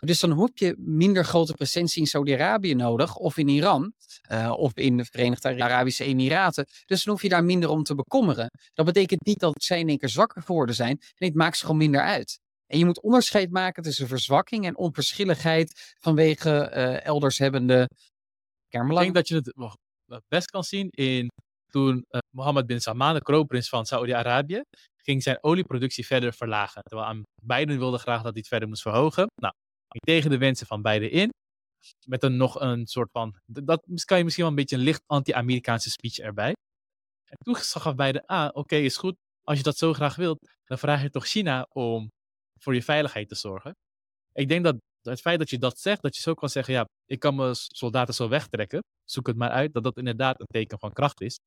Dus 0.00 0.20
dan 0.20 0.40
heb 0.40 0.58
je 0.58 0.74
minder 0.78 1.24
grote 1.24 1.52
presentie 1.52 2.00
in 2.00 2.06
Saudi-Arabië 2.06 2.74
nodig, 2.74 3.16
of 3.16 3.36
in 3.36 3.48
Iran, 3.48 3.92
uh, 4.30 4.52
of 4.56 4.76
in 4.76 4.96
de 4.96 5.04
Verenigde 5.04 5.62
Arabische 5.62 6.04
Emiraten. 6.04 6.66
Dus 6.86 7.04
dan 7.04 7.12
hoef 7.12 7.22
je 7.22 7.28
daar 7.28 7.44
minder 7.44 7.68
om 7.68 7.82
te 7.82 7.94
bekommeren. 7.94 8.50
Dat 8.72 8.86
betekent 8.86 9.24
niet 9.24 9.38
dat 9.38 9.62
zij 9.62 9.78
in 9.78 9.88
één 9.88 9.98
keer 9.98 10.08
zwakker 10.08 10.42
geworden 10.42 10.74
zijn. 10.74 10.98
Nee, 11.18 11.28
het 11.28 11.38
maakt 11.38 11.56
ze 11.56 11.62
gewoon 11.62 11.76
minder 11.76 12.00
uit. 12.00 12.38
En 12.66 12.78
je 12.78 12.84
moet 12.84 13.00
onderscheid 13.00 13.50
maken 13.50 13.82
tussen 13.82 14.08
verzwakking 14.08 14.66
en 14.66 14.76
onverschilligheid 14.76 15.94
vanwege 16.00 16.72
uh, 16.74 17.04
elders 17.04 17.38
hebbende. 17.38 17.88
Ik 18.68 18.88
denk 18.88 19.14
dat 19.14 19.28
je 19.28 19.34
het 20.06 20.22
best 20.28 20.50
kan 20.50 20.64
zien 20.64 20.88
in 20.90 21.28
toen 21.70 22.04
uh, 22.10 22.20
Mohammed 22.34 22.66
bin 22.66 22.80
Salman, 22.80 23.14
de 23.14 23.22
kroonprins 23.22 23.68
van 23.68 23.86
Saudi-Arabië, 23.86 24.62
ging 24.96 25.22
zijn 25.22 25.38
olieproductie 25.40 26.06
verder 26.06 26.32
verlagen. 26.32 26.82
Terwijl 26.82 27.22
Biden 27.42 27.78
wilde 27.78 27.98
graag 27.98 28.22
dat 28.22 28.32
hij 28.32 28.38
het 28.38 28.48
verder 28.48 28.68
moest 28.68 28.82
verhogen. 28.82 29.26
Nou, 29.34 29.54
tegen 29.98 30.30
de 30.30 30.38
wensen 30.38 30.66
van 30.66 30.82
beide 30.82 31.10
in. 31.10 31.30
Met 32.06 32.22
een 32.22 32.36
nog 32.36 32.60
een 32.60 32.86
soort 32.86 33.10
van, 33.12 33.38
dat 33.46 34.04
kan 34.04 34.18
je 34.18 34.24
misschien 34.24 34.44
wel 34.44 34.52
een 34.52 34.58
beetje 34.60 34.76
een 34.76 34.82
licht 34.82 35.02
anti-Amerikaanse 35.06 35.90
speech 35.90 36.18
erbij. 36.18 36.52
En 37.24 37.36
toen 37.38 37.56
gaf 37.56 37.94
beide, 37.94 38.26
ah, 38.26 38.48
oké, 38.52 38.76
is 38.76 38.96
goed. 38.96 39.16
Als 39.42 39.58
je 39.58 39.64
dat 39.64 39.76
zo 39.76 39.92
graag 39.92 40.16
wilt, 40.16 40.38
dan 40.64 40.78
vraag 40.78 41.02
je 41.02 41.10
toch 41.10 41.26
China 41.26 41.66
om 41.72 42.08
voor 42.60 42.74
je 42.74 42.82
veiligheid 42.82 43.28
te 43.28 43.34
zorgen. 43.34 43.72
Ik 44.32 44.48
denk 44.48 44.64
dat 44.64 44.76
het 45.02 45.20
feit 45.20 45.38
dat 45.38 45.50
je 45.50 45.58
dat 45.58 45.78
zegt, 45.78 46.02
dat 46.02 46.16
je 46.16 46.22
zo 46.22 46.34
kan 46.34 46.48
zeggen, 46.48 46.74
ja, 46.74 46.84
ik 47.06 47.18
kan 47.18 47.34
mijn 47.34 47.54
soldaten 47.54 48.14
zo 48.14 48.28
wegtrekken, 48.28 48.80
zoek 49.04 49.26
het 49.26 49.36
maar 49.36 49.50
uit, 49.50 49.72
dat 49.72 49.82
dat 49.82 49.96
inderdaad 49.96 50.40
een 50.40 50.46
teken 50.46 50.78
van 50.78 50.92
kracht 50.92 51.20
is. 51.20 51.38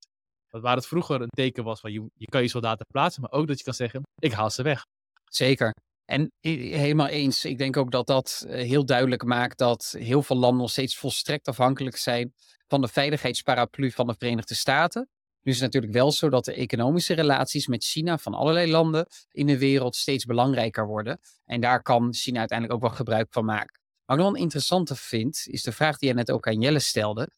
Dat 0.48 0.62
waar 0.62 0.76
het 0.76 0.86
vroeger 0.86 1.20
een 1.20 1.28
teken 1.28 1.64
was 1.64 1.80
van 1.80 1.92
je, 1.92 2.06
je 2.14 2.26
kan 2.26 2.42
je 2.42 2.48
soldaten 2.48 2.86
plaatsen, 2.86 3.22
maar 3.22 3.32
ook 3.32 3.46
dat 3.46 3.58
je 3.58 3.64
kan 3.64 3.74
zeggen, 3.74 4.02
ik 4.18 4.32
haal 4.32 4.50
ze 4.50 4.62
weg. 4.62 4.82
Zeker. 5.30 5.72
En 6.04 6.32
helemaal 6.40 7.06
eens. 7.06 7.44
Ik 7.44 7.58
denk 7.58 7.76
ook 7.76 7.90
dat 7.90 8.06
dat 8.06 8.44
eh, 8.48 8.66
heel 8.66 8.84
duidelijk 8.84 9.24
maakt 9.24 9.58
dat 9.58 9.94
heel 9.98 10.22
veel 10.22 10.36
landen 10.36 10.60
nog 10.60 10.70
steeds 10.70 10.96
volstrekt 10.96 11.48
afhankelijk 11.48 11.96
zijn 11.96 12.34
van 12.66 12.80
de 12.80 12.88
veiligheidsparaplu 12.88 13.90
van 13.90 14.06
de 14.06 14.14
Verenigde 14.18 14.54
Staten. 14.54 15.08
Nu 15.42 15.52
is 15.52 15.60
het 15.60 15.72
natuurlijk 15.72 15.92
wel 15.92 16.12
zo 16.12 16.28
dat 16.28 16.44
de 16.44 16.54
economische 16.54 17.14
relaties 17.14 17.66
met 17.66 17.84
China 17.84 18.18
van 18.18 18.34
allerlei 18.34 18.70
landen 18.70 19.06
in 19.30 19.46
de 19.46 19.58
wereld 19.58 19.96
steeds 19.96 20.24
belangrijker 20.24 20.86
worden. 20.86 21.20
En 21.44 21.60
daar 21.60 21.82
kan 21.82 22.14
China 22.14 22.38
uiteindelijk 22.38 22.78
ook 22.78 22.88
wel 22.88 22.96
gebruik 22.96 23.26
van 23.30 23.44
maken. 23.44 23.80
Wat 24.04 24.18
ik 24.18 24.24
nog 24.24 24.36
interessante 24.36 24.96
vind, 24.96 25.42
is 25.44 25.62
de 25.62 25.72
vraag 25.72 25.98
die 25.98 26.08
je 26.08 26.14
net 26.14 26.30
ook 26.30 26.46
aan 26.46 26.60
Jelle 26.60 26.78
stelde. 26.78 27.28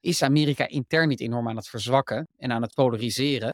Is 0.00 0.22
Amerika 0.22 0.68
intern 0.68 1.08
niet 1.08 1.20
enorm 1.20 1.48
aan 1.48 1.56
het 1.56 1.68
verzwakken 1.68 2.28
en 2.36 2.52
aan 2.52 2.62
het 2.62 2.74
polariseren? 2.74 3.52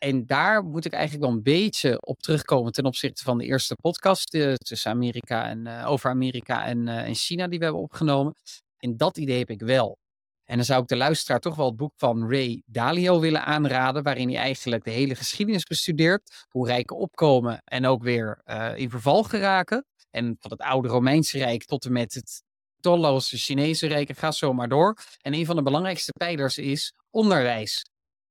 En 0.00 0.26
daar 0.26 0.64
moet 0.64 0.84
ik 0.84 0.92
eigenlijk 0.92 1.24
wel 1.24 1.34
een 1.34 1.42
beetje 1.42 2.00
op 2.00 2.20
terugkomen 2.20 2.72
ten 2.72 2.84
opzichte 2.84 3.22
van 3.22 3.38
de 3.38 3.44
eerste 3.44 3.74
podcast 3.74 4.34
uh, 4.34 4.54
tussen 4.54 4.90
Amerika 4.90 5.48
en 5.48 5.66
uh, 5.66 5.90
over 5.90 6.10
Amerika 6.10 6.64
en, 6.64 6.86
uh, 6.86 6.96
en 6.96 7.14
China 7.14 7.48
die 7.48 7.58
we 7.58 7.64
hebben 7.64 7.82
opgenomen. 7.82 8.34
En 8.78 8.96
dat 8.96 9.16
idee 9.16 9.38
heb 9.38 9.50
ik 9.50 9.60
wel. 9.60 9.98
En 10.44 10.56
dan 10.56 10.64
zou 10.64 10.82
ik 10.82 10.88
de 10.88 10.96
luisteraar 10.96 11.40
toch 11.40 11.56
wel 11.56 11.66
het 11.66 11.76
boek 11.76 11.92
van 11.96 12.30
Ray 12.30 12.62
Dalio 12.66 13.20
willen 13.20 13.44
aanraden, 13.44 14.02
waarin 14.02 14.28
hij 14.28 14.38
eigenlijk 14.38 14.84
de 14.84 14.90
hele 14.90 15.14
geschiedenis 15.14 15.64
bestudeert, 15.64 16.46
hoe 16.48 16.66
rijken 16.66 16.96
opkomen 16.96 17.62
en 17.64 17.86
ook 17.86 18.02
weer 18.02 18.42
in 18.76 18.90
verval 18.90 19.22
geraken. 19.22 19.86
En 20.10 20.36
van 20.40 20.50
het 20.50 20.60
oude 20.60 20.88
Romeinse 20.88 21.38
Rijk 21.38 21.64
tot 21.64 21.84
en 21.84 21.92
met 21.92 22.14
het 22.14 22.42
talloze 22.80 23.36
Chinese 23.36 23.86
Rijk, 23.86 24.08
en 24.08 24.14
ga 24.14 24.30
zo 24.30 24.52
maar 24.52 24.68
door. 24.68 24.96
En 25.20 25.34
een 25.34 25.46
van 25.46 25.56
de 25.56 25.62
belangrijkste 25.62 26.12
pijlers 26.12 26.58
is 26.58 26.94
onderwijs. 27.10 27.84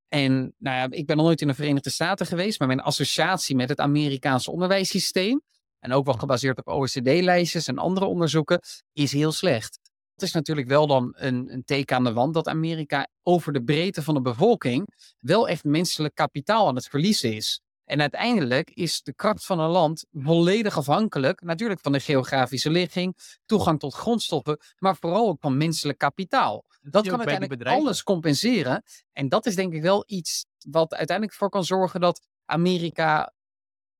En 0.09 0.53
nou 0.57 0.77
ja, 0.77 0.97
ik 0.97 1.05
ben 1.05 1.17
nog 1.17 1.25
nooit 1.25 1.41
in 1.41 1.47
de 1.47 1.53
Verenigde 1.53 1.89
Staten 1.89 2.25
geweest, 2.25 2.59
maar 2.59 2.67
mijn 2.67 2.81
associatie 2.81 3.55
met 3.55 3.69
het 3.69 3.79
Amerikaanse 3.79 4.51
onderwijssysteem, 4.51 5.41
en 5.79 5.93
ook 5.93 6.05
wel 6.05 6.13
gebaseerd 6.13 6.57
op 6.57 6.67
OECD-lijstjes 6.67 7.67
en 7.67 7.77
andere 7.77 8.05
onderzoeken, 8.05 8.61
is 8.93 9.11
heel 9.11 9.31
slecht. 9.31 9.79
Dat 10.15 10.27
is 10.27 10.33
natuurlijk 10.33 10.67
wel 10.67 10.87
dan 10.87 11.15
een, 11.17 11.53
een 11.53 11.63
teken 11.63 11.95
aan 11.95 12.03
de 12.03 12.13
wand 12.13 12.33
dat 12.33 12.47
Amerika 12.47 13.07
over 13.23 13.53
de 13.53 13.63
breedte 13.63 14.03
van 14.03 14.13
de 14.13 14.21
bevolking 14.21 14.87
wel 15.19 15.47
echt 15.47 15.63
menselijk 15.63 16.15
kapitaal 16.15 16.67
aan 16.67 16.75
het 16.75 16.87
verliezen 16.87 17.33
is. 17.33 17.61
En 17.85 18.01
uiteindelijk 18.01 18.69
is 18.69 19.01
de 19.01 19.13
kracht 19.13 19.45
van 19.45 19.59
een 19.59 19.69
land 19.69 20.05
volledig 20.11 20.77
afhankelijk, 20.77 21.41
natuurlijk 21.41 21.79
van 21.79 21.91
de 21.91 21.99
geografische 21.99 22.69
ligging, 22.69 23.17
toegang 23.45 23.79
tot 23.79 23.93
grondstoffen, 23.93 24.59
maar 24.77 24.95
vooral 24.95 25.27
ook 25.27 25.39
van 25.39 25.57
menselijk 25.57 25.97
kapitaal. 25.97 26.65
Dat 26.81 27.07
kan 27.07 27.17
uiteindelijk 27.17 27.65
alles 27.65 28.03
compenseren. 28.03 28.83
En 29.11 29.29
dat 29.29 29.45
is 29.45 29.55
denk 29.55 29.73
ik 29.73 29.81
wel 29.81 30.03
iets 30.07 30.41
wat 30.69 30.93
uiteindelijk 30.93 31.37
voor 31.37 31.49
kan 31.49 31.63
zorgen 31.65 31.99
dat 31.99 32.21
Amerika 32.45 33.33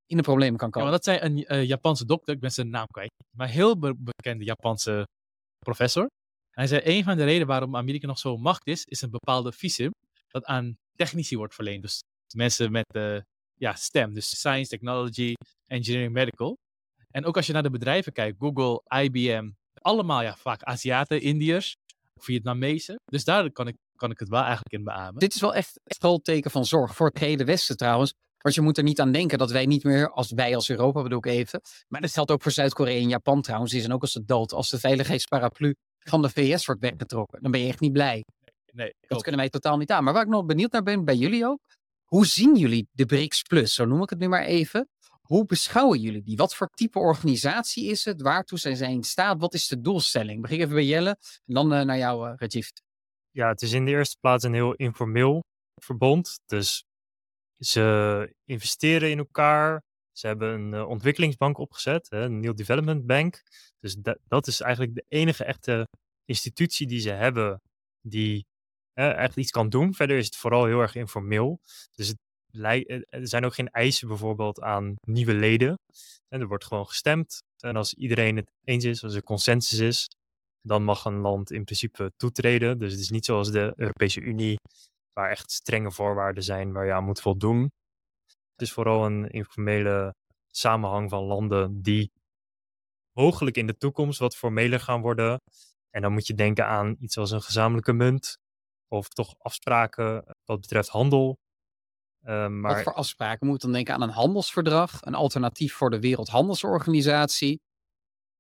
in 0.06 0.18
de 0.18 0.24
problemen 0.24 0.58
kan 0.58 0.68
Ja, 0.68 0.74
komen. 0.74 0.90
want 0.90 1.04
dat 1.04 1.16
zei 1.16 1.32
een 1.32 1.46
eh, 1.46 1.64
Japanse 1.68 2.06
dokter, 2.06 2.34
ik 2.34 2.40
ben 2.40 2.52
zijn 2.52 2.70
naam 2.70 2.86
kwijt, 2.88 3.12
maar 3.36 3.48
heel 3.48 3.80
be- 3.80 3.96
bekende 3.98 4.44
Japanse 4.46 5.04
professor. 5.60 6.08
Hij 6.52 6.68
zei, 6.68 6.82
een 6.84 7.04
van 7.04 7.18
de 7.18 7.24
redenen 7.24 7.48
waarom 7.48 7.76
Amerika 7.76 8.08
nog 8.08 8.20
zo 8.20 8.38
macht 8.38 8.68
is, 8.68 8.84
is 8.84 9.02
een 9.02 9.10
bepaalde 9.10 9.52
visum 9.52 9.92
dat 10.28 10.46
aan 10.46 10.76
technici 10.96 11.38
wordt 11.38 11.56
verleend. 11.56 11.82
Dus 11.82 12.00
mensen 12.36 12.72
met 12.72 12.86
eh, 12.96 13.20
ja, 13.54 13.74
STEM, 13.76 14.14
dus 14.14 14.28
Science, 14.30 14.70
Technology, 14.70 15.34
Engineering, 15.66 16.14
Medical. 16.14 16.58
En 17.12 17.26
ook 17.26 17.36
als 17.36 17.48
je 17.48 17.54
naar 17.54 17.64
de 17.64 17.70
bedrijven 17.70 18.14
kijkt, 18.14 18.38
Google, 18.40 18.82
IBM, 19.04 19.50
allemaal 19.82 20.22
ja, 20.22 20.36
vaak 20.36 20.64
Aziaten, 20.64 21.22
Indiërs, 21.22 21.74
Vietnamezen. 22.24 23.00
Dus 23.06 23.24
daar 23.24 23.52
kan 23.52 23.68
ik, 23.68 23.76
kan 23.96 24.12
ik 24.12 24.20
het 24.20 24.30
wel 24.30 24.40
eigenlijk 24.42 24.74
in 24.74 24.84
beamen. 24.84 25.20
Dit 25.20 25.34
is 25.34 25.42
wel 25.42 25.54
echt 25.56 25.80
een 25.84 26.22
teken 26.22 26.52
van 26.52 26.66
zorg 26.66 26.96
voor 26.96 27.08
het 27.08 27.18
hele 27.20 27.44
Westen 27.44 27.78
trouwens. 27.78 28.14
Want 28.38 28.56
je 28.56 28.62
moet 28.62 28.78
er 28.78 28.84
niet 28.84 29.00
aan 29.00 29.12
denken 29.12 29.38
dat 29.38 29.52
wij 29.52 29.66
niet 29.66 29.84
meer, 29.84 30.12
als 30.12 30.32
wij 30.32 30.56
als 30.56 30.70
Europa 30.70 31.02
bedoel 31.04 31.18
ik 31.18 31.26
even, 31.26 31.62
maar 31.88 32.02
dat 32.02 32.12
geldt 32.12 32.32
ook 32.32 32.42
voor 32.42 32.52
Zuid-Korea 32.52 33.02
en 33.02 33.10
Japan 33.10 33.42
trouwens, 33.42 33.72
die 33.72 33.82
zijn 33.82 33.94
ook 33.94 34.02
als 34.02 34.14
de 34.14 34.26
dood. 34.26 34.54
Als 34.54 34.70
de 34.70 34.80
veiligheidsparaplu 34.80 35.76
van 36.00 36.22
de 36.22 36.30
VS 36.30 36.66
wordt 36.66 36.82
weggetrokken, 36.82 37.42
dan 37.42 37.52
ben 37.52 37.62
je 37.62 37.68
echt 37.68 37.80
niet 37.80 37.92
blij. 37.94 38.26
Nee, 38.74 38.88
Dat 38.88 39.08
klopt. 39.08 39.22
kunnen 39.24 39.42
wij 39.42 39.50
totaal 39.50 39.78
niet 39.78 39.92
aan. 39.92 40.04
Maar 40.04 40.14
waar 40.14 40.24
ik 40.24 40.30
nog 40.30 40.46
benieuwd 40.46 40.72
naar 40.72 40.84
ben, 40.84 41.06
bij 41.06 41.16
jullie 41.16 41.46
ook, 41.46 41.60
hoe 42.06 42.26
zien 42.26 42.56
jullie 42.56 42.88
de 42.92 43.06
BRICS 43.06 43.42
Plus, 43.42 43.74
zo 43.74 43.86
noem 43.86 44.02
ik 44.02 44.10
het 44.10 44.20
nu 44.20 44.28
maar 44.28 44.44
even. 44.44 44.90
Hoe 45.30 45.46
beschouwen 45.46 46.00
jullie 46.00 46.24
die? 46.24 46.38
Wat 46.38 46.56
voor 46.56 46.68
type 46.68 47.00
organisatie 47.00 47.90
is 47.90 48.06
het? 48.06 48.22
Waartoe 48.22 48.58
zijn 48.58 48.76
zij 48.78 48.92
in 48.92 49.04
staat? 49.04 49.40
Wat 49.40 49.54
is 49.54 49.68
de 49.68 49.82
doelstelling? 49.82 50.42
Begin 50.42 50.60
even 50.60 50.74
bij 50.74 50.86
Jelle 50.86 51.10
en 51.46 51.54
dan 51.54 51.74
eh, 51.74 51.86
naar 51.86 51.98
jou, 51.98 52.28
eh, 52.30 52.34
Rajiv. 52.38 52.68
Ja, 53.32 53.48
het 53.48 53.62
is 53.62 53.72
in 53.72 53.86
de 53.86 53.92
eerste 53.92 54.18
plaats 54.20 54.44
een 54.44 54.54
heel 54.54 54.74
informeel 54.74 55.44
verbond. 55.82 56.40
Dus 56.46 56.84
ze 57.58 58.34
investeren 58.46 59.10
in 59.10 59.18
elkaar. 59.18 59.82
Ze 60.12 60.28
hebben 60.28 60.54
een 60.54 60.74
eh, 60.74 60.88
ontwikkelingsbank 60.88 61.58
opgezet, 61.58 62.08
een 62.12 62.40
New 62.40 62.56
Development 62.56 63.06
Bank. 63.06 63.42
Dus 63.80 63.96
da- 63.96 64.18
dat 64.28 64.48
is 64.48 64.62
eigenlijk 64.62 64.96
de 64.96 65.06
enige 65.08 65.44
echte 65.44 65.88
institutie 66.26 66.88
die 66.88 67.00
ze 67.00 67.10
hebben 67.12 67.62
die 68.02 68.46
echt 68.94 69.38
iets 69.38 69.52
kan 69.52 69.70
doen. 69.70 69.94
Verder 69.94 70.18
is 70.18 70.26
het 70.26 70.36
vooral 70.36 70.66
heel 70.66 70.80
erg 70.82 70.96
informeel. 70.96 71.60
Dus 71.96 72.08
het 72.08 72.18
er 72.52 73.28
zijn 73.28 73.46
ook 73.46 73.54
geen 73.54 73.70
eisen 73.70 74.08
bijvoorbeeld 74.08 74.62
aan 74.62 74.96
nieuwe 75.08 75.34
leden. 75.34 75.76
En 76.28 76.42
er 76.42 76.48
wordt 76.48 76.66
gewoon 76.66 76.88
gestemd. 76.88 77.40
En 77.64 77.76
als 77.76 77.94
iedereen 77.94 78.36
het 78.36 78.52
eens 78.64 78.84
is, 78.84 79.04
als 79.04 79.16
er 79.16 79.24
consensus 79.24 79.80
is, 79.80 80.08
dan 80.62 80.84
mag 80.84 81.06
een 81.06 81.20
land 81.20 81.52
in 81.52 81.64
principe 81.64 82.12
toetreden. 82.16 82.80
Dus 82.80 82.92
het 82.92 83.02
is 83.02 83.10
niet 83.10 83.26
zoals 83.26 83.52
de 83.52 83.74
Europese 83.76 84.22
Unie, 84.22 84.58
waar 85.14 85.30
echt 85.30 85.52
strenge 85.52 85.92
voorwaarden 85.92 86.44
zijn 86.44 86.72
waar 86.72 86.86
je 86.86 86.94
aan 86.94 87.04
moet 87.04 87.22
voldoen. 87.22 87.62
Het 88.52 88.68
is 88.68 88.72
vooral 88.72 89.06
een 89.06 89.30
informele 89.30 90.14
samenhang 90.52 91.10
van 91.10 91.24
landen 91.24 91.82
die 91.82 92.12
mogelijk 93.12 93.58
in 93.58 93.68
de 93.68 93.78
toekomst 93.78 94.20
wat 94.20 94.36
formeler 94.36 94.80
gaan 94.80 95.02
worden. 95.02 95.42
En 95.90 96.02
dan 96.02 96.12
moet 96.12 96.28
je 96.28 96.34
denken 96.34 96.66
aan 96.66 96.96
iets 97.00 97.18
als 97.18 97.32
een 97.32 97.42
gezamenlijke 97.42 97.94
munt, 97.94 98.38
of 98.88 99.08
toch 99.08 99.36
afspraken 99.38 100.36
wat 100.46 100.62
betreft 100.62 100.90
handel. 100.90 101.38
Eh, 102.22 102.48
maar 102.48 102.74
Wat 102.74 102.84
voor 102.84 102.94
afspraken? 102.94 103.48
Moet 103.48 103.62
dan 103.62 103.72
denken 103.72 103.94
aan 103.94 104.02
een 104.02 104.10
handelsverdrag, 104.10 105.02
een 105.02 105.16
alternatief 105.16 105.74
voor 105.74 105.90
de 105.90 106.00
Wereldhandelsorganisatie. 106.00 107.62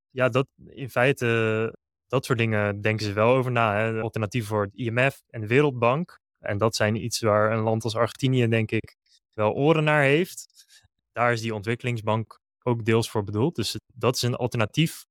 ja, 0.09 0.29
dat 0.29 0.47
in 0.65 0.89
feite, 0.89 1.77
dat 2.07 2.25
soort 2.25 2.37
dingen 2.37 2.81
denken 2.81 3.05
ze 3.05 3.13
wel 3.13 3.29
over 3.29 3.51
na. 3.51 3.77
Hè. 3.77 4.01
Alternatief 4.01 4.47
voor 4.47 4.63
het 4.63 4.75
IMF 4.75 5.21
en 5.29 5.41
de 5.41 5.47
Wereldbank. 5.47 6.19
En 6.39 6.57
dat 6.57 6.75
zijn 6.75 6.95
iets 6.95 7.19
waar 7.19 7.51
een 7.51 7.63
land 7.63 7.83
als 7.83 7.95
Argentinië, 7.95 8.47
denk 8.47 8.71
ik, 8.71 8.95
wel 9.33 9.53
oren 9.53 9.83
naar 9.83 10.03
heeft. 10.03 10.65
Daar 11.11 11.31
is 11.31 11.41
die 11.41 11.55
ontwikkelingsbank 11.55 12.39
ook 12.63 12.85
deels 12.85 13.09
voor 13.09 13.23
bedoeld. 13.23 13.55
Dus 13.55 13.79
dat 13.93 14.15
is 14.15 14.21
een 14.21 14.35
alternatief 14.35 15.05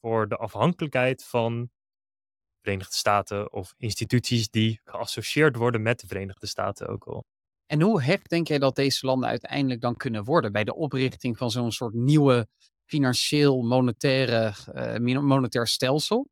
voor 0.00 0.28
de 0.28 0.36
afhankelijkheid 0.36 1.24
van 1.24 1.60
de 1.62 2.58
Verenigde 2.62 2.94
Staten 2.94 3.52
of 3.52 3.74
instituties 3.76 4.50
die 4.50 4.80
geassocieerd 4.84 5.56
worden 5.56 5.82
met 5.82 6.00
de 6.00 6.06
Verenigde 6.06 6.46
Staten 6.46 6.88
ook 6.88 7.04
al. 7.04 7.24
En 7.66 7.80
hoe 7.80 8.02
hecht 8.02 8.30
denk 8.30 8.48
jij 8.48 8.58
dat 8.58 8.76
deze 8.76 9.06
landen 9.06 9.28
uiteindelijk 9.28 9.80
dan 9.80 9.96
kunnen 9.96 10.24
worden 10.24 10.52
bij 10.52 10.64
de 10.64 10.74
oprichting 10.74 11.38
van 11.38 11.50
zo'n 11.50 11.72
soort 11.72 11.94
nieuwe 11.94 12.48
financieel 12.84 13.62
monetaire, 13.62 14.54
eh, 14.72 15.20
monetair 15.20 15.66
stelsel? 15.66 16.28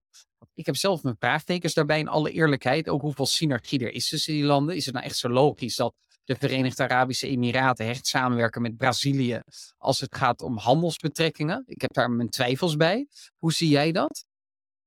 Ik 0.55 0.67
heb 0.67 0.77
zelf 0.77 1.03
mijn 1.03 1.17
vraagtekens 1.19 1.75
daarbij 1.75 1.99
in 1.99 2.09
alle 2.09 2.31
eerlijkheid. 2.31 2.89
Ook 2.89 3.01
hoeveel 3.01 3.27
synergie 3.27 3.79
er 3.79 3.93
is 3.93 4.09
tussen 4.09 4.33
die 4.33 4.45
landen. 4.45 4.77
Is 4.77 4.85
het 4.85 4.95
nou 4.95 5.07
echt 5.07 5.17
zo 5.17 5.29
logisch 5.29 5.77
dat 5.77 5.95
de 6.25 6.37
Verenigde 6.37 6.83
Arabische 6.83 7.29
Emiraten 7.29 7.87
hecht 7.87 8.07
samenwerken 8.07 8.63
met 8.63 8.77
Brazilië 8.77 9.43
als 9.79 10.01
het 10.01 10.17
gaat 10.17 10.43
om 10.43 10.57
handelsbetrekkingen? 10.57 11.63
Ik 11.67 11.81
heb 11.81 11.93
daar 11.93 12.11
mijn 12.11 12.29
twijfels 12.29 12.77
bij. 12.77 13.09
Hoe 13.39 13.53
zie 13.53 13.69
jij 13.69 13.93
dat? 13.93 14.25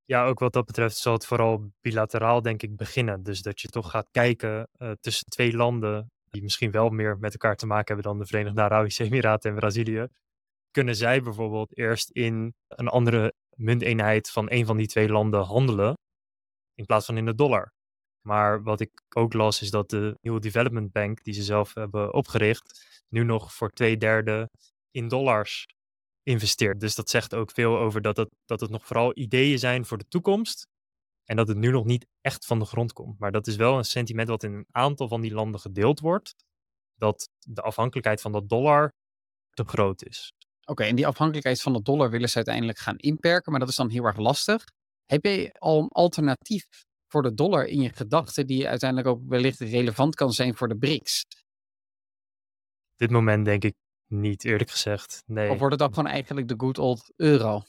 Ja, 0.06 0.26
ook 0.26 0.40
wat 0.40 0.54
dat 0.54 0.66
betreft 0.66 0.98
zal 0.98 1.14
het 1.14 1.26
vooral 1.26 1.72
bilateraal, 1.82 2.42
denk 2.42 2.62
ik, 2.64 2.76
beginnen. 2.76 3.24
Dus 3.24 3.42
dat 3.42 3.62
je 3.62 3.68
toch 3.68 3.90
gaat 3.90 4.08
kijken 4.12 4.70
eh, 4.72 4.92
tussen 5.00 5.26
twee 5.26 5.54
landen 5.54 6.12
die 6.30 6.42
misschien 6.42 6.72
wel 6.72 6.90
meer 6.90 7.18
met 7.20 7.32
elkaar 7.32 7.56
te 7.56 7.66
maken 7.66 7.86
hebben 7.94 8.12
dan 8.12 8.20
de 8.20 8.26
Verenigde 8.26 8.62
Arabische 8.62 9.04
Emiraten 9.04 9.50
en 9.50 9.56
Brazilië. 9.56 10.08
Kunnen 10.72 10.96
zij 10.96 11.22
bijvoorbeeld 11.22 11.78
eerst 11.78 12.10
in 12.10 12.54
een 12.68 12.88
andere 12.88 13.34
munteenheid 13.56 14.30
van 14.30 14.52
een 14.52 14.66
van 14.66 14.78
die 14.78 14.88
twee 14.88 15.10
landen 15.10 15.44
handelen, 15.44 15.94
in 16.74 16.86
plaats 16.86 17.06
van 17.06 17.18
in 17.18 17.26
de 17.26 17.36
dollar? 17.36 17.74
Maar 18.22 18.64
wat 18.64 18.80
ik 18.80 18.90
ook 19.16 19.34
las 19.34 19.62
is 19.62 19.70
dat 19.70 19.90
de 19.90 20.18
nieuwe 20.22 20.40
Development 20.40 20.92
Bank, 20.92 21.24
die 21.24 21.34
ze 21.34 21.44
zelf 21.44 21.74
hebben 21.74 22.14
opgericht, 22.14 23.02
nu 23.10 23.24
nog 23.24 23.54
voor 23.54 23.70
twee 23.70 23.98
derde 23.98 24.50
in 24.92 25.08
dollars 25.08 25.66
investeert. 26.24 26.80
Dus 26.80 26.96
dat 26.96 27.10
zegt 27.10 27.36
ook 27.36 27.52
veel 27.52 27.78
over 27.78 28.02
dat 28.02 28.18
het, 28.18 28.30
dat 28.46 28.60
het 28.60 28.70
nog 28.70 28.86
vooral 28.86 29.18
ideeën 29.18 29.60
zijn 29.60 29.86
voor 29.86 29.98
de 29.98 30.08
toekomst. 30.08 30.68
En 31.28 31.36
dat 31.36 31.48
het 31.48 31.58
nu 31.58 31.72
nog 31.72 31.86
niet 31.86 32.08
echt 32.22 32.46
van 32.46 32.60
de 32.60 32.66
grond 32.66 32.94
komt. 32.94 33.20
Maar 33.20 33.32
dat 33.32 33.48
is 33.48 33.56
wel 33.56 33.78
een 33.78 33.86
sentiment 33.86 34.28
wat 34.28 34.44
in 34.44 34.54
een 34.54 34.68
aantal 34.72 35.08
van 35.08 35.22
die 35.22 35.34
landen 35.34 35.60
gedeeld 35.60 36.00
wordt. 36.00 36.36
Dat 36.96 37.30
de 37.40 37.62
afhankelijkheid 37.62 38.22
van 38.22 38.32
de 38.32 38.46
dollar 38.46 38.94
te 39.50 39.64
groot 39.64 40.04
is. 40.04 40.34
Oké, 40.66 40.84
en 40.84 40.96
die 40.96 41.08
afhankelijkheid 41.08 41.62
van 41.62 41.74
de 41.74 41.82
dollar 41.82 42.10
willen 42.10 42.30
ze 42.30 42.36
uiteindelijk 42.36 42.78
gaan 42.78 42.98
inperken, 42.98 43.52
maar 43.52 43.60
dat 43.60 43.70
is 43.70 43.76
dan 43.76 43.90
heel 43.90 44.04
erg 44.04 44.18
lastig. 44.18 44.64
Heb 45.06 45.26
je 45.26 45.54
al 45.60 45.82
een 45.82 45.88
alternatief 45.88 46.66
voor 47.08 47.22
de 47.22 47.34
dollar 47.34 47.66
in 47.66 47.82
je 47.82 47.90
gedachten 47.94 48.48
die 48.48 48.68
uiteindelijk 48.68 49.10
ook 49.10 49.22
wellicht 49.28 49.60
relevant 49.60 50.16
kan 50.16 50.32
zijn 50.32 50.56
voor 50.56 50.68
de 50.68 50.78
BRICS? 50.78 51.26
Op 52.92 52.98
dit 52.98 53.10
moment 53.10 53.46
denk 53.46 53.64
ik 53.64 53.76
niet, 54.08 54.46
eerlijk 54.46 54.70
gezegd. 54.70 55.24
Nee. 55.26 55.50
Of 55.50 55.58
wordt 55.58 55.72
het 55.72 55.80
dan 55.80 55.94
gewoon 55.94 56.12
eigenlijk 56.12 56.48
de 56.48 56.56
good 56.58 56.78
old 56.78 57.14
euro? 57.16 57.64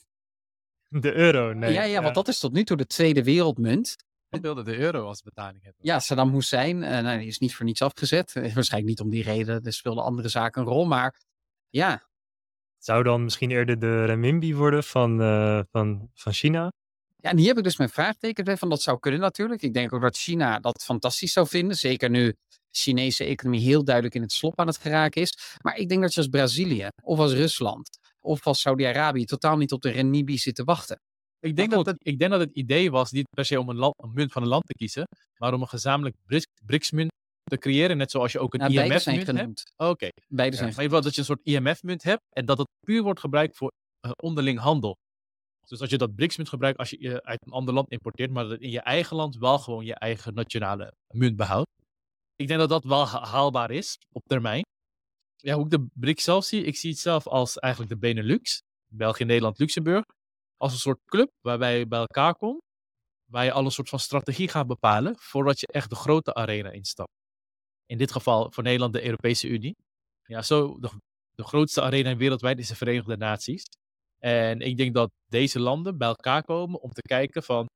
De 1.01 1.15
euro, 1.15 1.53
nee. 1.53 1.73
ja, 1.73 1.83
ja, 1.83 2.03
want 2.03 2.15
dat 2.15 2.29
is 2.29 2.39
tot 2.39 2.53
nu 2.53 2.65
toe 2.65 2.77
de 2.77 2.87
tweede 2.87 3.23
wereldmunt. 3.23 3.97
Ik 4.31 4.41
wilde 4.41 4.63
de 4.63 4.77
euro 4.77 5.07
als 5.07 5.23
betaling 5.23 5.63
hebben. 5.63 5.81
Ja, 5.85 6.01
Saddam 6.01 6.33
Hussein, 6.33 6.83
eh, 6.83 7.03
nou, 7.03 7.19
die 7.19 7.27
is 7.27 7.39
niet 7.39 7.55
voor 7.55 7.65
niets 7.65 7.83
afgezet. 7.83 8.33
Waarschijnlijk 8.55 8.85
niet 8.85 9.01
om 9.01 9.11
die 9.11 9.23
reden, 9.23 9.65
er 9.65 9.73
speelden 9.73 10.05
andere 10.05 10.29
zaken 10.29 10.63
een 10.63 10.69
rol. 10.69 10.87
Maar 10.87 11.21
ja, 11.69 12.09
Zou 12.79 13.03
dan 13.03 13.25
misschien 13.25 13.51
eerder 13.51 13.79
de 13.79 14.05
renminbi 14.05 14.55
worden 14.55 14.85
van, 14.85 15.21
eh, 15.21 15.61
van, 15.71 16.11
van 16.15 16.33
China? 16.33 16.73
Ja, 17.17 17.31
en 17.31 17.37
hier 17.39 17.49
heb 17.49 17.59
ik 17.59 17.65
dus 17.65 17.77
mijn 17.77 17.91
vraagtekens 17.91 18.47
bij 18.47 18.57
van 18.57 18.69
dat 18.69 18.83
zou 18.83 18.99
kunnen 18.99 19.21
natuurlijk. 19.21 19.63
Ik 19.63 19.75
denk 19.75 19.93
ook 19.93 20.03
dat 20.03 20.17
China 20.17 20.59
dat 20.59 20.85
fantastisch 20.85 21.33
zou 21.33 21.47
vinden. 21.47 21.77
Zeker 21.77 22.11
nu 22.11 22.27
de 22.49 22.59
Chinese 22.71 23.25
economie 23.25 23.61
heel 23.61 23.85
duidelijk 23.85 24.15
in 24.15 24.23
het 24.23 24.33
slop 24.33 24.61
aan 24.61 24.67
het 24.67 24.77
geraken 24.77 25.23
is. 25.23 25.57
Maar 25.63 25.77
ik 25.77 25.89
denk 25.89 26.01
dat 26.01 26.15
je 26.15 26.21
als 26.21 26.29
Brazilië 26.29 26.89
of 27.03 27.19
als 27.19 27.33
Rusland 27.33 27.99
of 28.21 28.47
als 28.47 28.61
Saudi-Arabië 28.61 29.25
totaal 29.25 29.57
niet 29.57 29.73
op 29.73 29.83
de 29.83 29.91
renminbi 29.91 30.39
zit 30.39 30.55
te 30.55 30.65
wachten. 30.65 30.97
Ik 31.41 31.57
denk, 31.57 31.71
dat 31.71 31.87
het, 31.87 31.97
ik 31.99 32.19
denk 32.19 32.31
dat 32.31 32.41
het 32.41 32.53
idee 32.53 32.91
was 32.91 33.11
niet 33.11 33.29
per 33.31 33.45
se 33.45 33.61
om 33.61 33.69
een, 33.69 33.77
land, 33.77 33.95
een 33.97 34.13
munt 34.13 34.33
van 34.33 34.43
een 34.43 34.49
land 34.49 34.65
te 34.67 34.73
kiezen, 34.75 35.07
maar 35.39 35.55
om 35.55 35.61
een 35.61 35.69
gezamenlijk 35.69 36.17
BRICS- 36.27 36.47
BRICS-munt 36.65 37.11
te 37.43 37.59
creëren. 37.59 37.97
Net 37.97 38.11
zoals 38.11 38.33
je 38.33 38.39
ook 38.39 38.55
een 38.55 38.61
Nou, 38.61 38.73
IMF-munt 38.73 39.07
hebt. 39.07 39.25
genoemd. 39.39 39.63
Oké, 39.77 40.09
Beide 40.29 40.57
Ja, 40.57 40.63
zijn 40.63 40.75
maar 40.75 40.85
in 40.85 40.91
ieder 40.91 41.03
dat 41.03 41.15
je 41.15 41.21
een 41.21 41.27
soort 41.27 41.41
IMF-munt 41.43 42.03
hebt 42.03 42.23
en 42.37 42.47
dat 42.47 42.59
het 42.59 42.67
puur 42.87 43.03
wordt 43.03 43.21
gebruikt 43.21 43.57
voor 43.57 43.73
eh, 44.01 44.11
onderling 44.23 44.59
handel. 44.59 44.97
Dus 45.69 45.79
dat 45.79 45.91
je 45.91 45.99
dat 45.99 46.15
BRICS-munt 46.15 46.49
gebruikt 46.49 46.79
als 46.79 46.91
je 46.91 47.23
uit 47.23 47.39
een 47.47 47.53
ander 47.53 47.75
land 47.75 47.91
importeert, 47.91 48.31
maar 48.31 48.49
dat 48.49 48.61
in 48.61 48.71
je 48.71 48.81
eigen 48.81 49.17
land 49.17 49.37
wel 49.37 49.59
gewoon 49.59 49.85
je 49.85 49.95
eigen 49.95 50.35
nationale 50.35 50.93
munt 51.15 51.37
behoudt. 51.37 51.71
Ik 52.37 52.47
denk 52.49 52.61
dat 52.61 52.69
dat 52.69 52.85
wel 52.85 53.07
ha- 53.07 53.25
haalbaar 53.27 53.71
is 53.71 53.97
op 54.13 54.23
termijn. 54.25 54.63
Ja, 55.43 55.55
hoe 55.55 55.65
ik 55.65 55.71
de 55.71 55.87
BRICS 55.95 56.25
zelf 56.25 56.45
zie, 56.45 56.65
ik 56.65 56.77
zie 56.77 56.91
het 56.91 56.99
zelf 56.99 57.27
als 57.27 57.59
eigenlijk 57.59 57.93
de 57.93 57.99
Benelux, 57.99 58.63
België, 58.93 59.25
Nederland, 59.25 59.59
Luxemburg, 59.59 60.05
als 60.57 60.73
een 60.73 60.79
soort 60.79 61.01
club 61.05 61.31
waarbij 61.41 61.79
je 61.79 61.87
bij 61.87 61.99
elkaar 61.99 62.35
komt, 62.35 62.61
waar 63.31 63.45
je 63.45 63.53
al 63.53 63.65
een 63.65 63.71
soort 63.71 63.89
van 63.89 63.99
strategie 63.99 64.49
gaat 64.49 64.67
bepalen 64.67 65.17
voordat 65.19 65.61
je 65.61 65.67
echt 65.67 65.91
de 65.91 65.97
grote 65.97 66.35
arena 66.35 66.71
instapt. 66.71 67.13
In 67.87 67.99
dit 67.99 68.13
geval 68.13 68.53
voor 68.53 68.63
Nederland 68.63 68.93
de 68.93 69.05
Europese 69.05 69.49
Unie. 69.49 69.75
Ja, 70.23 70.43
zo, 70.43 70.79
de, 70.81 70.91
de 71.35 71.45
grootste 71.45 71.83
arena 71.83 72.17
wereldwijd 72.17 72.59
is 72.59 72.69
de 72.69 72.77
Verenigde 72.77 73.17
Naties. 73.17 73.65
En 74.19 74.61
ik 74.61 74.77
denk 74.77 74.95
dat 74.95 75.11
deze 75.27 75.61
landen 75.61 75.99
bij 75.99 76.09
elkaar 76.09 76.43
komen 76.43 76.81
om 76.81 76.91
te 76.93 77.03
kijken 77.03 77.43
van, 77.43 77.67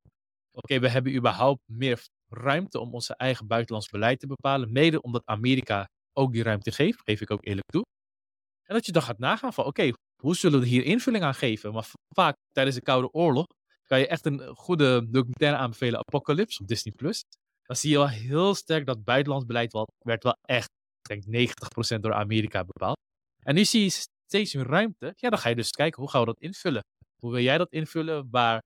oké, 0.51 0.79
we 0.79 0.89
hebben 0.89 1.15
überhaupt 1.15 1.61
meer 1.65 2.07
ruimte 2.29 2.79
om 2.79 2.93
onze 2.93 3.15
eigen 3.15 3.47
buitenlands 3.47 3.89
beleid 3.89 4.19
te 4.19 4.27
bepalen. 4.27 4.71
Mede 4.71 5.01
omdat 5.01 5.25
Amerika 5.25 5.87
ook 6.13 6.33
die 6.33 6.43
ruimte 6.43 6.71
geeft, 6.71 7.01
geef 7.03 7.21
ik 7.21 7.31
ook 7.31 7.45
eerlijk 7.45 7.67
toe. 7.71 7.85
En 8.63 8.75
dat 8.75 8.85
je 8.85 8.91
dan 8.91 9.01
gaat 9.01 9.17
nagaan 9.17 9.53
van, 9.53 9.65
oké, 9.65 9.91
hoe 10.21 10.35
zullen 10.35 10.59
we 10.59 10.65
hier 10.65 10.83
invulling 10.83 11.23
aan 11.23 11.35
geven? 11.35 11.73
Maar 11.73 11.89
vaak 12.15 12.35
tijdens 12.51 12.75
de 12.75 12.81
Koude 12.81 13.11
Oorlog 13.11 13.45
kan 13.87 13.99
je 13.99 14.07
echt 14.07 14.25
een 14.25 14.55
goede 14.55 15.09
documentaire 15.09 15.57
aanbevelen, 15.57 15.99
Apocalypse 15.99 16.61
op 16.61 16.67
Disney+. 16.67 16.93
Plus. 16.95 17.23
Dan 17.63 17.75
zie 17.75 17.89
je 17.89 17.97
wel 17.97 18.09
heel 18.09 18.55
sterk 18.55 18.85
dat 18.85 19.03
buitenlands 19.03 19.45
beleid 19.45 19.71
werd 19.97 20.23
wel 20.23 20.37
echt, 20.41 20.69
ik 21.01 21.23
denk 21.31 21.49
90% 21.97 21.99
door 21.99 22.13
Amerika 22.13 22.63
bepaald. 22.63 22.97
En 23.39 23.55
nu 23.55 23.65
zie 23.65 23.83
je 23.83 23.89
steeds 23.89 24.53
meer 24.53 24.67
ruimte. 24.67 25.13
Ja, 25.15 25.29
dan 25.29 25.39
ga 25.39 25.49
je 25.49 25.55
dus 25.55 25.69
kijken, 25.69 26.01
hoe 26.01 26.09
gaan 26.09 26.19
we 26.19 26.25
dat 26.25 26.39
invullen? 26.39 26.81
Hoe 27.19 27.31
wil 27.31 27.41
jij 27.41 27.57
dat 27.57 27.71
invullen? 27.71 28.27
Waar, 28.31 28.61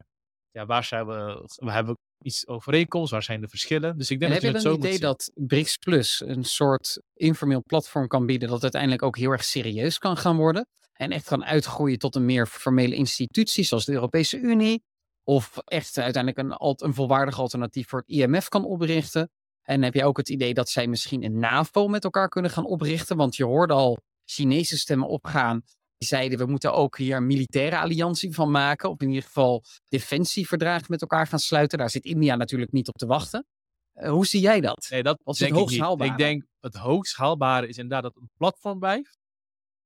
ja, 0.51 0.65
waar 0.65 0.83
zijn 0.83 1.07
we, 1.07 1.49
we 1.55 1.71
hebben 1.71 1.95
iets 2.21 2.47
overeenkomst? 2.47 3.11
Waar 3.11 3.23
zijn 3.23 3.41
de 3.41 3.47
verschillen? 3.47 3.97
Dus 3.97 4.11
ik 4.11 4.19
denk 4.19 4.31
en 4.31 4.37
dat 4.37 4.45
heb 4.45 4.61
je 4.61 4.69
het 4.69 4.77
een 4.77 4.85
idee 4.85 4.99
dat 4.99 5.31
BRICS 5.35 5.77
Plus 5.77 6.21
een 6.25 6.43
soort 6.43 7.01
informeel 7.13 7.63
platform 7.65 8.07
kan 8.07 8.25
bieden 8.25 8.49
dat 8.49 8.61
uiteindelijk 8.61 9.03
ook 9.03 9.17
heel 9.17 9.31
erg 9.31 9.43
serieus 9.43 9.97
kan 9.97 10.17
gaan 10.17 10.35
worden? 10.37 10.67
En 10.93 11.11
echt 11.11 11.25
kan 11.25 11.45
uitgroeien 11.45 11.99
tot 11.99 12.15
een 12.15 12.25
meer 12.25 12.47
formele 12.47 12.95
institutie 12.95 13.63
zoals 13.63 13.85
de 13.85 13.93
Europese 13.93 14.37
Unie? 14.39 14.83
Of 15.23 15.57
echt 15.57 15.97
uiteindelijk 15.97 16.47
een, 16.47 16.57
alt- 16.57 16.81
een 16.81 16.93
volwaardig 16.93 17.39
alternatief 17.39 17.87
voor 17.87 17.99
het 17.99 18.09
IMF 18.09 18.47
kan 18.49 18.65
oprichten? 18.65 19.29
En 19.61 19.83
heb 19.83 19.93
je 19.93 20.05
ook 20.05 20.17
het 20.17 20.29
idee 20.29 20.53
dat 20.53 20.69
zij 20.69 20.87
misschien 20.87 21.23
een 21.23 21.39
NAVO 21.39 21.87
met 21.87 22.03
elkaar 22.03 22.29
kunnen 22.29 22.51
gaan 22.51 22.65
oprichten? 22.65 23.17
Want 23.17 23.35
je 23.35 23.43
hoorde 23.43 23.73
al 23.73 23.97
Chinese 24.25 24.77
stemmen 24.77 25.07
opgaan. 25.07 25.61
Die 25.97 26.07
zeiden 26.07 26.37
we 26.37 26.45
moeten 26.45 26.73
ook 26.73 26.97
hier 26.97 27.15
een 27.15 27.25
militaire 27.25 27.79
alliantie 27.79 28.33
van 28.33 28.51
maken. 28.51 28.89
Of 28.89 29.01
in 29.01 29.07
ieder 29.07 29.23
geval 29.23 29.63
defensieverdragen 29.89 30.85
met 30.89 31.01
elkaar 31.01 31.27
gaan 31.27 31.39
sluiten. 31.39 31.77
Daar 31.77 31.89
zit 31.89 32.05
India 32.05 32.35
natuurlijk 32.35 32.71
niet 32.71 32.87
op 32.87 32.95
te 32.95 33.05
wachten. 33.05 33.45
Eh, 33.93 34.09
hoe 34.09 34.25
zie 34.25 34.41
jij 34.41 34.61
dat? 34.61 34.87
Nee, 34.89 35.03
dat 35.03 35.17
Wat 35.23 35.33
is 35.33 35.39
het 35.39 35.49
denk 35.49 35.61
ik 35.61 35.67
hoogst 35.67 35.79
haalbare? 35.79 36.11
Ik 36.11 36.17
denk 36.17 36.43
het 36.59 36.75
hoogst 36.75 37.15
haalbare 37.15 37.67
is 37.67 37.77
inderdaad 37.77 38.03
dat 38.03 38.13
het 38.13 38.21
een 38.21 38.37
platform 38.37 38.79
blijft. 38.79 39.17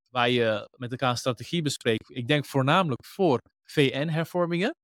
Waar 0.10 0.30
je 0.30 0.70
met 0.78 0.92
elkaar 0.92 1.10
een 1.10 1.18
strategie 1.18 1.62
bespreekt. 1.62 2.10
Ik 2.10 2.28
denk 2.28 2.46
voornamelijk 2.46 3.06
voor 3.06 3.40
VN-hervormingen. 3.64 4.76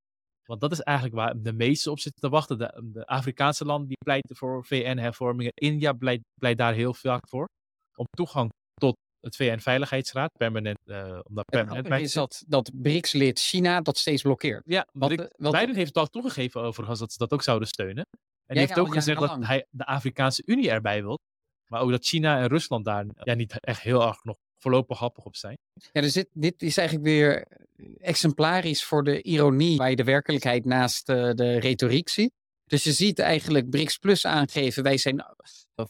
Want 0.43 0.61
dat 0.61 0.71
is 0.71 0.79
eigenlijk 0.81 1.17
waar 1.17 1.41
de 1.41 1.53
meesten 1.53 1.91
op 1.91 1.99
zitten 1.99 2.21
te 2.21 2.29
wachten. 2.29 2.57
De, 2.57 2.89
de 2.93 3.05
Afrikaanse 3.05 3.65
landen 3.65 3.87
die 3.87 3.97
pleiten 3.97 4.35
voor 4.35 4.65
VN-hervormingen. 4.65 5.51
India 5.53 5.93
pleit, 5.93 6.21
pleit 6.39 6.57
daar 6.57 6.73
heel 6.73 6.93
vaak 6.93 7.27
voor. 7.29 7.47
Om 7.95 8.05
toegang 8.09 8.49
tot 8.73 8.95
het 9.21 9.35
VN-veiligheidsraad. 9.35 10.31
Permanent, 10.37 10.79
om 10.85 10.93
daar 11.35 11.45
Het 11.45 11.45
permanent 11.45 12.01
is 12.01 12.13
dat, 12.13 12.43
dat 12.47 12.71
BRICS-lid 12.73 13.39
China 13.39 13.81
dat 13.81 13.97
steeds 13.97 14.21
blokkeert. 14.21 14.63
Ja, 14.65 14.87
Wat, 14.91 15.11
eh, 15.11 15.25
wat, 15.35 15.51
Biden 15.51 15.75
heeft 15.75 15.87
het 15.87 15.97
al 15.97 16.07
toegegeven 16.07 16.61
overigens 16.61 16.99
dat 16.99 17.11
ze 17.11 17.17
dat 17.17 17.31
ook 17.31 17.43
zouden 17.43 17.67
steunen. 17.67 18.05
En 18.45 18.55
die 18.55 18.65
heeft 18.65 18.79
ook 18.79 18.93
gezegd 18.93 19.19
dat 19.19 19.37
hij 19.45 19.65
de 19.69 19.85
Afrikaanse 19.85 20.43
Unie 20.45 20.69
erbij 20.69 21.01
wil. 21.01 21.19
Maar 21.67 21.81
ook 21.81 21.91
dat 21.91 22.05
China 22.05 22.39
en 22.39 22.47
Rusland 22.47 22.85
daar 22.85 23.05
ja, 23.23 23.33
niet 23.33 23.59
echt 23.59 23.81
heel 23.81 24.07
erg 24.07 24.23
nog 24.23 24.37
voorlopig 24.57 24.99
happig 24.99 25.25
op 25.25 25.35
zijn. 25.35 25.57
Ja, 25.91 26.01
dus 26.01 26.13
dit, 26.13 26.27
dit 26.33 26.61
is 26.61 26.77
eigenlijk 26.77 27.07
weer 27.07 27.47
exemplarisch 27.97 28.83
voor 28.83 29.03
de 29.03 29.21
ironie 29.21 29.77
waar 29.77 29.89
je 29.89 29.95
de 29.95 30.03
werkelijkheid 30.03 30.65
naast 30.65 31.09
eh, 31.09 31.31
de 31.33 31.59
retoriek 31.59 32.09
ziet. 32.09 32.31
Dus 32.65 32.83
je 32.83 32.91
ziet 32.91 33.19
eigenlijk 33.19 33.69
BRICS 33.69 33.97
Plus 33.97 34.25
aangeven, 34.25 34.83
wij 34.83 34.97
zijn 34.97 35.25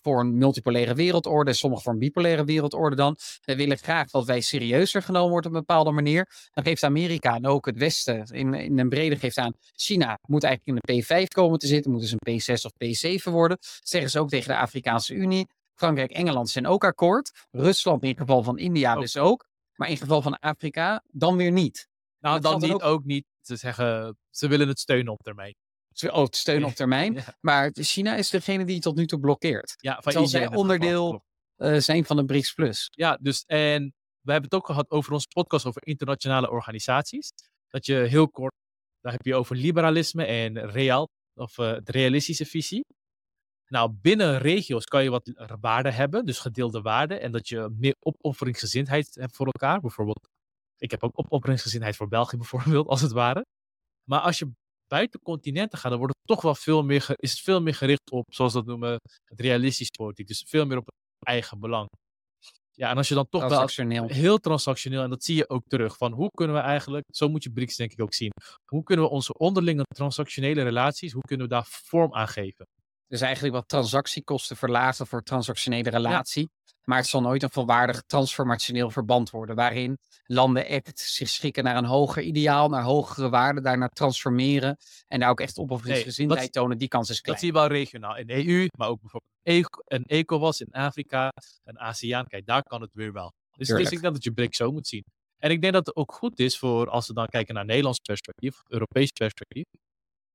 voor 0.02 0.20
een 0.20 0.38
multipolaire 0.38 0.94
wereldorde, 0.94 1.54
sommigen 1.54 1.84
voor 1.84 1.94
een 1.94 2.00
bipolaire 2.00 2.44
wereldorde 2.44 2.96
dan. 2.96 3.18
Wij 3.42 3.56
willen 3.56 3.78
graag 3.78 4.10
dat 4.10 4.26
wij 4.26 4.42
serieuzer 4.42 5.02
genomen 5.02 5.30
worden 5.30 5.52
op 5.52 5.58
een 5.58 5.66
bepaalde 5.66 5.92
manier. 5.92 6.30
Dan 6.54 6.64
geeft 6.64 6.84
Amerika 6.84 7.36
en 7.36 7.46
ook 7.46 7.66
het 7.66 7.78
Westen 7.78 8.26
in, 8.26 8.54
in 8.54 8.80
een 8.80 8.90
brede 8.90 9.16
geeft 9.16 9.38
aan, 9.38 9.54
China 9.76 10.20
moet 10.22 10.44
eigenlijk 10.44 10.86
in 10.86 10.96
de 10.96 11.04
P5 11.04 11.28
komen 11.28 11.60
te 11.60 11.68
zitten, 11.68 11.92
moet 11.92 12.02
dus 12.02 12.16
een 12.18 12.40
P6 12.40 12.62
of 12.62 12.72
P7 12.72 13.24
worden. 13.24 13.58
zeggen 13.84 14.12
ze 14.12 14.20
ook 14.20 14.30
tegen 14.30 14.48
de 14.48 14.58
Afrikaanse 14.58 15.14
Unie. 15.14 15.48
Frankrijk, 15.76 16.12
Engeland 16.12 16.50
zijn 16.50 16.68
ook 16.68 16.84
akkoord. 16.84 17.32
Rusland 17.52 18.04
in 18.04 18.18
geval 18.18 18.44
van 18.44 18.58
India 18.58 18.94
Ook. 18.94 19.02
dus 19.02 19.18
ook. 19.18 19.46
Maar 19.76 19.90
in 19.90 19.98
geval 19.98 20.22
van 20.22 20.40
Afrika 20.40 21.04
dan 21.12 21.38
weer 21.38 21.52
niet. 21.52 21.88
Nou, 22.20 22.40
Dat 22.40 22.60
dan 22.60 22.70
niet 22.70 22.82
ook 22.82 23.04
niet 23.04 23.26
te 23.42 23.56
zeggen, 23.56 24.18
ze 24.30 24.48
willen 24.48 24.68
het 24.68 24.80
steunen 24.80 25.14
op 25.14 25.22
termijn. 25.22 25.56
Oh, 26.04 26.24
het 26.24 26.36
steunen 26.36 26.68
op 26.68 26.76
termijn. 26.84 27.14
Ja, 27.14 27.38
Maar 27.42 27.70
China 27.74 28.16
is 28.16 28.30
degene 28.30 28.66
die 28.66 28.80
tot 28.80 28.96
nu 28.96 29.06
toe 29.06 29.20
blokkeert. 29.20 29.74
ja 29.78 29.94
van 29.94 30.02
Terwijl 30.02 30.28
zij 30.28 30.48
onderdeel- 30.48 31.24
eh, 31.56 31.78
zijn 31.78 32.06
van 32.06 32.16
de 32.18 32.26
BRICS 32.26 32.54
Plus. 32.54 32.88
Ja, 32.90 33.18
dus 33.22 33.44
en 33.46 33.84
we 34.22 34.32
hebben 34.32 34.50
het 34.50 34.60
ook 34.60 34.66
gehad 34.66 34.90
over 34.92 35.14
onze 35.14 35.28
podcast 35.28 35.66
over 35.66 35.86
internationale 35.88 36.50
organisaties. 36.50 37.30
Dat 37.68 37.86
je 37.86 37.94
heel 37.96 38.30
kort, 38.30 38.54
daar 39.02 39.12
heb 39.12 39.26
je 39.26 39.36
over 39.36 39.56
liberalisme 39.56 40.26
en 40.26 40.70
real, 40.70 41.08
of 41.34 41.58
eh, 41.58 41.76
de 41.84 41.92
realistische 41.92 42.46
visie. 42.46 42.86
Nou, 43.68 43.92
binnen 43.92 44.38
regio's 44.38 44.84
kan 44.86 45.04
je 45.04 45.10
wat 45.10 45.32
waarden 45.60 45.94
hebben, 45.94 46.26
dus 46.26 46.40
gedeelde 46.40 46.82
waarden. 46.82 47.22
En 47.22 47.32
dat 47.32 47.48
je 47.48 47.70
meer 47.78 47.96
opofferingsgezindheid 48.00 49.16
hebt 49.16 49.36
voor 49.36 49.46
elkaar. 49.46 49.80
Bijvoorbeeld, 49.80 50.30
ik 50.78 50.92
heb 50.92 51.04
ook 51.04 51.20
opofferingsgezindheid 51.20 51.96
voor 51.96 52.08
België 52.08 52.38
bijvoorbeeld, 52.44 52.88
als 52.88 53.02
het 53.02 53.12
ware. 53.12 53.46
Maar 54.04 54.20
als 54.20 54.40
je 54.40 54.52
buiten 54.88 55.20
continenten 55.22 55.80
gaat, 55.80 55.90
dan 55.90 56.00
wordt 56.00 56.16
het 56.18 56.28
toch 56.28 56.42
wel 56.42 56.56
veel 56.56 56.84
meer, 56.84 57.06
is 57.16 57.32
het 57.32 57.42
veel 57.42 57.62
meer 57.62 57.76
gericht 57.76 58.12
op, 58.12 58.24
zoals 58.34 58.54
we 58.54 58.60
dat 58.60 58.68
noemen, 58.68 59.00
het 59.24 59.40
realistisch 59.40 59.90
politiek. 59.90 60.28
Dus 60.28 60.46
veel 60.48 60.66
meer 60.66 60.78
op 60.78 60.86
het 60.86 61.28
eigen 61.28 61.60
belang. 61.60 61.88
Ja, 62.72 62.90
en 62.90 62.98
als 62.98 63.08
je 63.08 63.16
dan 63.16 63.28
toch 63.30 63.42
wel 63.42 64.08
heel 64.08 64.38
transactioneel, 64.38 65.04
en 65.04 65.10
dat 65.10 65.24
zie 65.24 65.36
je 65.36 65.50
ook 65.50 65.64
terug, 65.68 65.98
van 65.98 66.12
hoe 66.14 66.30
kunnen 66.30 66.56
we 66.56 66.62
eigenlijk, 66.62 67.06
zo 67.10 67.30
moet 67.30 67.44
je 67.44 67.52
BRICS 67.52 67.76
denk 67.76 67.92
ik 67.92 68.02
ook 68.02 68.14
zien, 68.14 68.32
hoe 68.66 68.84
kunnen 68.84 69.06
we 69.06 69.12
onze 69.12 69.34
onderlinge 69.34 69.84
transactionele 69.84 70.64
relaties, 70.64 71.12
hoe 71.12 71.22
kunnen 71.22 71.48
we 71.48 71.54
daar 71.54 71.66
vorm 71.66 72.14
aan 72.14 72.28
geven? 72.28 72.66
Dus 73.08 73.22
eigenlijk 73.22 73.54
wat 73.54 73.68
transactiekosten 73.68 74.58
verlagen 74.58 75.08
voor 75.08 75.22
transactionele 75.22 75.90
relatie. 75.90 76.50
Maar 76.90 76.98
het 76.98 77.08
zal 77.08 77.22
nooit 77.22 77.44
een 77.44 77.50
volwaardig 77.50 78.02
transformationeel 78.02 78.90
verband 78.92 79.30
worden. 79.30 79.56
Waarin 79.56 79.98
landen 80.26 80.66
echt 80.66 81.00
zich 81.00 81.30
schikken 81.30 81.64
naar 81.64 81.76
een 81.78 81.86
hoger 81.86 82.24
ideaal, 82.24 82.70
naar 82.70 82.84
hogere 82.84 83.30
waarden, 83.30 83.64
daarnaar 83.64 83.90
transformeren. 83.90 84.78
En 85.08 85.20
daar 85.20 85.30
ook 85.30 85.40
echt 85.40 85.58
opofferingsgezindheid 85.58 86.42
dat- 86.42 86.52
tonen. 86.52 86.78
Die 86.78 86.88
kans 86.88 87.10
is 87.10 87.22
klein. 87.22 87.38
Dat 87.40 87.46
zie 87.46 87.54
je 87.56 87.60
wel 87.60 87.78
regionaal 87.78 88.18
in 88.18 88.28
de 88.28 88.48
EU, 88.48 88.68
maar 88.78 88.88
ook 88.88 89.02
bijvoorbeeld 89.02 89.32
E- 89.44 89.96
een 89.96 90.04
ECOWAS 90.06 90.62
in 90.62 90.72
Afrika, 90.72 91.32
een 91.64 91.78
ASEAN, 91.80 92.28
kijk, 92.28 92.46
daar 92.46 92.64
kan 92.64 92.82
het 92.82 92.94
weer 92.94 93.14
wel. 93.14 93.34
Dus, 93.58 93.68
dus 93.68 93.92
ik 93.92 94.02
denk 94.02 94.14
dat 94.14 94.24
je 94.24 94.32
BRICS 94.32 94.58
zo 94.58 94.72
moet 94.72 94.88
zien. 94.88 95.04
En 95.38 95.52
ik 95.52 95.62
denk 95.62 95.74
dat 95.74 95.86
het 95.86 95.96
ook 95.96 96.14
goed 96.14 96.40
is 96.40 96.58
voor, 96.58 96.90
als 96.90 97.08
we 97.08 97.14
dan 97.14 97.28
kijken 97.28 97.54
naar 97.56 97.66
Nederlands 97.66 98.00
perspectief, 98.00 98.62
Europees 98.68 99.12
perspectief, 99.12 99.66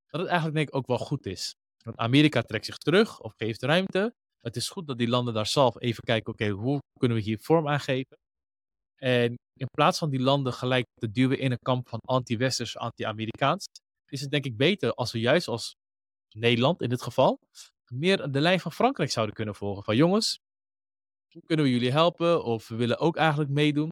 dat 0.06 0.20
het 0.20 0.28
eigenlijk 0.30 0.56
denk 0.56 0.68
ik 0.68 0.74
ook 0.76 0.86
wel 0.86 0.98
goed 0.98 1.26
is. 1.26 1.54
Want 1.84 1.96
Amerika 1.96 2.42
trekt 2.42 2.64
zich 2.64 2.76
terug 2.76 3.20
of 3.20 3.32
geeft 3.36 3.62
ruimte. 3.62 4.14
Het 4.42 4.56
is 4.56 4.68
goed 4.68 4.86
dat 4.86 4.98
die 4.98 5.08
landen 5.08 5.34
daar 5.34 5.46
zelf 5.46 5.80
even 5.80 6.02
kijken, 6.02 6.32
oké, 6.32 6.48
hoe 6.48 6.78
kunnen 6.98 7.16
we 7.16 7.22
hier 7.22 7.38
vorm 7.38 7.68
aan 7.68 7.80
geven? 7.80 8.16
En 8.96 9.34
in 9.52 9.66
plaats 9.70 9.98
van 9.98 10.10
die 10.10 10.20
landen 10.20 10.52
gelijk 10.52 10.84
te 10.94 11.10
duwen 11.10 11.38
in 11.38 11.50
een 11.50 11.58
kamp 11.58 11.88
van 11.88 11.98
anti-westers, 11.98 12.76
anti-Amerikaans, 12.76 13.64
is 14.06 14.20
het 14.20 14.30
denk 14.30 14.44
ik 14.44 14.56
beter 14.56 14.92
als 14.92 15.12
we 15.12 15.20
juist 15.20 15.48
als 15.48 15.72
Nederland 16.36 16.82
in 16.82 16.88
dit 16.88 17.02
geval, 17.02 17.38
meer 17.92 18.30
de 18.30 18.40
lijn 18.40 18.60
van 18.60 18.72
Frankrijk 18.72 19.10
zouden 19.10 19.34
kunnen 19.34 19.54
volgen. 19.54 19.84
Van 19.84 19.96
jongens, 19.96 20.38
hoe 21.32 21.42
kunnen 21.46 21.64
we 21.64 21.72
jullie 21.72 21.90
helpen? 21.90 22.44
Of 22.44 22.68
we 22.68 22.76
willen 22.76 22.98
ook 22.98 23.16
eigenlijk 23.16 23.50
meedoen. 23.50 23.88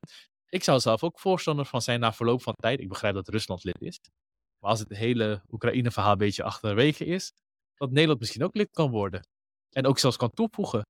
Ik 0.48 0.64
zou 0.64 0.80
zelf 0.80 1.02
ook 1.02 1.18
voorstander 1.18 1.64
van 1.64 1.82
zijn 1.82 2.00
na 2.00 2.12
verloop 2.12 2.42
van 2.42 2.54
tijd. 2.54 2.80
Ik 2.80 2.88
begrijp 2.88 3.14
dat 3.14 3.28
Rusland 3.28 3.64
lid 3.64 3.80
is. 3.80 3.98
Maar 4.58 4.70
als 4.70 4.80
het 4.80 4.88
hele 4.88 5.42
Oekraïne-verhaal 5.50 6.12
een 6.12 6.18
beetje 6.18 6.42
achterwege 6.42 7.04
is, 7.04 7.32
dat 7.74 7.90
Nederland 7.90 8.20
misschien 8.20 8.44
ook 8.44 8.54
lid 8.54 8.70
kan 8.70 8.90
worden. 8.90 9.22
En 9.70 9.86
ook 9.86 9.98
zelfs 9.98 10.16
kan 10.16 10.30
toevoegen. 10.30 10.86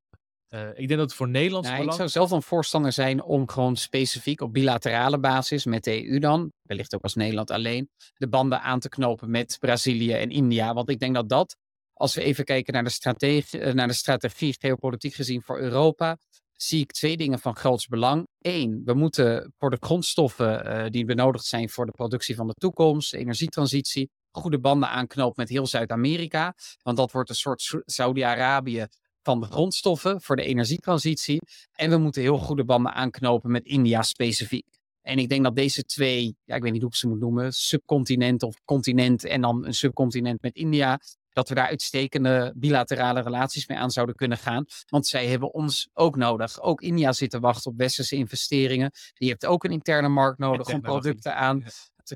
Eh, 0.48 0.68
ik 0.68 0.88
denk 0.88 0.88
dat 0.88 0.98
het 1.00 1.14
voor 1.14 1.28
Nederlands 1.28 1.68
Nou, 1.68 1.84
ik 1.84 1.92
zou 1.92 2.08
zelf 2.08 2.30
dan 2.30 2.42
voorstander 2.42 2.92
zijn 2.92 3.22
om 3.22 3.48
gewoon 3.48 3.76
specifiek 3.76 4.40
op 4.40 4.52
bilaterale 4.52 5.18
basis 5.18 5.64
met 5.64 5.84
de 5.84 6.08
EU 6.08 6.18
dan, 6.18 6.52
wellicht 6.62 6.94
ook 6.94 7.02
als 7.02 7.14
Nederland 7.14 7.50
alleen, 7.50 7.90
de 8.14 8.28
banden 8.28 8.60
aan 8.60 8.80
te 8.80 8.88
knopen 8.88 9.30
met 9.30 9.56
Brazilië 9.60 10.12
en 10.12 10.30
India. 10.30 10.74
Want 10.74 10.88
ik 10.88 10.98
denk 10.98 11.14
dat 11.14 11.28
dat, 11.28 11.56
als 11.92 12.14
we 12.14 12.22
even 12.22 12.44
kijken 12.44 12.72
naar 12.72 12.84
de, 12.84 12.90
strategie, 12.90 13.60
eh, 13.60 13.74
naar 13.74 13.88
de 13.88 13.92
strategie 13.92 14.56
geopolitiek 14.58 15.14
gezien 15.14 15.42
voor 15.42 15.58
Europa, 15.58 16.18
zie 16.52 16.80
ik 16.80 16.92
twee 16.92 17.16
dingen 17.16 17.38
van 17.38 17.56
groots 17.56 17.86
belang. 17.86 18.26
Eén, 18.40 18.82
we 18.84 18.94
moeten 18.94 19.52
voor 19.58 19.70
de 19.70 19.76
grondstoffen 19.80 20.64
eh, 20.64 20.90
die 20.90 21.04
benodigd 21.04 21.44
zijn 21.44 21.68
voor 21.68 21.86
de 21.86 21.92
productie 21.92 22.34
van 22.34 22.46
de 22.46 22.54
toekomst, 22.54 23.10
de 23.10 23.18
energietransitie, 23.18 24.10
goede 24.30 24.60
banden 24.60 24.88
aanknopen 24.88 25.34
met 25.36 25.48
heel 25.48 25.66
Zuid-Amerika. 25.66 26.54
Want 26.82 26.96
dat 26.96 27.12
wordt 27.12 27.28
een 27.28 27.34
soort 27.34 27.62
Sa- 27.62 27.82
Saudi-Arabië 27.84 28.86
van 29.22 29.40
de 29.40 29.46
grondstoffen 29.46 30.22
voor 30.22 30.36
de 30.36 30.44
energietransitie. 30.44 31.40
En 31.72 31.90
we 31.90 31.96
moeten 31.96 32.22
heel 32.22 32.38
goede 32.38 32.64
banden 32.64 32.92
aanknopen 32.92 33.50
met 33.50 33.64
India 33.64 34.02
specifiek. 34.02 34.66
En 35.02 35.18
ik 35.18 35.28
denk 35.28 35.44
dat 35.44 35.56
deze 35.56 35.82
twee, 35.82 36.36
ja, 36.44 36.54
ik 36.54 36.62
weet 36.62 36.72
niet 36.72 36.80
hoe 36.80 36.90
ik 36.90 36.96
ze 36.96 37.08
moet 37.08 37.20
noemen, 37.20 37.52
subcontinent 37.52 38.42
of 38.42 38.60
continent 38.64 39.24
en 39.24 39.40
dan 39.40 39.66
een 39.66 39.74
subcontinent 39.74 40.42
met 40.42 40.54
India, 40.54 41.00
dat 41.32 41.48
we 41.48 41.54
daar 41.54 41.66
uitstekende 41.66 42.52
bilaterale 42.56 43.20
relaties 43.20 43.66
mee 43.66 43.78
aan 43.78 43.90
zouden 43.90 44.14
kunnen 44.14 44.38
gaan. 44.38 44.64
Want 44.86 45.06
zij 45.06 45.26
hebben 45.26 45.52
ons 45.52 45.88
ook 45.92 46.16
nodig. 46.16 46.60
Ook 46.60 46.80
India 46.80 47.12
zit 47.12 47.30
te 47.30 47.40
wachten 47.40 47.70
op 47.70 47.76
westerse 47.78 48.16
investeringen. 48.16 48.90
Die 49.14 49.28
heeft 49.28 49.46
ook 49.46 49.64
een 49.64 49.70
interne 49.70 50.08
markt 50.08 50.38
nodig 50.38 50.68
om 50.72 50.80
producten 50.80 51.36
aan 51.36 51.64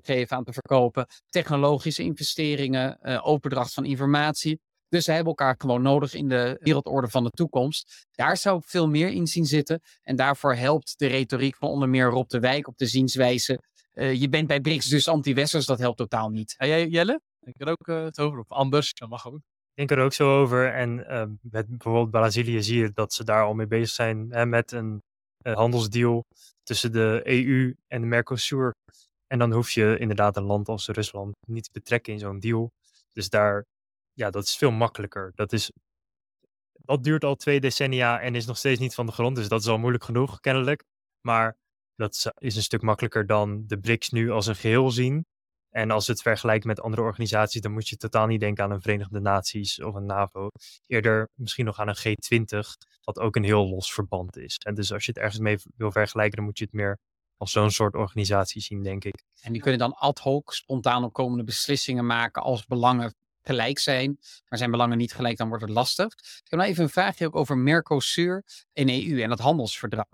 te 0.02 0.12
geven, 0.12 0.36
aan 0.36 0.44
te 0.44 0.52
verkopen. 0.52 1.06
Technologische 1.28 2.02
investeringen, 2.02 2.98
uh, 3.02 3.26
overdracht 3.26 3.74
van 3.74 3.84
informatie. 3.84 4.60
Dus 4.88 5.04
zij 5.04 5.14
hebben 5.14 5.34
elkaar 5.36 5.54
gewoon 5.58 5.82
nodig 5.82 6.14
in 6.14 6.28
de 6.28 6.56
wereldorde 6.60 7.08
van 7.08 7.24
de 7.24 7.30
toekomst. 7.30 8.06
Daar 8.10 8.36
zou 8.36 8.58
ik 8.58 8.64
veel 8.64 8.88
meer 8.88 9.08
in 9.08 9.26
zien 9.26 9.46
zitten. 9.46 9.80
En 10.02 10.16
daarvoor 10.16 10.54
helpt 10.54 10.98
de 10.98 11.06
retoriek 11.06 11.56
van 11.56 11.68
onder 11.68 11.88
meer 11.88 12.08
Rob 12.08 12.28
de 12.28 12.40
Wijk 12.40 12.68
op 12.68 12.78
de 12.78 12.86
zienswijze. 12.86 13.62
Uh, 13.94 14.14
je 14.14 14.28
bent 14.28 14.46
bij 14.46 14.60
BRICS 14.60 14.88
dus 14.88 15.08
anti-westers, 15.08 15.66
dat 15.66 15.78
helpt 15.78 15.98
totaal 15.98 16.30
niet. 16.30 16.54
En 16.56 16.68
jij, 16.68 16.88
Jelle? 16.88 17.20
Denk 17.38 17.60
er 17.60 17.68
ook 17.68 17.88
uh, 17.88 18.04
het 18.04 18.20
over? 18.20 18.38
Of 18.38 18.48
anders? 18.48 18.92
Dat 18.94 19.08
mag 19.08 19.26
ook. 19.26 19.34
Ik 19.34 19.88
denk 19.88 19.90
er 19.90 20.04
ook 20.04 20.12
zo 20.12 20.40
over. 20.40 20.72
En 20.72 20.98
uh, 20.98 21.24
met 21.40 21.68
bijvoorbeeld 21.68 22.10
Brazilië 22.10 22.62
zie 22.62 22.78
je 22.78 22.90
dat 22.94 23.12
ze 23.12 23.24
daar 23.24 23.44
al 23.44 23.54
mee 23.54 23.66
bezig 23.66 23.94
zijn 23.94 24.26
hè, 24.30 24.46
met 24.46 24.72
een 24.72 25.02
handelsdeal 25.42 26.24
tussen 26.62 26.92
de 26.92 27.20
EU 27.24 27.74
en 27.86 28.00
de 28.00 28.06
Mercosur. 28.06 28.72
En 29.26 29.38
dan 29.38 29.52
hoef 29.52 29.70
je 29.70 29.98
inderdaad 29.98 30.36
een 30.36 30.42
land 30.42 30.68
als 30.68 30.88
Rusland 30.88 31.34
niet 31.46 31.64
te 31.64 31.70
betrekken 31.72 32.12
in 32.12 32.18
zo'n 32.18 32.38
deal. 32.38 32.72
Dus 33.12 33.28
daar, 33.28 33.64
ja, 34.12 34.30
dat 34.30 34.44
is 34.44 34.56
veel 34.56 34.70
makkelijker. 34.70 35.32
Dat 35.34 35.52
is, 35.52 35.70
dat 36.72 37.04
duurt 37.04 37.24
al 37.24 37.34
twee 37.34 37.60
decennia 37.60 38.20
en 38.20 38.34
is 38.34 38.46
nog 38.46 38.56
steeds 38.56 38.80
niet 38.80 38.94
van 38.94 39.06
de 39.06 39.12
grond. 39.12 39.36
Dus 39.36 39.48
dat 39.48 39.60
is 39.60 39.68
al 39.68 39.78
moeilijk 39.78 40.04
genoeg, 40.04 40.40
kennelijk. 40.40 40.84
Maar 41.20 41.56
dat 41.94 42.32
is 42.38 42.56
een 42.56 42.62
stuk 42.62 42.82
makkelijker 42.82 43.26
dan 43.26 43.64
de 43.66 43.78
BRICS 43.78 44.10
nu 44.10 44.30
als 44.30 44.46
een 44.46 44.56
geheel 44.56 44.90
zien. 44.90 45.26
En 45.70 45.90
als 45.90 46.06
het 46.06 46.22
vergelijkt 46.22 46.64
met 46.64 46.80
andere 46.80 47.02
organisaties, 47.02 47.60
dan 47.60 47.72
moet 47.72 47.88
je 47.88 47.96
totaal 47.96 48.26
niet 48.26 48.40
denken 48.40 48.64
aan 48.64 48.70
een 48.70 48.80
Verenigde 48.80 49.20
Naties 49.20 49.82
of 49.82 49.94
een 49.94 50.06
NAVO. 50.06 50.48
Eerder 50.86 51.28
misschien 51.34 51.64
nog 51.64 51.78
aan 51.78 51.88
een 51.88 51.96
G20, 51.96 52.58
wat 53.04 53.18
ook 53.18 53.36
een 53.36 53.44
heel 53.44 53.68
los 53.68 53.92
verband 53.92 54.36
is. 54.36 54.56
En 54.56 54.74
dus 54.74 54.92
als 54.92 55.04
je 55.04 55.12
het 55.12 55.20
ergens 55.20 55.40
mee 55.40 55.58
wil 55.76 55.92
vergelijken, 55.92 56.36
dan 56.36 56.44
moet 56.44 56.58
je 56.58 56.64
het 56.64 56.72
meer 56.72 56.98
als 57.36 57.50
zo'n 57.52 57.70
soort 57.70 57.94
organisatie 57.94 58.60
zien, 58.60 58.82
denk 58.82 59.04
ik. 59.04 59.22
En 59.40 59.52
die 59.52 59.62
kunnen 59.62 59.80
dan 59.80 59.94
ad 59.94 60.18
hoc 60.18 60.54
spontaan 60.54 61.04
opkomende 61.04 61.44
beslissingen 61.44 62.06
maken 62.06 62.42
als 62.42 62.64
belangen 62.66 63.14
gelijk 63.42 63.78
zijn. 63.78 64.18
Maar 64.48 64.58
zijn 64.58 64.70
belangen 64.70 64.98
niet 64.98 65.14
gelijk, 65.14 65.36
dan 65.36 65.48
wordt 65.48 65.62
het 65.62 65.72
lastig. 65.72 66.06
Ik 66.14 66.50
heb 66.50 66.58
nog 66.58 66.68
even 66.68 66.82
een 66.82 66.90
vraagje 66.90 67.26
ook 67.26 67.36
over 67.36 67.58
Mercosur 67.58 68.44
en 68.72 68.88
EU 68.88 69.22
en 69.22 69.30
het 69.30 69.40
handelsverdrag. 69.40 70.08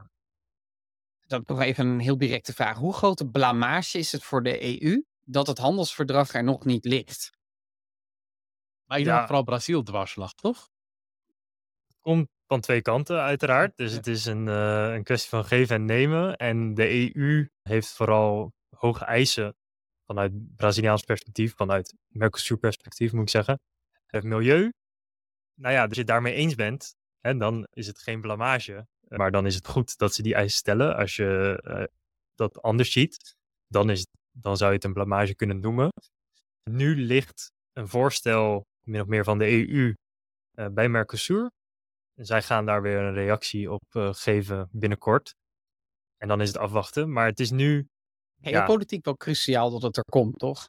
Dat 1.27 1.41
is 1.41 1.47
nog 1.47 1.61
even 1.61 1.87
een 1.87 2.01
heel 2.01 2.19
directe 2.19 2.53
vraag. 2.53 2.77
Hoe 2.77 2.93
grote 2.93 3.27
blamage 3.29 3.99
is 3.99 4.13
het 4.13 4.23
voor 4.23 4.43
de 4.43 4.83
EU 4.83 5.05
dat 5.25 5.47
het 5.47 5.59
handelsverdrag 5.59 6.35
er 6.35 6.45
nog 6.45 6.65
niet 6.65 6.85
ligt? 6.85 7.31
Maar 8.85 8.99
je 8.99 9.05
ja. 9.05 9.25
vooral 9.27 9.43
Brazil 9.43 9.83
dwarslag, 9.83 10.35
toch? 10.35 10.69
Komt 12.01 12.29
van 12.51 12.61
twee 12.61 12.83
kanten, 12.83 13.21
uiteraard. 13.21 13.77
Dus 13.77 13.93
het 13.93 14.07
is 14.07 14.25
een, 14.25 14.47
uh, 14.47 14.93
een 14.93 15.03
kwestie 15.03 15.29
van 15.29 15.45
geven 15.45 15.77
en 15.77 15.85
nemen. 15.85 16.37
En 16.37 16.75
de 16.75 17.15
EU 17.17 17.49
heeft 17.63 17.89
vooral 17.93 18.53
hoge 18.77 19.05
eisen 19.05 19.57
vanuit 20.07 20.57
Braziliaans 20.57 21.03
perspectief, 21.03 21.55
vanuit 21.57 21.95
Mercosur 22.09 22.57
perspectief 22.57 23.13
moet 23.13 23.23
ik 23.23 23.29
zeggen. 23.29 23.61
Het 24.07 24.25
milieu, 24.25 24.73
nou 25.55 25.75
ja, 25.75 25.83
als 25.83 25.93
je 25.93 25.99
het 25.99 26.07
daarmee 26.07 26.35
eens 26.35 26.55
bent, 26.55 26.95
hè, 27.21 27.37
dan 27.37 27.67
is 27.73 27.87
het 27.87 27.99
geen 27.99 28.21
blamage. 28.21 28.87
Maar 29.09 29.31
dan 29.31 29.47
is 29.47 29.55
het 29.55 29.67
goed 29.67 29.99
dat 29.99 30.15
ze 30.15 30.23
die 30.23 30.35
eisen 30.35 30.59
stellen. 30.59 30.97
Als 30.97 31.17
je 31.17 31.63
uh, 31.67 31.85
dat 32.35 32.63
anders 32.63 32.93
ziet, 32.93 33.37
dan, 33.67 33.91
is 33.91 34.07
dan 34.31 34.57
zou 34.57 34.71
je 34.71 34.77
het 34.77 34.85
een 34.85 34.93
blamage 34.93 35.35
kunnen 35.35 35.61
noemen. 35.61 35.89
Nu 36.71 36.97
ligt 36.97 37.53
een 37.73 37.89
voorstel, 37.89 38.67
min 38.87 39.01
of 39.01 39.07
meer 39.07 39.25
van 39.25 39.39
de 39.39 39.47
EU, 39.47 39.95
uh, 40.55 40.67
bij 40.69 40.89
Mercosur. 40.89 41.51
En 42.21 42.27
zij 42.27 42.43
gaan 42.43 42.67
daar 42.67 42.83
weer 42.83 42.99
een 42.99 43.15
reactie 43.15 43.73
op 43.73 43.83
uh, 43.93 44.09
geven 44.13 44.69
binnenkort. 44.73 45.35
En 46.17 46.29
dan 46.29 46.41
is 46.41 46.49
het 46.49 46.59
afwachten. 46.59 47.13
Maar 47.13 47.27
het 47.27 47.41
is 47.41 47.51
nu. 47.51 47.89
Ja, 48.37 48.65
politiek 48.65 49.05
wel 49.05 49.17
cruciaal 49.17 49.71
dat 49.71 49.83
het 49.83 49.97
er 49.97 50.05
komt, 50.05 50.39
toch? 50.39 50.69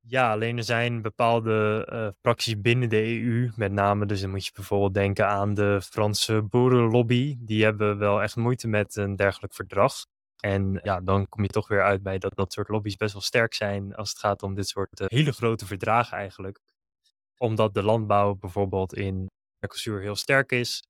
Ja, 0.00 0.32
alleen 0.32 0.56
er 0.56 0.64
zijn 0.64 1.02
bepaalde 1.02 1.88
uh, 1.92 2.08
fracties 2.20 2.60
binnen 2.60 2.88
de 2.88 3.02
EU, 3.02 3.50
met 3.56 3.72
name, 3.72 4.06
dus 4.06 4.20
dan 4.20 4.30
moet 4.30 4.44
je 4.44 4.52
bijvoorbeeld 4.54 4.94
denken 4.94 5.26
aan 5.26 5.54
de 5.54 5.80
Franse 5.82 6.42
boerenlobby. 6.42 7.36
Die 7.38 7.64
hebben 7.64 7.98
wel 7.98 8.22
echt 8.22 8.36
moeite 8.36 8.68
met 8.68 8.96
een 8.96 9.16
dergelijk 9.16 9.54
verdrag. 9.54 9.94
En 10.36 10.80
ja, 10.82 11.00
dan 11.00 11.28
kom 11.28 11.42
je 11.42 11.48
toch 11.48 11.68
weer 11.68 11.82
uit 11.82 12.02
bij 12.02 12.18
dat 12.18 12.36
dat 12.36 12.52
soort 12.52 12.68
lobby's 12.68 12.96
best 12.96 13.12
wel 13.12 13.22
sterk 13.22 13.54
zijn 13.54 13.94
als 13.94 14.10
het 14.10 14.18
gaat 14.18 14.42
om 14.42 14.54
dit 14.54 14.68
soort 14.68 15.00
uh, 15.00 15.06
hele 15.08 15.32
grote 15.32 15.66
verdragen 15.66 16.16
eigenlijk. 16.16 16.58
Omdat 17.36 17.74
de 17.74 17.82
landbouw 17.82 18.34
bijvoorbeeld 18.34 18.94
in 18.94 19.30
Mercosur 19.62 20.00
heel 20.00 20.16
sterk 20.16 20.52
is, 20.52 20.82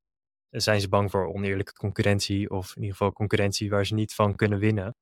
zijn 0.51 0.81
ze 0.81 0.89
bang 0.89 1.11
voor 1.11 1.35
oneerlijke 1.35 1.73
concurrentie 1.73 2.51
of 2.51 2.69
in 2.77 2.83
ieder 2.83 2.97
geval 2.97 3.13
concurrentie 3.13 3.71
waar 3.71 3.87
ze 3.87 3.95
niet 3.95 4.15
van 4.15 4.35
kunnen 4.35 4.59
winnen. 4.59 4.95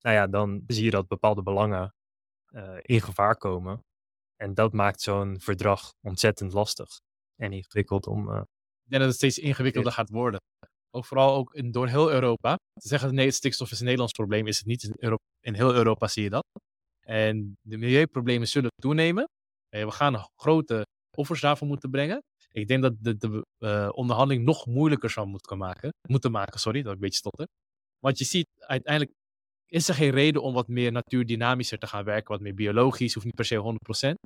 Nou 0.00 0.16
ja, 0.16 0.26
dan 0.26 0.62
zie 0.66 0.84
je 0.84 0.90
dat 0.90 1.08
bepaalde 1.08 1.42
belangen 1.42 1.94
uh, 2.54 2.78
in 2.82 3.00
gevaar 3.00 3.36
komen. 3.36 3.80
En 4.36 4.54
dat 4.54 4.72
maakt 4.72 5.00
zo'n 5.00 5.40
verdrag 5.40 5.92
ontzettend 6.00 6.52
lastig 6.52 6.98
en 7.36 7.52
ingewikkeld 7.52 8.06
om. 8.06 8.28
Uh, 8.28 8.36
ik 8.84 8.90
denk 8.90 9.02
dat 9.02 9.10
het 9.10 9.14
steeds 9.14 9.38
ingewikkelder 9.38 9.92
gaat 9.92 10.08
worden. 10.08 10.40
Ook 10.90 11.04
vooral 11.04 11.34
ook 11.34 11.54
in, 11.54 11.70
door 11.70 11.88
heel 11.88 12.10
Europa. 12.10 12.54
Te 12.54 12.88
zeggen 12.88 13.16
dat 13.16 13.34
stikstof 13.34 13.70
is 13.70 13.78
een 13.78 13.84
Nederlands 13.84 14.12
probleem, 14.12 14.46
is 14.46 14.58
het 14.58 14.66
niet. 14.66 14.82
In, 14.82 14.94
Europa, 14.96 15.24
in 15.40 15.54
heel 15.54 15.74
Europa 15.74 16.08
zie 16.08 16.22
je 16.22 16.30
dat. 16.30 16.44
En 17.06 17.56
de 17.60 17.76
milieuproblemen 17.76 18.48
zullen 18.48 18.70
toenemen. 18.82 19.28
We 19.68 19.90
gaan 19.90 20.28
grote 20.36 20.83
offers 21.14 21.40
daarvoor 21.40 21.68
moeten 21.68 21.90
brengen. 21.90 22.22
Ik 22.52 22.68
denk 22.68 22.82
dat 22.82 22.94
de, 22.98 23.16
de 23.16 23.46
uh, 23.58 23.88
onderhandeling 23.92 24.44
nog 24.44 24.66
moeilijker 24.66 25.10
zou 25.10 25.26
moeten 25.26 25.58
maken. 25.58 25.92
Moeten 26.08 26.30
maken, 26.30 26.60
sorry, 26.60 26.82
dat 26.82 26.88
ik 26.88 26.94
een 26.94 27.00
beetje 27.04 27.18
stotter. 27.18 27.46
Want 27.98 28.18
je 28.18 28.24
ziet, 28.24 28.46
uiteindelijk 28.58 29.12
is 29.66 29.88
er 29.88 29.94
geen 29.94 30.10
reden 30.10 30.42
om 30.42 30.54
wat 30.54 30.68
meer 30.68 30.92
natuurdynamischer 30.92 31.78
te 31.78 31.86
gaan 31.86 32.04
werken, 32.04 32.32
wat 32.32 32.40
meer 32.40 32.54
biologisch, 32.54 33.14
hoeft 33.14 33.26
niet 33.26 33.34
per 33.34 33.44
se 33.44 33.76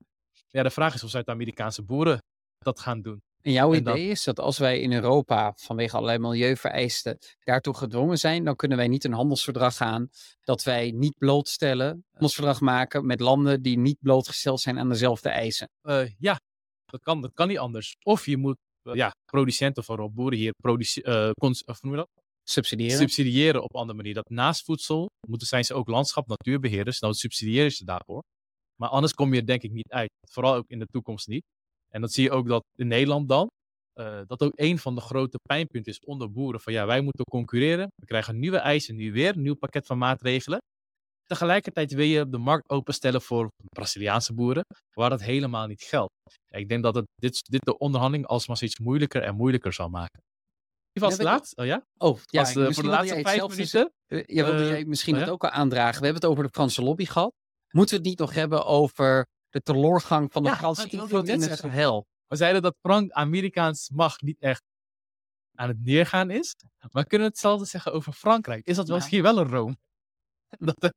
100%. 0.01 0.05
Ja, 0.49 0.63
de 0.63 0.71
vraag 0.71 0.95
is 0.95 1.05
of 1.05 1.11
Zuid-Amerikaanse 1.11 1.83
boeren 1.83 2.19
dat 2.59 2.81
gaan 2.81 3.03
doen. 3.03 3.23
En 3.43 3.53
jouw 3.53 3.75
idee 3.75 4.09
is 4.09 4.25
dat 4.25 4.41
als 4.41 4.59
wij 4.59 4.81
in 4.81 4.93
Europa 4.93 5.53
vanwege 5.57 5.97
allerlei 5.97 6.19
milieuvereisten 6.19 7.19
daartoe 7.45 7.75
gedwongen 7.75 8.19
zijn, 8.19 8.45
dan 8.45 8.57
kunnen 8.57 8.79
wij 8.79 8.89
niet 8.89 9.05
een 9.05 9.13
handelsverdrag 9.13 9.77
gaan 9.77 10.09
dat 10.41 10.63
wij 10.63 10.91
niet 10.91 11.19
blootstellen, 11.19 11.89
een 11.89 12.05
handelsverdrag 12.11 12.61
maken 12.61 13.07
met 13.07 13.21
landen 13.21 13.63
die 13.63 13.79
niet 13.79 13.99
blootgesteld 14.01 14.61
zijn 14.61 14.79
aan 14.79 14.89
dezelfde 14.89 15.29
eisen. 15.29 15.69
Uh, 15.83 16.11
ja, 16.19 16.41
dat 16.91 17.03
kan, 17.03 17.21
dat 17.21 17.33
kan 17.35 17.49
niet 17.49 17.59
anders. 17.59 17.95
Of 18.05 18.27
je 18.27 18.37
moet 18.37 18.57
uh, 18.83 18.95
ja, 18.95 19.11
producenten, 19.25 19.85
vooral 19.85 20.11
boeren 20.11 20.39
hier, 20.39 20.53
produce, 20.63 21.05
uh, 21.05 21.31
cons, 21.31 21.65
of 21.65 21.83
noem 21.83 21.93
je 21.93 21.99
dat? 21.99 22.09
Subsidiëren. 22.43 22.99
subsidiëren 22.99 23.63
op 23.63 23.75
andere 23.75 23.97
manier. 23.97 24.15
Dat 24.15 24.29
naast 24.29 24.65
voedsel 24.65 25.09
moeten 25.27 25.47
zijn 25.47 25.65
ze 25.65 25.75
ook 25.75 25.89
landschap, 25.89 26.27
natuurbeheerders. 26.27 27.01
Nou, 27.01 27.15
subsidiëren 27.15 27.73
ze 27.73 27.85
daarvoor. 27.85 28.23
Maar 28.81 28.89
anders 28.89 29.15
kom 29.15 29.35
je 29.35 29.41
er 29.41 29.47
denk 29.47 29.63
ik 29.63 29.73
niet 29.73 29.91
uit. 29.91 30.09
Vooral 30.31 30.55
ook 30.55 30.69
in 30.69 30.79
de 30.79 30.87
toekomst 30.87 31.27
niet. 31.27 31.43
En 31.89 32.01
dat 32.01 32.13
zie 32.13 32.23
je 32.23 32.31
ook 32.31 32.49
dat 32.49 32.65
in 32.75 32.87
Nederland 32.87 33.29
dan. 33.29 33.49
Uh, 33.95 34.21
dat 34.27 34.43
ook 34.43 34.53
een 34.55 34.79
van 34.79 34.95
de 34.95 35.01
grote 35.01 35.39
pijnpunten 35.43 35.93
is 35.93 35.99
onder 35.99 36.33
boeren. 36.33 36.61
Van 36.61 36.73
ja, 36.73 36.87
wij 36.87 37.01
moeten 37.01 37.25
concurreren. 37.25 37.89
We 37.95 38.07
krijgen 38.07 38.39
nieuwe 38.39 38.57
eisen, 38.57 38.97
nu 38.97 39.13
weer 39.13 39.37
een 39.37 39.43
nieuw 39.43 39.55
pakket 39.55 39.87
van 39.87 39.99
maatregelen. 39.99 40.59
Tegelijkertijd 41.29 41.93
wil 41.93 42.05
je 42.05 42.29
de 42.29 42.39
markt 42.39 42.71
openstellen 42.71 43.23
voor 43.23 43.51
Braziliaanse 43.69 44.35
boeren, 44.35 44.65
waar 44.95 45.11
dat 45.11 45.23
helemaal 45.23 45.67
niet 45.67 45.83
geldt. 45.83 46.13
Ik 46.49 46.69
denk 46.69 46.83
dat 46.83 46.95
het 46.95 47.07
dit, 47.15 47.43
dit 47.51 47.65
de 47.65 47.79
onderhandeling 47.79 48.29
alsmaar 48.29 48.57
steeds 48.57 48.79
moeilijker 48.79 49.23
en 49.23 49.35
moeilijker 49.35 49.73
zal 49.73 49.89
maken. 49.89 50.23
Wie 50.93 51.03
was 51.03 51.17
ja, 51.17 51.25
laatst? 51.25 51.57
Oh 51.57 51.67
ja? 51.67 51.85
Oh, 51.97 52.19
ja, 52.25 52.41
was 52.41 52.53
de, 52.53 52.75
voor 52.75 52.83
de 52.83 52.89
laatste 52.89 53.21
vijf 53.21 53.49
minuten. 53.49 53.93
Uh, 54.07 54.23
ja, 54.27 54.45
wilde 54.45 54.67
jij 54.67 54.85
misschien 54.85 55.15
uh, 55.15 55.21
het 55.21 55.31
ook 55.31 55.45
al 55.45 55.51
aandragen. 55.51 55.99
We 55.99 56.05
hebben 56.05 56.23
het 56.23 56.31
over 56.31 56.45
de 56.45 56.51
Franse 56.51 56.83
lobby 56.83 57.05
gehad. 57.05 57.33
Moeten 57.71 57.95
we 57.95 58.01
het 58.01 58.11
niet 58.11 58.19
nog 58.19 58.35
hebben 58.35 58.65
over 58.65 59.27
de 59.49 59.61
teloorgang 59.61 60.33
van 60.33 60.43
de 60.43 60.49
ja, 60.49 60.57
Franse 60.57 60.89
invloed 60.97 61.29
in 61.29 61.43
het 61.43 61.59
Sahel? 61.59 62.07
We 62.27 62.37
zeiden 62.37 62.63
dat 62.63 62.75
Frank-Amerikaans 62.81 63.91
macht 63.91 64.23
niet 64.23 64.41
echt 64.41 64.63
aan 65.55 65.69
het 65.69 65.85
neergaan 65.85 66.31
is. 66.31 66.55
Maar 66.91 67.05
kunnen 67.05 67.27
we 67.27 67.33
hetzelfde 67.33 67.65
zeggen 67.65 67.93
over 67.93 68.13
Frankrijk? 68.13 68.67
Is 68.67 68.77
dat 68.77 68.89
misschien 68.89 69.23
wel 69.23 69.39
een 69.39 69.49
Rome? 69.49 69.77
dat, 70.79 70.93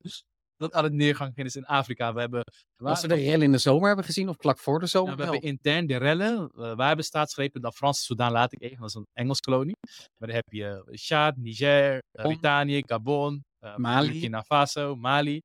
dat 0.58 0.74
aan 0.74 0.84
het 0.84 0.94
neergang 0.94 1.36
is 1.36 1.56
in 1.56 1.66
Afrika. 1.66 2.14
We 2.14 2.20
hebben, 2.20 2.44
Als 2.78 3.02
we 3.02 3.08
de 3.08 3.16
rellen 3.16 3.42
in 3.42 3.52
de 3.52 3.58
zomer 3.58 3.88
hebben 3.88 4.06
gezien 4.06 4.30
of 4.30 4.36
vlak 4.40 4.60
voor 4.60 4.80
de 4.80 4.86
zomer? 4.86 5.10
Ja, 5.10 5.16
we 5.16 5.24
hebben 5.24 5.42
intern 5.42 5.88
de 5.88 5.98
rellen. 5.98 6.52
Uh, 6.56 6.76
wij 6.76 6.88
hebben 6.88 7.06
staatsgrepen 7.06 7.62
dat 7.62 7.76
Franse 7.76 8.04
Soedan 8.04 8.32
laat 8.32 8.54
ik 8.54 8.62
even, 8.62 8.78
dat 8.78 8.90
is 8.90 8.96
een 8.96 9.08
Engels 9.14 9.40
kolonie. 9.40 9.78
Maar 10.18 10.28
dan 10.28 10.38
heb 10.38 10.46
je 10.48 10.84
Chad, 10.92 11.38
Niger, 11.38 11.94
uh, 11.94 12.26
Brittannië, 12.26 12.84
Gabon, 12.86 13.44
uh, 13.60 13.76
Mali. 13.76 14.12
Burkina 14.12 14.44
Faso, 14.44 14.96
Mali. 14.96 15.42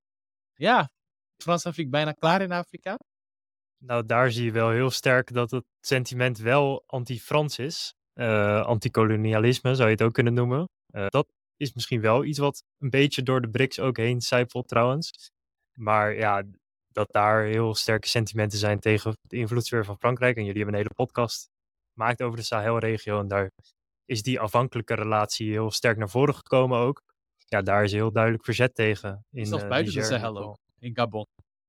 Ja, 0.54 0.90
vliegt 1.42 1.90
bijna 1.90 2.12
klaar 2.12 2.42
in 2.42 2.52
Afrika. 2.52 2.96
Nou, 3.78 4.06
daar 4.06 4.30
zie 4.30 4.44
je 4.44 4.52
wel 4.52 4.70
heel 4.70 4.90
sterk 4.90 5.32
dat 5.32 5.50
het 5.50 5.64
sentiment 5.80 6.38
wel 6.38 6.82
anti-Frans 6.86 7.58
is. 7.58 7.94
Uh, 8.14 8.64
anticolonialisme 8.64 9.74
zou 9.74 9.88
je 9.88 9.94
het 9.94 10.02
ook 10.02 10.12
kunnen 10.12 10.34
noemen. 10.34 10.68
Uh, 10.90 11.06
dat 11.08 11.26
is 11.56 11.72
misschien 11.72 12.00
wel 12.00 12.24
iets 12.24 12.38
wat 12.38 12.62
een 12.78 12.90
beetje 12.90 13.22
door 13.22 13.40
de 13.40 13.48
BRICS 13.48 13.80
ook 13.80 13.96
heen 13.96 14.20
zijpelt 14.20 14.68
trouwens. 14.68 15.30
Maar 15.78 16.14
ja, 16.14 16.42
dat 16.88 17.12
daar 17.12 17.44
heel 17.44 17.74
sterke 17.74 18.08
sentimenten 18.08 18.58
zijn 18.58 18.80
tegen 18.80 19.16
de 19.20 19.36
invloedssfeer 19.36 19.84
van 19.84 19.98
Frankrijk. 19.98 20.36
En 20.36 20.44
jullie 20.44 20.62
hebben 20.62 20.74
een 20.74 20.86
hele 20.86 21.06
podcast 21.06 21.48
gemaakt 21.92 22.22
over 22.22 22.38
de 22.38 22.44
Sahelregio. 22.44 23.20
En 23.20 23.28
daar 23.28 23.50
is 24.04 24.22
die 24.22 24.40
afhankelijke 24.40 24.94
relatie 24.94 25.50
heel 25.50 25.70
sterk 25.70 25.96
naar 25.96 26.10
voren 26.10 26.34
gekomen 26.34 26.78
ook. 26.78 27.02
Ja, 27.48 27.62
daar 27.62 27.84
is 27.84 27.92
heel 27.92 28.12
duidelijk 28.12 28.44
verzet 28.44 28.74
tegen. 28.74 29.24
In, 29.30 29.46
Zelfs 29.46 29.62
uh, 29.62 29.68
buiten 29.68 29.94
de 29.94 30.02
Sahel 30.02 30.38
ook. 30.38 30.58
In 30.78 30.94
Gabon. 30.94 31.26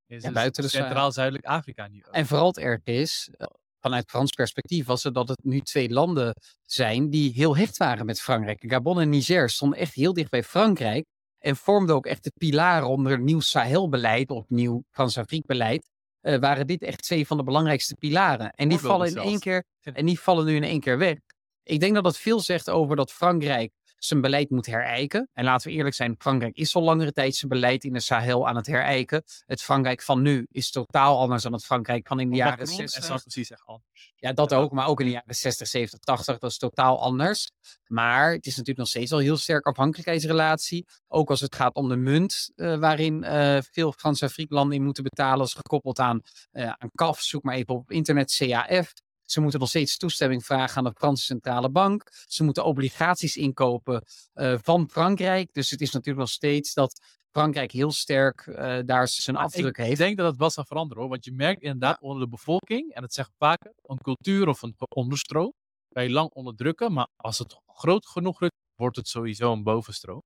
Is 0.08 0.24
Ja, 0.24 0.32
buiten 0.32 0.64
de 0.64 0.70
Sahel. 0.70 0.86
Centraal-Zuidelijk 0.86 1.46
Afrika 1.46 1.88
nu. 1.88 2.04
ook. 2.06 2.14
En 2.14 2.26
vooral 2.26 2.48
het 2.48 2.58
erg 2.58 2.84
is, 2.84 3.30
eh, 3.38 3.48
vanuit 3.80 4.10
Frans 4.10 4.32
perspectief, 4.32 4.86
was 4.86 5.04
het 5.04 5.14
dat 5.14 5.28
het 5.28 5.44
nu 5.44 5.60
twee 5.60 5.90
landen 5.90 6.34
zijn 6.66 7.10
die 7.10 7.32
heel 7.32 7.58
hecht 7.58 7.78
waren 7.78 8.06
met 8.06 8.22
Frankrijk. 8.22 8.64
Gabon 8.68 9.00
en 9.00 9.10
Niger 9.10 9.50
stonden 9.50 9.80
echt 9.80 9.94
heel 9.94 10.14
dicht 10.14 10.30
bij 10.30 10.44
Frankrijk 10.44 11.06
en 11.38 11.56
vormden 11.56 11.96
ook 11.96 12.06
echt 12.06 12.24
de 12.24 12.32
pilaren 12.38 12.88
onder 12.88 13.20
nieuw 13.20 13.40
Sahelbeleid 13.40 14.30
of 14.30 14.46
nieuw 14.48 14.84
Frans-Afrique-beleid. 14.92 15.90
eh, 16.22 16.40
waren 16.40 16.68
dit 16.68 16.82
echt 16.82 17.02
twee 17.02 17.28
van 17.28 17.38
de 17.38 17.44
belangrijkste 17.44 17.96
pilaren. 17.96 18.52
En 18.52 18.70
die 18.70 18.78
vallen 18.78 19.08
in 19.08 19.14
zelfs. 19.14 19.30
één 19.30 19.40
keer 19.40 19.64
en 19.82 20.06
die 20.06 20.20
vallen 20.20 20.46
nu 20.46 20.56
in 20.56 20.64
één 20.64 20.80
keer 20.80 20.98
weg. 20.98 21.18
Ik 21.64 21.80
denk 21.80 21.94
dat 21.94 22.04
dat 22.04 22.18
veel 22.18 22.40
zegt 22.40 22.70
over 22.70 22.96
dat 22.96 23.12
Frankrijk 23.12 23.72
zijn 23.98 24.22
beleid 24.22 24.50
moet 24.50 24.66
herijken. 24.66 25.30
En 25.34 25.44
laten 25.44 25.68
we 25.68 25.74
eerlijk 25.74 25.96
zijn, 25.96 26.16
Frankrijk 26.18 26.56
is 26.56 26.76
al 26.76 26.82
langere 26.82 27.14
tijd 27.14 27.36
zijn 27.36 27.52
beleid 27.52 27.84
in 27.84 27.94
de 27.94 28.00
Sahel 28.00 28.48
aan 28.48 28.56
het 28.56 28.68
herijken. 28.68 29.24
Het 29.46 29.62
Frankrijk 29.62 30.02
van 30.02 30.22
nu 30.22 30.48
is 30.52 30.72
totaal 30.72 31.20
anders 31.20 31.44
dan 31.44 31.54
het 31.54 31.66
Frankrijk 31.66 32.08
van 32.08 32.20
in 32.20 32.30
de 32.30 32.36
jaren 32.36 32.58
Macron 32.58 32.80
en 32.80 32.90
60. 32.90 33.04
Sarkozy 33.04 33.44
zeggen 33.44 33.68
anders. 33.68 34.14
Ja, 34.16 34.34
dat 34.34 34.54
ook, 34.54 34.72
maar 34.72 34.88
ook 34.88 35.00
in 35.00 35.06
de 35.06 35.12
jaren 35.12 35.36
60, 35.36 35.68
70, 35.68 36.00
80, 36.00 36.38
dat 36.38 36.52
is 36.52 36.58
totaal 36.58 37.02
anders. 37.02 37.52
Maar 37.88 38.32
het 38.32 38.46
is 38.46 38.52
natuurlijk 38.52 38.78
nog 38.78 38.88
steeds 38.88 39.12
een 39.12 39.20
heel 39.20 39.38
sterk 39.38 39.66
afhankelijkheidsrelatie. 39.66 40.86
Ook 41.08 41.30
als 41.30 41.42
het 41.42 41.56
gaat 41.56 41.76
om 41.76 41.90
de 41.90 41.96
munt, 41.96 42.52
eh, 42.56 42.78
waarin 42.78 43.24
eh, 43.24 43.58
veel 43.72 43.92
Frans-Afrika 43.92 44.56
landen 44.56 44.78
in 44.78 44.84
moeten 44.84 45.04
betalen, 45.04 45.46
is 45.46 45.54
gekoppeld 45.54 46.00
aan, 46.00 46.22
eh 46.52 46.68
aan 46.68 46.90
CAF. 46.96 47.22
Zoek 47.22 47.44
maar 47.44 47.56
even 47.56 47.74
op 47.74 47.92
internet, 47.92 48.36
CAF. 48.38 48.94
Ze 49.28 49.42
moeten 49.42 49.60
nog 49.60 49.70
steeds 49.70 49.98
toestemming 49.98 50.46
vragen 50.46 50.78
aan 50.78 50.84
de 50.84 50.94
Franse 50.98 51.24
Centrale 51.24 51.70
Bank. 51.70 52.10
Ze 52.28 52.44
moeten 52.44 52.66
obligaties 52.66 53.36
inkopen 53.36 54.04
eh, 54.34 54.56
van 54.62 54.90
Frankrijk. 54.90 55.54
Dus 55.54 55.70
het 55.70 55.82
is 55.82 55.92
natuurlijk 55.92 56.20
nog 56.20 56.30
steeds 56.30 56.74
dat 56.74 57.00
Frankrijk 57.32 57.72
heel 57.72 57.92
sterk 57.92 58.48
eh, 58.48 58.80
daar 58.86 59.08
zijn 59.08 59.36
Maar 59.36 59.46
afdruk 59.46 59.78
ik 59.78 59.86
heeft. 59.86 59.98
denk 59.98 60.18
dat 60.18 60.28
het 60.28 60.38
wel 60.38 60.50
zal 60.50 60.66
veranderen 60.66 61.02
hoor. 61.04 61.12
Want 61.12 61.26
je 61.26 61.32
merkt 61.32 61.62
inderdaad 61.62 62.02
onder 62.02 62.24
de 62.24 62.30
bevolking, 62.30 62.94
en 62.94 63.02
dat 63.02 63.14
zeggen 63.14 63.34
vaker, 63.38 63.74
een 63.84 64.02
cultuur 64.02 64.48
of 64.48 64.62
een 64.62 64.76
onderstroom. 64.90 65.54
Kan 65.94 66.04
je 66.04 66.10
lang 66.10 66.30
onderdrukken, 66.30 66.94
maar 66.94 67.08
als 67.16 67.38
het 67.40 67.62
groot 67.66 68.06
genoeg 68.06 68.40
wordt, 68.40 68.56
wordt 68.76 68.96
het 68.96 69.08
sowieso 69.08 69.52
een 69.52 69.64
bovenstroom. 69.64 70.22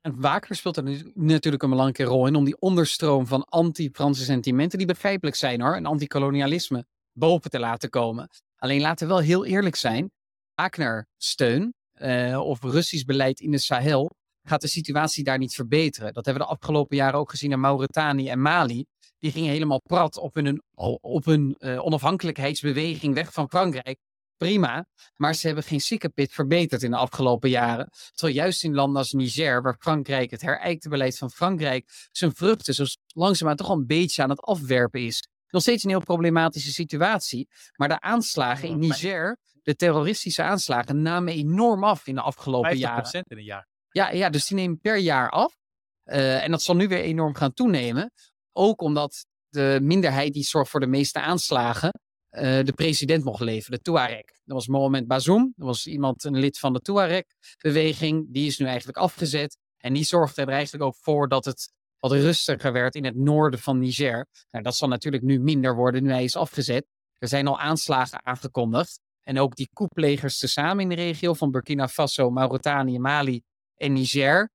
En 0.00 0.20
Waker 0.20 0.56
speelt 0.56 0.76
er 0.76 1.12
natuurlijk 1.14 1.62
een 1.62 1.70
belangrijke 1.70 2.12
rol 2.12 2.26
in 2.26 2.34
om 2.34 2.44
die 2.44 2.58
onderstroom 2.58 3.26
van 3.26 3.44
anti-Franse 3.44 4.24
sentimenten, 4.24 4.78
die 4.78 4.86
begrijpelijk 4.86 5.36
zijn 5.36 5.60
hoor, 5.60 5.74
en 5.74 5.86
anti-kolonialisme, 5.86 6.86
boven 7.12 7.50
te 7.50 7.58
laten 7.58 7.90
komen. 7.90 8.28
Alleen 8.56 8.80
laten 8.80 9.06
we 9.06 9.12
wel 9.12 9.22
heel 9.22 9.44
eerlijk 9.44 9.76
zijn, 9.76 10.10
Wagner-steun 10.54 11.74
eh, 11.92 12.40
of 12.40 12.62
Russisch 12.62 13.04
beleid 13.04 13.40
in 13.40 13.50
de 13.50 13.58
Sahel 13.58 14.10
gaat 14.42 14.60
de 14.60 14.68
situatie 14.68 15.24
daar 15.24 15.38
niet 15.38 15.54
verbeteren. 15.54 16.12
Dat 16.12 16.24
hebben 16.24 16.42
we 16.42 16.48
de 16.48 16.54
afgelopen 16.54 16.96
jaren 16.96 17.18
ook 17.18 17.30
gezien 17.30 17.52
in 17.52 17.60
Mauritanië 17.60 18.28
en 18.28 18.40
Mali. 18.40 18.86
Die 19.18 19.32
gingen 19.32 19.50
helemaal 19.50 19.80
prat 19.80 20.16
op 20.16 20.34
hun, 20.34 20.62
op 21.00 21.24
hun 21.24 21.54
eh, 21.58 21.84
onafhankelijkheidsbeweging 21.84 23.14
weg 23.14 23.32
van 23.32 23.48
Frankrijk. 23.48 23.98
Prima, 24.36 24.86
maar 25.16 25.34
ze 25.34 25.46
hebben 25.46 25.64
geen 25.64 25.80
sikkepit 25.80 26.32
verbeterd 26.32 26.82
in 26.82 26.90
de 26.90 26.96
afgelopen 26.96 27.50
jaren. 27.50 27.88
Terwijl 28.14 28.36
juist 28.36 28.64
in 28.64 28.74
landen 28.74 28.96
als 28.96 29.12
Niger, 29.12 29.62
waar 29.62 29.76
Frankrijk, 29.78 30.30
het 30.30 30.42
herijkte 30.42 30.88
beleid 30.88 31.18
van 31.18 31.30
Frankrijk, 31.30 32.08
zijn 32.12 32.34
vruchten 32.34 32.74
zo 32.74 32.84
langzaamaan 33.06 33.56
toch 33.56 33.68
al 33.68 33.76
een 33.76 33.86
beetje 33.86 34.22
aan 34.22 34.30
het 34.30 34.40
afwerpen 34.40 35.00
is. 35.00 35.28
Nog 35.50 35.62
steeds 35.62 35.84
een 35.84 35.90
heel 35.90 36.00
problematische 36.00 36.72
situatie. 36.72 37.48
Maar 37.76 37.88
de 37.88 38.00
aanslagen 38.00 38.68
in 38.68 38.78
Niger, 38.78 39.38
de 39.62 39.74
terroristische 39.74 40.42
aanslagen, 40.42 41.02
namen 41.02 41.32
enorm 41.32 41.84
af 41.84 42.06
in 42.06 42.14
de 42.14 42.20
afgelopen 42.20 42.76
50% 42.76 42.78
jaren. 42.78 43.24
in 43.28 43.38
een 43.38 43.44
jaar. 43.44 43.68
Ja, 43.90 44.10
ja, 44.10 44.30
dus 44.30 44.46
die 44.46 44.56
nemen 44.56 44.80
per 44.80 44.96
jaar 44.96 45.30
af. 45.30 45.56
Eh, 46.02 46.44
en 46.44 46.50
dat 46.50 46.62
zal 46.62 46.76
nu 46.76 46.88
weer 46.88 47.00
enorm 47.00 47.34
gaan 47.34 47.52
toenemen. 47.52 48.12
Ook 48.52 48.80
omdat 48.80 49.26
de 49.48 49.78
minderheid 49.82 50.32
die 50.32 50.42
zorgt 50.44 50.70
voor 50.70 50.80
de 50.80 50.86
meeste 50.86 51.20
aanslagen, 51.20 52.00
eh, 52.28 52.64
de 52.64 52.72
president 52.72 53.24
mocht 53.24 53.40
leveren, 53.40 53.78
de 53.78 53.84
Tuareg. 53.84 54.24
Dat 54.24 54.56
was 54.56 54.66
Mohamed 54.66 55.06
Bazoum. 55.06 55.52
Dat 55.56 55.66
was 55.66 55.86
iemand, 55.86 56.24
een 56.24 56.38
lid 56.38 56.58
van 56.58 56.72
de 56.72 56.80
Tuareg-beweging. 56.80 58.26
Die 58.32 58.46
is 58.46 58.58
nu 58.58 58.66
eigenlijk 58.66 58.98
afgezet. 58.98 59.58
En 59.76 59.92
die 59.92 60.04
zorgde 60.04 60.42
er 60.42 60.48
eigenlijk 60.48 60.84
ook 60.84 60.96
voor 60.96 61.28
dat 61.28 61.44
het 61.44 61.72
wat 61.98 62.12
rustiger 62.12 62.72
werd 62.72 62.94
in 62.94 63.04
het 63.04 63.16
noorden 63.16 63.60
van 63.60 63.78
Niger. 63.78 64.26
Nou, 64.50 64.64
dat 64.64 64.76
zal 64.76 64.88
natuurlijk 64.88 65.22
nu 65.22 65.40
minder 65.40 65.74
worden 65.74 66.02
nu 66.02 66.10
hij 66.10 66.24
is 66.24 66.36
afgezet. 66.36 66.86
Er 67.18 67.28
zijn 67.28 67.46
al 67.46 67.58
aanslagen 67.58 68.24
aangekondigd. 68.26 69.00
En 69.22 69.38
ook 69.38 69.54
die 69.56 69.68
koeplegers 69.72 70.38
tezamen 70.38 70.82
in 70.82 70.88
de 70.88 70.94
regio 70.94 71.34
van 71.34 71.50
Burkina 71.50 71.88
Faso, 71.88 72.30
Mauritanië, 72.30 72.98
Mali 72.98 73.42
en 73.74 73.92
Niger. 73.92 74.50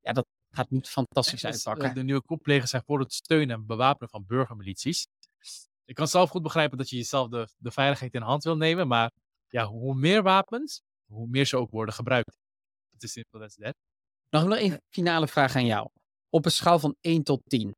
Ja, 0.00 0.12
dat 0.12 0.26
gaat 0.50 0.70
niet 0.70 0.88
fantastisch 0.88 1.40
Dus, 1.40 1.52
uitpakken. 1.52 1.88
eh, 1.88 1.94
de 1.94 2.02
nieuwe 2.02 2.22
koeplegers 2.22 2.70
zijn 2.70 2.82
voor 2.86 2.98
het 3.00 3.12
steunen 3.12 3.56
en 3.56 3.66
bewapenen 3.66 4.08
van 4.08 4.24
burgermilities. 4.26 5.06
Ik 5.84 5.94
kan 5.94 6.08
zelf 6.08 6.30
goed 6.30 6.42
begrijpen 6.42 6.78
dat 6.78 6.88
je 6.88 6.96
jezelf 6.96 7.28
de, 7.28 7.48
de 7.56 7.70
veiligheid 7.70 8.14
in 8.14 8.22
hand 8.22 8.44
wil 8.44 8.56
nemen, 8.56 8.88
maar 8.88 9.10
ja, 9.48 9.64
hoe 9.66 9.94
meer 9.94 10.22
wapens, 10.22 10.82
hoe 11.04 11.28
meer 11.28 11.44
ze 11.44 11.56
ook 11.56 11.70
worden 11.70 11.94
gebruikt. 11.94 12.36
Het 12.92 13.02
is 13.02 13.12
simpel 13.12 13.38
that. 13.40 13.74
Nog 14.30 14.44
nog 14.44 14.58
een 14.58 14.80
finale 14.88 15.28
vraag 15.28 15.56
aan 15.56 15.66
jou. 15.66 15.88
Op 16.30 16.44
een 16.44 16.50
schaal 16.50 16.78
van 16.78 16.96
1 17.00 17.22
tot 17.22 17.40
10. 17.44 17.74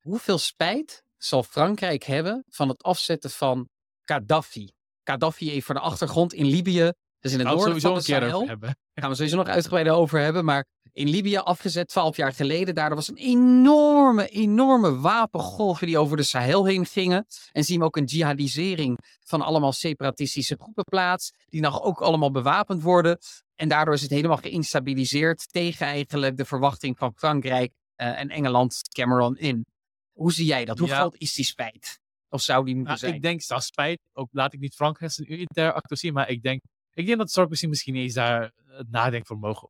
Hoeveel 0.00 0.38
spijt 0.38 1.02
zal 1.16 1.42
Frankrijk 1.42 2.02
hebben 2.02 2.44
van 2.48 2.68
het 2.68 2.82
afzetten 2.82 3.30
van 3.30 3.68
Gaddafi? 4.00 4.72
Gaddafi 5.04 5.50
even 5.50 5.62
voor 5.62 5.74
de 5.74 5.80
achtergrond 5.80 6.32
in 6.32 6.46
Libië. 6.46 6.92
Dus 7.18 7.32
in 7.32 7.38
het 7.38 7.48
noorden 7.48 7.80
van 7.80 8.02
Sahel. 8.02 8.46
Daar 8.46 8.76
gaan 8.94 9.10
we 9.10 9.14
sowieso 9.14 9.36
nog 9.36 9.46
uitgebreider 9.46 9.92
over 9.92 10.20
hebben. 10.20 10.44
Maar 10.44 10.64
in 10.92 11.08
Libië 11.08 11.36
afgezet 11.36 11.88
12 11.88 12.16
jaar 12.16 12.32
geleden. 12.32 12.74
Daardoor 12.74 12.96
was 12.96 13.08
een 13.08 13.16
enorme, 13.16 14.28
enorme 14.28 14.98
wapengolven 14.98 15.86
die 15.86 15.98
over 15.98 16.16
de 16.16 16.22
Sahel 16.22 16.64
heen 16.64 16.86
gingen. 16.86 17.26
En 17.52 17.64
zien 17.64 17.78
we 17.78 17.84
ook 17.84 17.96
een 17.96 18.04
jihadisering 18.04 18.98
van 19.26 19.42
allemaal 19.42 19.72
separatistische 19.72 20.56
groepen 20.60 20.84
plaats. 20.84 21.32
Die 21.48 21.60
nog 21.60 21.82
ook 21.82 22.00
allemaal 22.00 22.30
bewapend 22.30 22.82
worden. 22.82 23.18
En 23.54 23.68
daardoor 23.68 23.94
is 23.94 24.02
het 24.02 24.10
helemaal 24.10 24.36
geïnstabiliseerd 24.36 25.52
tegen 25.52 25.86
eigenlijk 25.86 26.36
de 26.36 26.44
verwachting 26.44 26.98
van 26.98 27.12
Frankrijk 27.16 27.72
eh, 27.94 28.18
en 28.20 28.28
Engeland 28.28 28.80
Cameron 28.94 29.36
in. 29.38 29.66
Hoe 30.12 30.32
zie 30.32 30.46
jij 30.46 30.64
dat? 30.64 30.78
Hoe 30.78 30.88
Ja. 30.88 30.96
groot 30.98 31.14
is 31.18 31.34
die 31.34 31.44
spijt? 31.44 31.98
Of 32.28 32.40
zou 32.42 32.64
die 32.64 32.74
moeten 32.74 32.92
Nou, 32.94 33.04
zijn? 33.04 33.14
ik 33.14 33.22
denk, 33.22 33.46
dat 33.46 33.64
spijt, 33.64 34.00
ook 34.12 34.28
laat 34.32 34.52
ik 34.52 34.60
niet 34.60 34.74
Frankrijk 34.74 35.12
zijn 35.12 35.32
unitair 35.32 35.72
actor 35.72 35.96
zien, 35.96 36.12
maar 36.12 36.28
ik 36.28 36.42
denk, 36.42 36.60
ik 36.92 37.06
denk 37.06 37.18
dat 37.18 37.30
Sarkozy 37.30 37.66
misschien 37.66 37.94
eens 37.94 38.14
daar 38.14 38.52
het 38.66 38.90
nadenkvermogen 38.90 39.68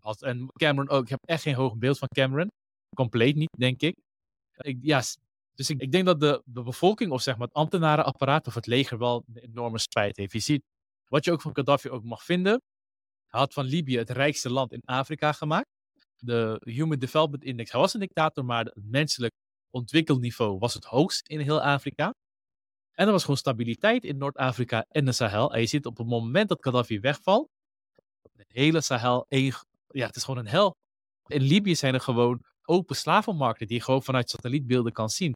had. 0.00 0.22
En 0.22 0.46
Cameron 0.52 0.88
ook. 0.88 1.02
Ik 1.02 1.08
heb 1.08 1.22
echt 1.24 1.42
geen 1.42 1.54
hoog 1.54 1.76
beeld 1.76 1.98
van 1.98 2.08
Cameron. 2.08 2.50
Compleet 2.96 3.36
niet, 3.36 3.50
denk 3.58 3.80
ik. 3.80 3.96
ik 4.56 4.78
ja, 4.80 5.02
dus 5.54 5.70
ik, 5.70 5.80
ik 5.80 5.92
denk 5.92 6.06
dat 6.06 6.20
de, 6.20 6.42
de 6.44 6.62
bevolking, 6.62 7.10
of 7.10 7.22
zeg 7.22 7.36
maar 7.36 7.46
het 7.46 7.56
ambtenarenapparaat 7.56 8.46
of 8.46 8.54
het 8.54 8.66
leger 8.66 8.98
wel 8.98 9.24
een 9.26 9.42
enorme 9.42 9.78
spijt 9.78 10.16
heeft. 10.16 10.32
Je 10.32 10.38
ziet, 10.38 10.62
wat 11.08 11.24
je 11.24 11.32
ook 11.32 11.40
van 11.40 11.54
Gaddafi 11.54 11.90
ook 11.90 12.04
mag 12.04 12.24
vinden, 12.24 12.60
hij 13.28 13.40
had 13.40 13.52
van 13.52 13.64
Libië 13.64 13.98
het 13.98 14.10
rijkste 14.10 14.50
land 14.50 14.72
in 14.72 14.82
Afrika 14.84 15.32
gemaakt. 15.32 15.66
De 16.16 16.60
Human 16.64 16.98
Development 16.98 17.44
Index, 17.44 17.70
hij 17.72 17.80
was 17.80 17.94
een 17.94 18.00
dictator, 18.00 18.44
maar 18.44 18.64
het 18.64 18.74
menselijk 18.84 19.32
ontwikkelniveau 19.70 20.58
was 20.58 20.74
het 20.74 20.84
hoogst 20.84 21.28
in 21.28 21.40
heel 21.40 21.62
Afrika. 21.62 22.14
En 22.92 23.06
er 23.06 23.12
was 23.12 23.22
gewoon 23.22 23.36
stabiliteit 23.36 24.04
in 24.04 24.18
Noord-Afrika 24.18 24.84
en 24.88 25.04
de 25.04 25.12
Sahel. 25.12 25.54
En 25.54 25.60
je 25.60 25.66
ziet 25.66 25.86
op 25.86 25.96
het 25.96 26.06
moment 26.06 26.48
dat 26.48 26.64
Gaddafi 26.64 27.00
wegvalt, 27.00 27.48
de 28.32 28.44
hele 28.48 28.80
Sahel, 28.80 29.26
één, 29.28 29.52
ja, 29.88 30.06
het 30.06 30.16
is 30.16 30.24
gewoon 30.24 30.40
een 30.40 30.50
hel. 30.50 30.74
In 31.26 31.42
Libië 31.42 31.74
zijn 31.74 31.94
er 31.94 32.00
gewoon 32.00 32.44
open 32.62 32.96
slavenmarkten 32.96 33.66
die 33.66 33.76
je 33.76 33.82
gewoon 33.82 34.02
vanuit 34.02 34.30
satellietbeelden 34.30 34.92
kan 34.92 35.08
zien. 35.08 35.32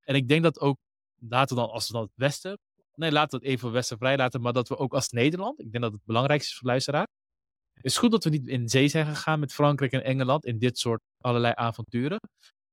En 0.00 0.14
ik 0.14 0.28
denk 0.28 0.42
dat 0.42 0.60
ook, 0.60 0.76
laten 1.20 1.56
we 1.56 1.62
dan, 1.62 1.70
als 1.70 1.86
we 1.86 1.92
dan 1.92 2.02
het 2.02 2.12
Westen, 2.14 2.58
nee, 2.94 3.12
laten 3.12 3.38
we 3.38 3.46
het 3.46 3.54
even 3.54 3.72
Westen 3.72 3.98
vrij 3.98 4.16
laten, 4.16 4.40
maar 4.40 4.52
dat 4.52 4.68
we 4.68 4.76
ook 4.76 4.94
als 4.94 5.08
Nederland, 5.08 5.60
ik 5.60 5.70
denk 5.70 5.84
dat 5.84 5.92
het 5.92 6.04
belangrijkste 6.04 6.50
is 6.50 6.58
voor 6.58 6.68
luisteraar, 6.68 7.06
is 7.82 7.96
goed 7.96 8.10
dat 8.10 8.24
we 8.24 8.30
niet 8.30 8.46
in 8.48 8.68
zee 8.68 8.88
zijn 8.88 9.06
gegaan 9.06 9.40
met 9.40 9.52
Frankrijk 9.52 9.92
en 9.92 10.04
Engeland 10.04 10.44
in 10.44 10.58
dit 10.58 10.78
soort 10.78 11.00
allerlei 11.18 11.52
avonturen. 11.56 12.18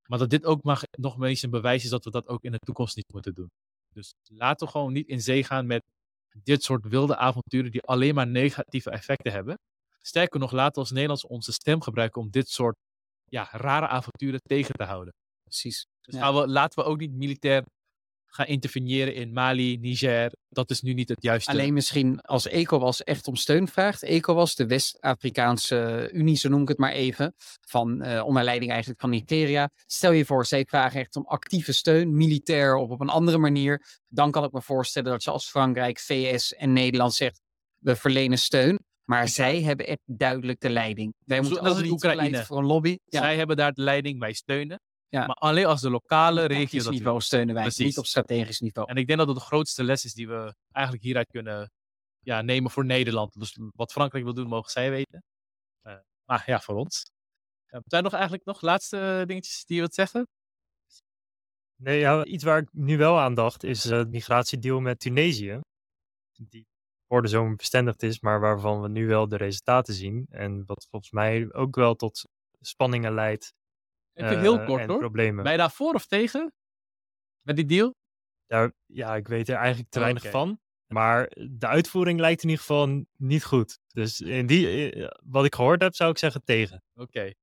Maar 0.09 0.19
dat 0.19 0.29
dit 0.29 0.45
ook 0.45 0.63
maar 0.63 0.83
nog 0.97 1.23
eens 1.23 1.41
een 1.41 1.49
bewijs 1.49 1.83
is 1.83 1.89
dat 1.89 2.03
we 2.03 2.11
dat 2.11 2.27
ook 2.27 2.43
in 2.43 2.51
de 2.51 2.59
toekomst 2.59 2.95
niet 2.95 3.13
moeten 3.13 3.33
doen. 3.33 3.47
Dus 3.93 4.13
laten 4.23 4.65
we 4.65 4.71
gewoon 4.71 4.93
niet 4.93 5.07
in 5.07 5.21
zee 5.21 5.43
gaan 5.43 5.65
met 5.65 5.83
dit 6.43 6.63
soort 6.63 6.87
wilde 6.87 7.17
avonturen 7.17 7.71
die 7.71 7.81
alleen 7.81 8.15
maar 8.15 8.27
negatieve 8.27 8.89
effecten 8.89 9.31
hebben. 9.31 9.57
Sterker 10.07 10.39
nog, 10.39 10.51
laten 10.51 10.73
we 10.73 10.79
als 10.79 10.91
Nederlands 10.91 11.25
onze 11.25 11.51
stem 11.51 11.81
gebruiken 11.81 12.21
om 12.21 12.29
dit 12.29 12.49
soort 12.49 12.75
ja, 13.25 13.47
rare 13.51 13.87
avonturen 13.87 14.41
tegen 14.43 14.75
te 14.75 14.83
houden. 14.83 15.13
Precies. 15.43 15.87
Dus 16.01 16.15
Ja. 16.15 16.21
gaan 16.21 16.35
we, 16.35 16.47
laten 16.47 16.83
we 16.83 16.89
ook 16.89 16.99
niet 16.99 17.11
militair 17.11 17.63
gaan 18.25 18.45
interveneren 18.45 19.13
in 19.13 19.33
Mali, 19.33 19.77
Niger. 19.77 20.31
Dat 20.49 20.69
is 20.69 20.81
nu 20.81 20.93
niet 20.93 21.09
het 21.09 21.23
juiste. 21.23 21.51
Alleen 21.51 21.73
misschien 21.73 22.21
als 22.21 22.47
ECOWAS 22.47 23.03
echt 23.03 23.27
om 23.27 23.35
steun 23.35 23.67
vraagt. 23.67 24.03
ECOWAS, 24.03 24.55
de 24.55 24.65
West-Afrikaanse 24.65 26.09
Unie, 26.13 26.35
zo 26.35 26.49
noem 26.49 26.61
ik 26.61 26.67
het 26.67 26.77
maar 26.77 26.91
even. 26.91 27.33
Van, 27.61 28.05
uh, 28.05 28.25
onder 28.25 28.43
leiding 28.43 28.71
eigenlijk 28.71 28.99
van 29.01 29.09
Nigeria. 29.09 29.69
Stel 29.85 30.11
je 30.11 30.25
voor, 30.25 30.45
zij 30.45 30.65
vragen 30.65 30.99
echt 30.99 31.15
om 31.15 31.25
actieve 31.25 31.73
steun, 31.73 32.15
militair 32.15 32.75
of 32.75 32.89
op 32.89 33.01
een 33.01 33.09
andere 33.09 33.37
manier. 33.37 34.01
Dan 34.07 34.31
kan 34.31 34.43
ik 34.43 34.51
me 34.51 34.61
voorstellen 34.61 35.11
dat 35.11 35.23
je 35.23 35.31
als 35.31 35.49
Frankrijk, 35.49 35.99
VS 35.99 36.53
en 36.53 36.73
Nederland 36.73 37.13
zegt, 37.13 37.41
we 37.77 37.95
verlenen 37.95 38.37
steun. 38.37 38.86
Maar 39.09 39.27
zij 39.27 39.61
hebben 39.61 39.87
echt 39.87 40.01
duidelijk 40.05 40.59
de 40.59 40.69
leiding. 40.69 41.13
Wij 41.25 41.41
moeten 41.41 41.63
dat 41.63 41.65
is 41.65 41.71
altijd 41.71 41.91
Oekraïne. 41.91 42.45
voor 42.45 42.57
een 42.57 42.65
lobby. 42.65 42.97
Ja. 43.05 43.19
Zij 43.19 43.37
hebben 43.37 43.55
daar 43.55 43.73
de 43.73 43.81
leiding, 43.81 44.19
wij 44.19 44.33
steunen. 44.33 44.79
Ja. 45.09 45.25
Maar 45.25 45.35
alleen 45.35 45.65
als 45.65 45.81
de 45.81 45.89
lokale 45.89 46.41
op 46.41 46.47
regio 46.47 46.63
tactisch 46.63 46.83
dat 46.83 46.93
niveau 46.93 47.21
steunen 47.21 47.53
wij, 47.53 47.63
Precies. 47.63 47.85
niet 47.85 47.97
op 47.97 48.05
strategisch 48.05 48.59
niveau. 48.59 48.89
En 48.89 48.95
ik 48.95 49.07
denk 49.07 49.19
dat 49.19 49.27
dat 49.27 49.37
de 49.37 49.43
grootste 49.43 49.83
les 49.83 50.05
is 50.05 50.13
die 50.13 50.27
we 50.27 50.55
eigenlijk 50.71 51.05
hieruit 51.05 51.27
kunnen 51.27 51.71
ja, 52.19 52.41
nemen 52.41 52.71
voor 52.71 52.85
Nederland. 52.85 53.39
Dus 53.39 53.57
wat 53.75 53.91
Frankrijk 53.91 54.23
wil 54.23 54.33
doen, 54.33 54.47
mogen 54.47 54.71
zij 54.71 54.89
weten. 54.89 55.23
Eh, 55.81 55.97
maar 56.25 56.43
ja, 56.45 56.59
voor 56.59 56.75
ons. 56.75 57.11
Eh, 57.65 57.79
zijn 57.85 58.03
er 58.03 58.09
nog 58.09 58.13
eigenlijk 58.13 58.45
nog 58.45 58.61
laatste 58.61 59.23
dingetjes 59.27 59.65
die 59.65 59.75
je 59.75 59.81
wilt 59.81 59.93
zeggen? 59.93 60.27
Nee, 61.75 61.99
ja, 61.99 62.25
iets 62.25 62.43
waar 62.43 62.57
ik 62.57 62.69
nu 62.71 62.97
wel 62.97 63.19
aan 63.19 63.33
dacht 63.33 63.63
is 63.63 63.85
eh, 63.85 63.97
het 63.97 64.09
migratiedeal 64.09 64.79
met 64.79 64.99
Tunesië. 64.99 65.59
Die 66.31 66.65
voor 67.07 67.21
de 67.21 67.27
zomer 67.27 67.55
bestendigd 67.55 68.03
is, 68.03 68.19
maar 68.19 68.39
waarvan 68.39 68.81
we 68.81 68.87
nu 68.87 69.07
wel 69.07 69.27
de 69.27 69.37
resultaten 69.37 69.93
zien. 69.93 70.25
En 70.29 70.63
wat 70.65 70.87
volgens 70.89 71.11
mij 71.11 71.53
ook 71.53 71.75
wel 71.75 71.95
tot 71.95 72.23
spanningen 72.59 73.13
leidt. 73.13 73.53
Even 74.13 74.35
eh, 74.35 74.41
heel 74.41 74.63
kort 74.65 74.81
en 74.81 74.89
hoor. 74.89 74.99
problemen. 74.99 75.43
Ben 75.43 75.51
je 75.51 75.57
daar 75.57 75.71
voor 75.71 75.93
of 75.93 76.05
tegen? 76.05 76.53
Met 77.41 77.55
die 77.55 77.65
deal? 77.65 77.95
Daar, 78.45 78.73
ja, 78.85 79.15
ik 79.15 79.27
weet 79.27 79.49
er 79.49 79.55
eigenlijk 79.55 79.89
te 79.89 79.97
Oh, 79.97 80.03
weinig 80.03 80.29
van. 80.29 80.59
Maar 80.87 81.31
de 81.49 81.67
uitvoering 81.67 82.19
lijkt 82.19 82.43
in 82.43 82.49
ieder 82.49 82.63
geval 82.65 83.05
niet 83.17 83.43
goed. 83.43 83.79
Dus 83.87 84.19
in 84.19 84.45
die, 84.45 84.91
eh, 84.91 85.09
wat 85.23 85.45
ik 85.45 85.55
gehoord 85.55 85.81
heb, 85.81 85.95
zou 85.95 86.11
ik 86.11 86.17
zeggen 86.17 86.43
tegen. 86.43 86.83
Oké. 86.93 87.33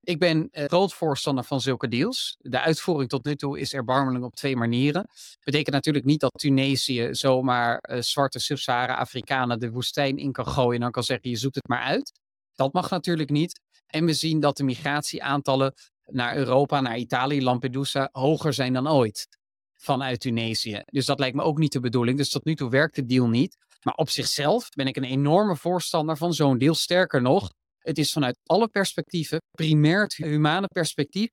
Ik 0.00 0.18
ben 0.18 0.48
eh, 0.50 0.64
groot 0.64 0.94
voorstander 0.94 1.44
van 1.44 1.60
zulke 1.60 1.88
deals. 1.88 2.36
De 2.38 2.60
uitvoering 2.60 3.08
tot 3.08 3.24
nu 3.24 3.36
toe 3.36 3.58
is 3.58 3.72
erbarmelijk 3.72 4.24
op 4.24 4.34
twee 4.34 4.56
manieren. 4.56 5.08
Betekent 5.44 5.74
natuurlijk 5.74 6.04
niet 6.04 6.20
dat 6.20 6.32
Tunesië 6.34 7.08
zomaar 7.10 7.78
eh, 7.78 8.00
zwarte 8.00 8.38
Sub-Sahara-Afrikanen 8.38 9.58
de 9.58 9.70
woestijn 9.70 10.16
in 10.16 10.32
kan 10.32 10.46
gooien 10.46 10.74
en 10.74 10.80
dan 10.80 10.90
kan 10.90 11.02
zeggen 11.02 11.30
je 11.30 11.36
zoekt 11.36 11.54
het 11.54 11.68
maar 11.68 11.82
uit. 11.82 12.12
Dat 12.54 12.72
mag 12.72 12.90
natuurlijk 12.90 13.30
niet. 13.30 13.60
En 13.86 14.04
we 14.04 14.12
zien 14.12 14.40
dat 14.40 14.56
de 14.56 14.64
migratieaantallen 14.64 15.74
naar 16.04 16.36
Europa, 16.36 16.80
naar 16.80 16.96
Italië, 16.96 17.42
Lampedusa 17.42 18.08
hoger 18.12 18.52
zijn 18.52 18.72
dan 18.72 18.88
ooit 18.88 19.28
vanuit 19.74 20.20
Tunesië. 20.20 20.82
Dus 20.84 21.06
dat 21.06 21.18
lijkt 21.18 21.36
me 21.36 21.42
ook 21.42 21.58
niet 21.58 21.72
de 21.72 21.80
bedoeling. 21.80 22.18
Dus 22.18 22.30
tot 22.30 22.44
nu 22.44 22.54
toe 22.54 22.70
werkt 22.70 22.94
de 22.94 23.06
deal 23.06 23.28
niet. 23.28 23.56
Maar 23.82 23.94
op 23.94 24.10
zichzelf 24.10 24.68
ben 24.68 24.86
ik 24.86 24.96
een 24.96 25.04
enorme 25.04 25.56
voorstander 25.56 26.16
van 26.16 26.34
zo'n 26.34 26.58
deal. 26.58 26.74
Sterker 26.74 27.22
nog, 27.22 27.50
het 27.86 27.98
is 27.98 28.12
vanuit 28.12 28.38
alle 28.44 28.68
perspectieven, 28.68 29.40
primair 29.50 30.02
het 30.02 30.14
humane 30.14 30.66
perspectief, 30.66 31.30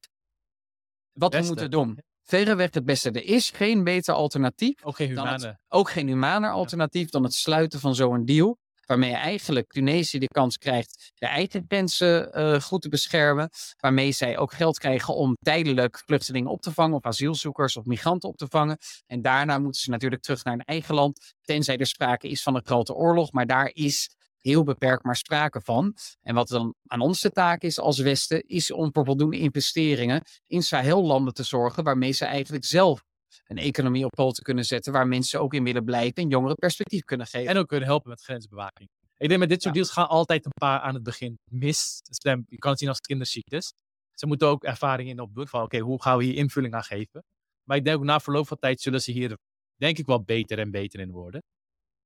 wat 1.13 1.33
we 1.33 1.41
moeten 1.45 1.71
doen. 1.71 1.99
Verreweg 2.23 2.73
het 2.73 2.85
beste. 2.85 3.11
Er 3.11 3.23
is 3.25 3.49
geen 3.49 3.83
beter 3.83 4.13
alternatief, 4.13 4.83
Ook 4.83 4.95
geen 4.95 5.15
Dan 5.15 5.27
het- 5.27 5.41
humane. 5.41 5.59
ook 5.69 5.89
geen 5.89 6.07
humaner 6.07 6.51
alternatief 6.51 7.09
dan 7.09 7.23
het 7.23 7.33
sluiten 7.33 7.79
van 7.79 7.95
zo'n 7.95 8.25
deal. 8.25 8.57
Waarmee 8.85 9.09
je 9.09 9.15
eigenlijk 9.15 9.71
Tunesië 9.71 10.19
de 10.19 10.27
kans 10.27 10.57
krijgt 10.57 11.11
de 11.15 11.25
eigen 11.27 11.65
grenzen 11.67 12.33
eh, 12.33 12.61
goed 12.61 12.81
te 12.81 12.89
beschermen. 12.89 13.49
Waarmee 13.79 14.11
zij 14.11 14.37
ook 14.37 14.53
geld 14.53 14.77
krijgen 14.77 15.15
om 15.15 15.35
tijdelijk 15.41 16.01
vluchtelingen 16.05 16.51
op 16.51 16.61
te 16.61 16.71
vangen. 16.73 16.95
Of 16.97 17.03
asielzoekers 17.05 17.77
of 17.77 17.85
migranten 17.85 18.29
op 18.29 18.37
te 18.37 18.47
vangen. 18.49 18.77
En 19.05 19.21
daarna 19.21 19.59
moeten 19.59 19.81
ze 19.81 19.89
natuurlijk 19.89 20.21
terug 20.21 20.43
naar 20.43 20.53
hun 20.53 20.65
eigen 20.65 20.95
land. 20.95 21.33
Tenzij 21.41 21.77
er 21.77 21.85
sprake 21.85 22.27
is 22.29 22.41
van 22.43 22.55
een 22.55 22.65
grote 22.65 22.93
oorlog. 22.93 23.31
Maar 23.31 23.45
daar 23.47 23.69
is 23.73 24.09
heel 24.43 24.63
beperkt 24.63 25.03
maar 25.03 25.15
sprake 25.15 25.61
van. 25.61 25.95
En 26.21 26.35
wat 26.35 26.47
dan 26.47 26.75
aan 26.87 26.99
ons 26.99 27.21
de 27.21 27.31
taak 27.31 27.61
is 27.61 27.79
als 27.79 27.99
Westen. 27.99 28.47
Is 28.47 28.71
om 28.71 28.89
voor 28.93 29.05
voldoende 29.05 29.37
investeringen 29.37 30.21
in 30.47 30.63
Sahellanden 30.63 31.33
te 31.33 31.43
zorgen. 31.43 31.83
Waarmee 31.83 32.11
ze 32.11 32.25
eigenlijk 32.25 32.65
zelf 32.65 33.03
een 33.47 33.57
economie 33.57 34.05
op 34.05 34.11
poten 34.11 34.43
kunnen 34.43 34.65
zetten. 34.65 34.93
Waar 34.93 35.07
mensen 35.07 35.41
ook 35.41 35.53
in 35.53 35.63
willen 35.63 35.83
blijven. 35.83 36.15
En 36.23 36.29
jongeren 36.29 36.55
perspectief 36.55 37.03
kunnen 37.03 37.27
geven. 37.27 37.49
En 37.49 37.57
ook 37.57 37.67
kunnen 37.67 37.87
helpen 37.87 38.09
met 38.09 38.21
grensbewaking. 38.21 38.89
Ik 39.17 39.27
denk 39.27 39.39
met 39.39 39.49
dit 39.49 39.61
soort 39.61 39.75
Ja. 39.75 39.81
deals 39.81 39.93
gaan 39.95 40.07
altijd 40.07 40.45
een 40.45 40.51
paar 40.59 40.79
aan 40.79 40.93
het 40.93 41.03
begin 41.03 41.37
mis. 41.51 42.01
Je 42.47 42.57
kan 42.57 42.69
het 42.71 42.79
zien 42.79 42.89
als 42.89 42.99
kinderziektes. 42.99 43.73
Ze 44.13 44.27
moeten 44.27 44.47
ook 44.47 44.63
ervaring 44.63 45.09
in 45.09 45.19
opdoen 45.19 45.47
van 45.47 45.61
oké, 45.61 45.79
hoe 45.79 46.01
gaan 46.01 46.17
we 46.17 46.23
hier 46.23 46.35
invulling 46.35 46.73
aan 46.73 46.83
geven. 46.83 47.23
Maar 47.63 47.77
ik 47.77 47.83
denk 47.83 47.97
ook 47.97 48.03
na 48.03 48.19
verloop 48.19 48.47
van 48.47 48.57
tijd 48.57 48.81
zullen 48.81 49.01
ze 49.01 49.11
hier 49.11 49.37
denk 49.75 49.97
ik 49.97 50.05
wel 50.05 50.23
beter 50.23 50.59
en 50.59 50.71
beter 50.71 50.99
in 50.99 51.11
worden. 51.11 51.41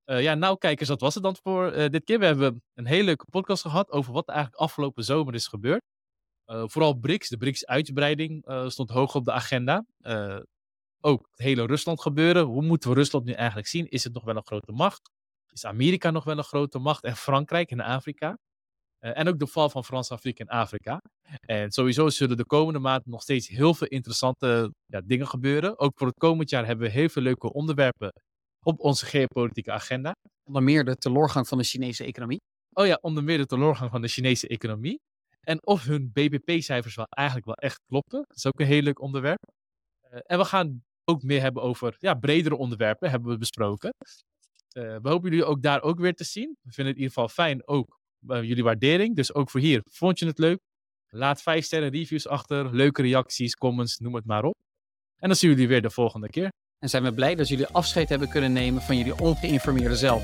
Eh, 0.08 0.22
ja, 0.22 0.34
nou 0.34 0.58
kijkers, 0.58 0.88
dat 0.88 1.02
was 1.02 1.14
het 1.14 1.24
dan 1.24 1.36
voor 1.44 1.72
eh, 1.72 1.90
dit 1.90 2.04
keer. 2.04 2.20
We 2.20 2.26
hebben 2.26 2.62
een 2.74 2.86
hele 2.86 3.04
leuke 3.04 3.26
podcast 3.32 3.62
gehad 3.62 3.92
over 3.92 4.14
wat 4.14 4.28
eigenlijk 4.28 4.60
afgelopen 4.60 5.04
zomer 5.04 5.34
is 5.34 5.48
gebeurd. 5.48 5.82
Eh, 6.46 6.64
vooral 6.68 6.94
BRICS, 6.94 7.30
de 7.30 7.38
BRICS-uitbreiding 7.38 8.44
stond 8.68 8.90
hoog 8.90 9.16
op 9.16 9.26
de 9.26 9.32
agenda. 9.32 9.86
Ook 11.02 11.28
het 11.30 11.40
hele 11.40 11.66
Rusland 11.66 12.02
gebeuren. 12.02 12.44
Hoe 12.44 12.64
moeten 12.64 12.90
we 12.90 12.96
Rusland 12.96 13.26
nu 13.26 13.32
eigenlijk 13.32 13.68
zien? 13.68 13.88
Is 13.88 14.04
het 14.04 14.14
nog 14.14 14.24
wel 14.24 14.36
een 14.36 14.46
grote 14.46 14.72
macht? 14.72 15.12
Is 15.52 15.66
Amerika 15.66 16.12
nog 16.12 16.24
wel 16.24 16.38
een 16.38 16.44
grote 16.44 16.80
macht? 16.80 17.04
En 17.04 17.16
Frankrijk 17.16 17.72
in 17.72 17.82
Afrika? 17.82 18.38
En 19.00 19.28
ook 19.28 19.40
de 19.40 19.48
val 19.48 19.70
van 19.70 19.84
Frans-Afrika 19.86 20.44
in 20.44 20.50
Afrika. 20.50 21.02
En 21.40 21.72
sowieso 21.72 22.10
zullen 22.10 22.38
de 22.38 22.46
komende 22.46 22.80
maanden 22.80 23.12
nog 23.12 23.22
steeds 23.22 23.48
heel 23.48 23.74
veel 23.74 23.88
interessante 23.88 24.74
ja, 24.86 25.02
dingen 25.06 25.28
gebeuren. 25.28 25.80
Ook 25.80 25.92
voor 25.96 26.08
het 26.08 26.18
komend 26.18 26.50
jaar 26.50 26.66
hebben 26.66 26.88
we 26.88 26.94
heel 26.94 27.10
veel 27.10 27.22
leuke 27.22 27.54
onderwerpen 27.54 28.14
op 28.68 28.80
onze 28.80 29.06
geopolitieke 29.06 29.72
agenda. 29.72 30.12
Onder 30.44 30.64
meer 30.64 30.86
de 30.86 30.96
teloorgang 30.96 31.48
van 31.48 31.58
de 31.58 31.64
Chinese 31.64 32.04
economie. 32.04 32.40
Oh 32.74 32.86
ja, 32.86 32.98
onder 33.02 33.24
meer 33.24 33.38
de 33.38 33.46
teloorgang 33.46 33.92
van 33.92 34.02
de 34.02 34.08
Chinese 34.08 34.48
economie. 34.48 35.00
En 35.40 35.66
of 35.66 35.84
hun 35.84 36.12
BBP-cijfers 36.14 36.96
wel 36.96 37.06
eigenlijk 37.06 37.46
wel 37.46 37.56
echt 37.56 37.80
kloppen. 37.88 38.24
Dat 38.28 38.38
is 38.38 38.46
ook 38.46 38.60
een 38.60 38.66
heel 38.66 38.82
leuk 38.82 39.02
onderwerp. 39.02 39.52
Eh, 40.02 40.20
en 40.24 40.38
we 40.38 40.46
gaan 40.46 40.84
ook 41.04 41.24
meer 41.24 41.42
hebben 41.42 41.64
over 41.64 41.96
ja, 42.00 42.14
bredere 42.14 42.56
onderwerpen, 42.56 43.10
hebben 43.10 43.30
we 43.30 43.38
besproken. 43.38 43.94
Eh, 44.70 44.98
we 45.02 45.10
hopen 45.10 45.30
jullie 45.30 45.46
ook 45.46 45.62
daar 45.62 45.82
ook 45.82 46.00
weer 46.00 46.14
te 46.14 46.24
zien. 46.24 46.58
We 46.62 46.72
vinden 46.72 46.94
het 46.94 46.96
in 46.96 47.02
ieder 47.02 47.14
geval 47.14 47.30
fijn, 47.30 47.68
ook 47.68 48.00
eh, 48.28 48.44
jullie 48.44 48.64
waardering. 48.64 49.16
Dus 49.16 49.34
ook 49.34 49.50
voor 49.50 49.60
hier, 49.60 49.82
vond 49.92 50.20
je 50.20 50.26
het 50.26 50.38
leuk? 50.38 50.60
Laat 51.08 51.42
vijf 51.42 51.66
sterren 51.66 51.90
reviews 51.90 52.28
achter, 52.28 52.76
leuke 52.76 53.02
reacties, 53.02 53.56
comments, 53.56 53.98
noem 53.98 54.16
het 54.16 54.26
maar 54.26 54.44
op. 54.44 54.56
En 55.18 55.28
dan 55.28 55.38
zien 55.38 55.50
we 55.50 55.56
jullie 55.56 55.72
weer 55.72 55.82
de 55.82 55.90
volgende 55.90 56.30
keer. 56.30 56.50
En 56.80 56.90
zijn 56.90 57.04
we 57.04 57.14
blij 57.14 57.36
dat 57.36 57.48
jullie 57.48 57.68
afscheid 57.68 58.10
hebben 58.10 58.30
kunnen 58.30 58.54
nemen 58.54 58.82
van 58.82 58.98
jullie 58.98 59.20
ongeïnformeerde 59.20 59.96
zelf. 59.96 60.24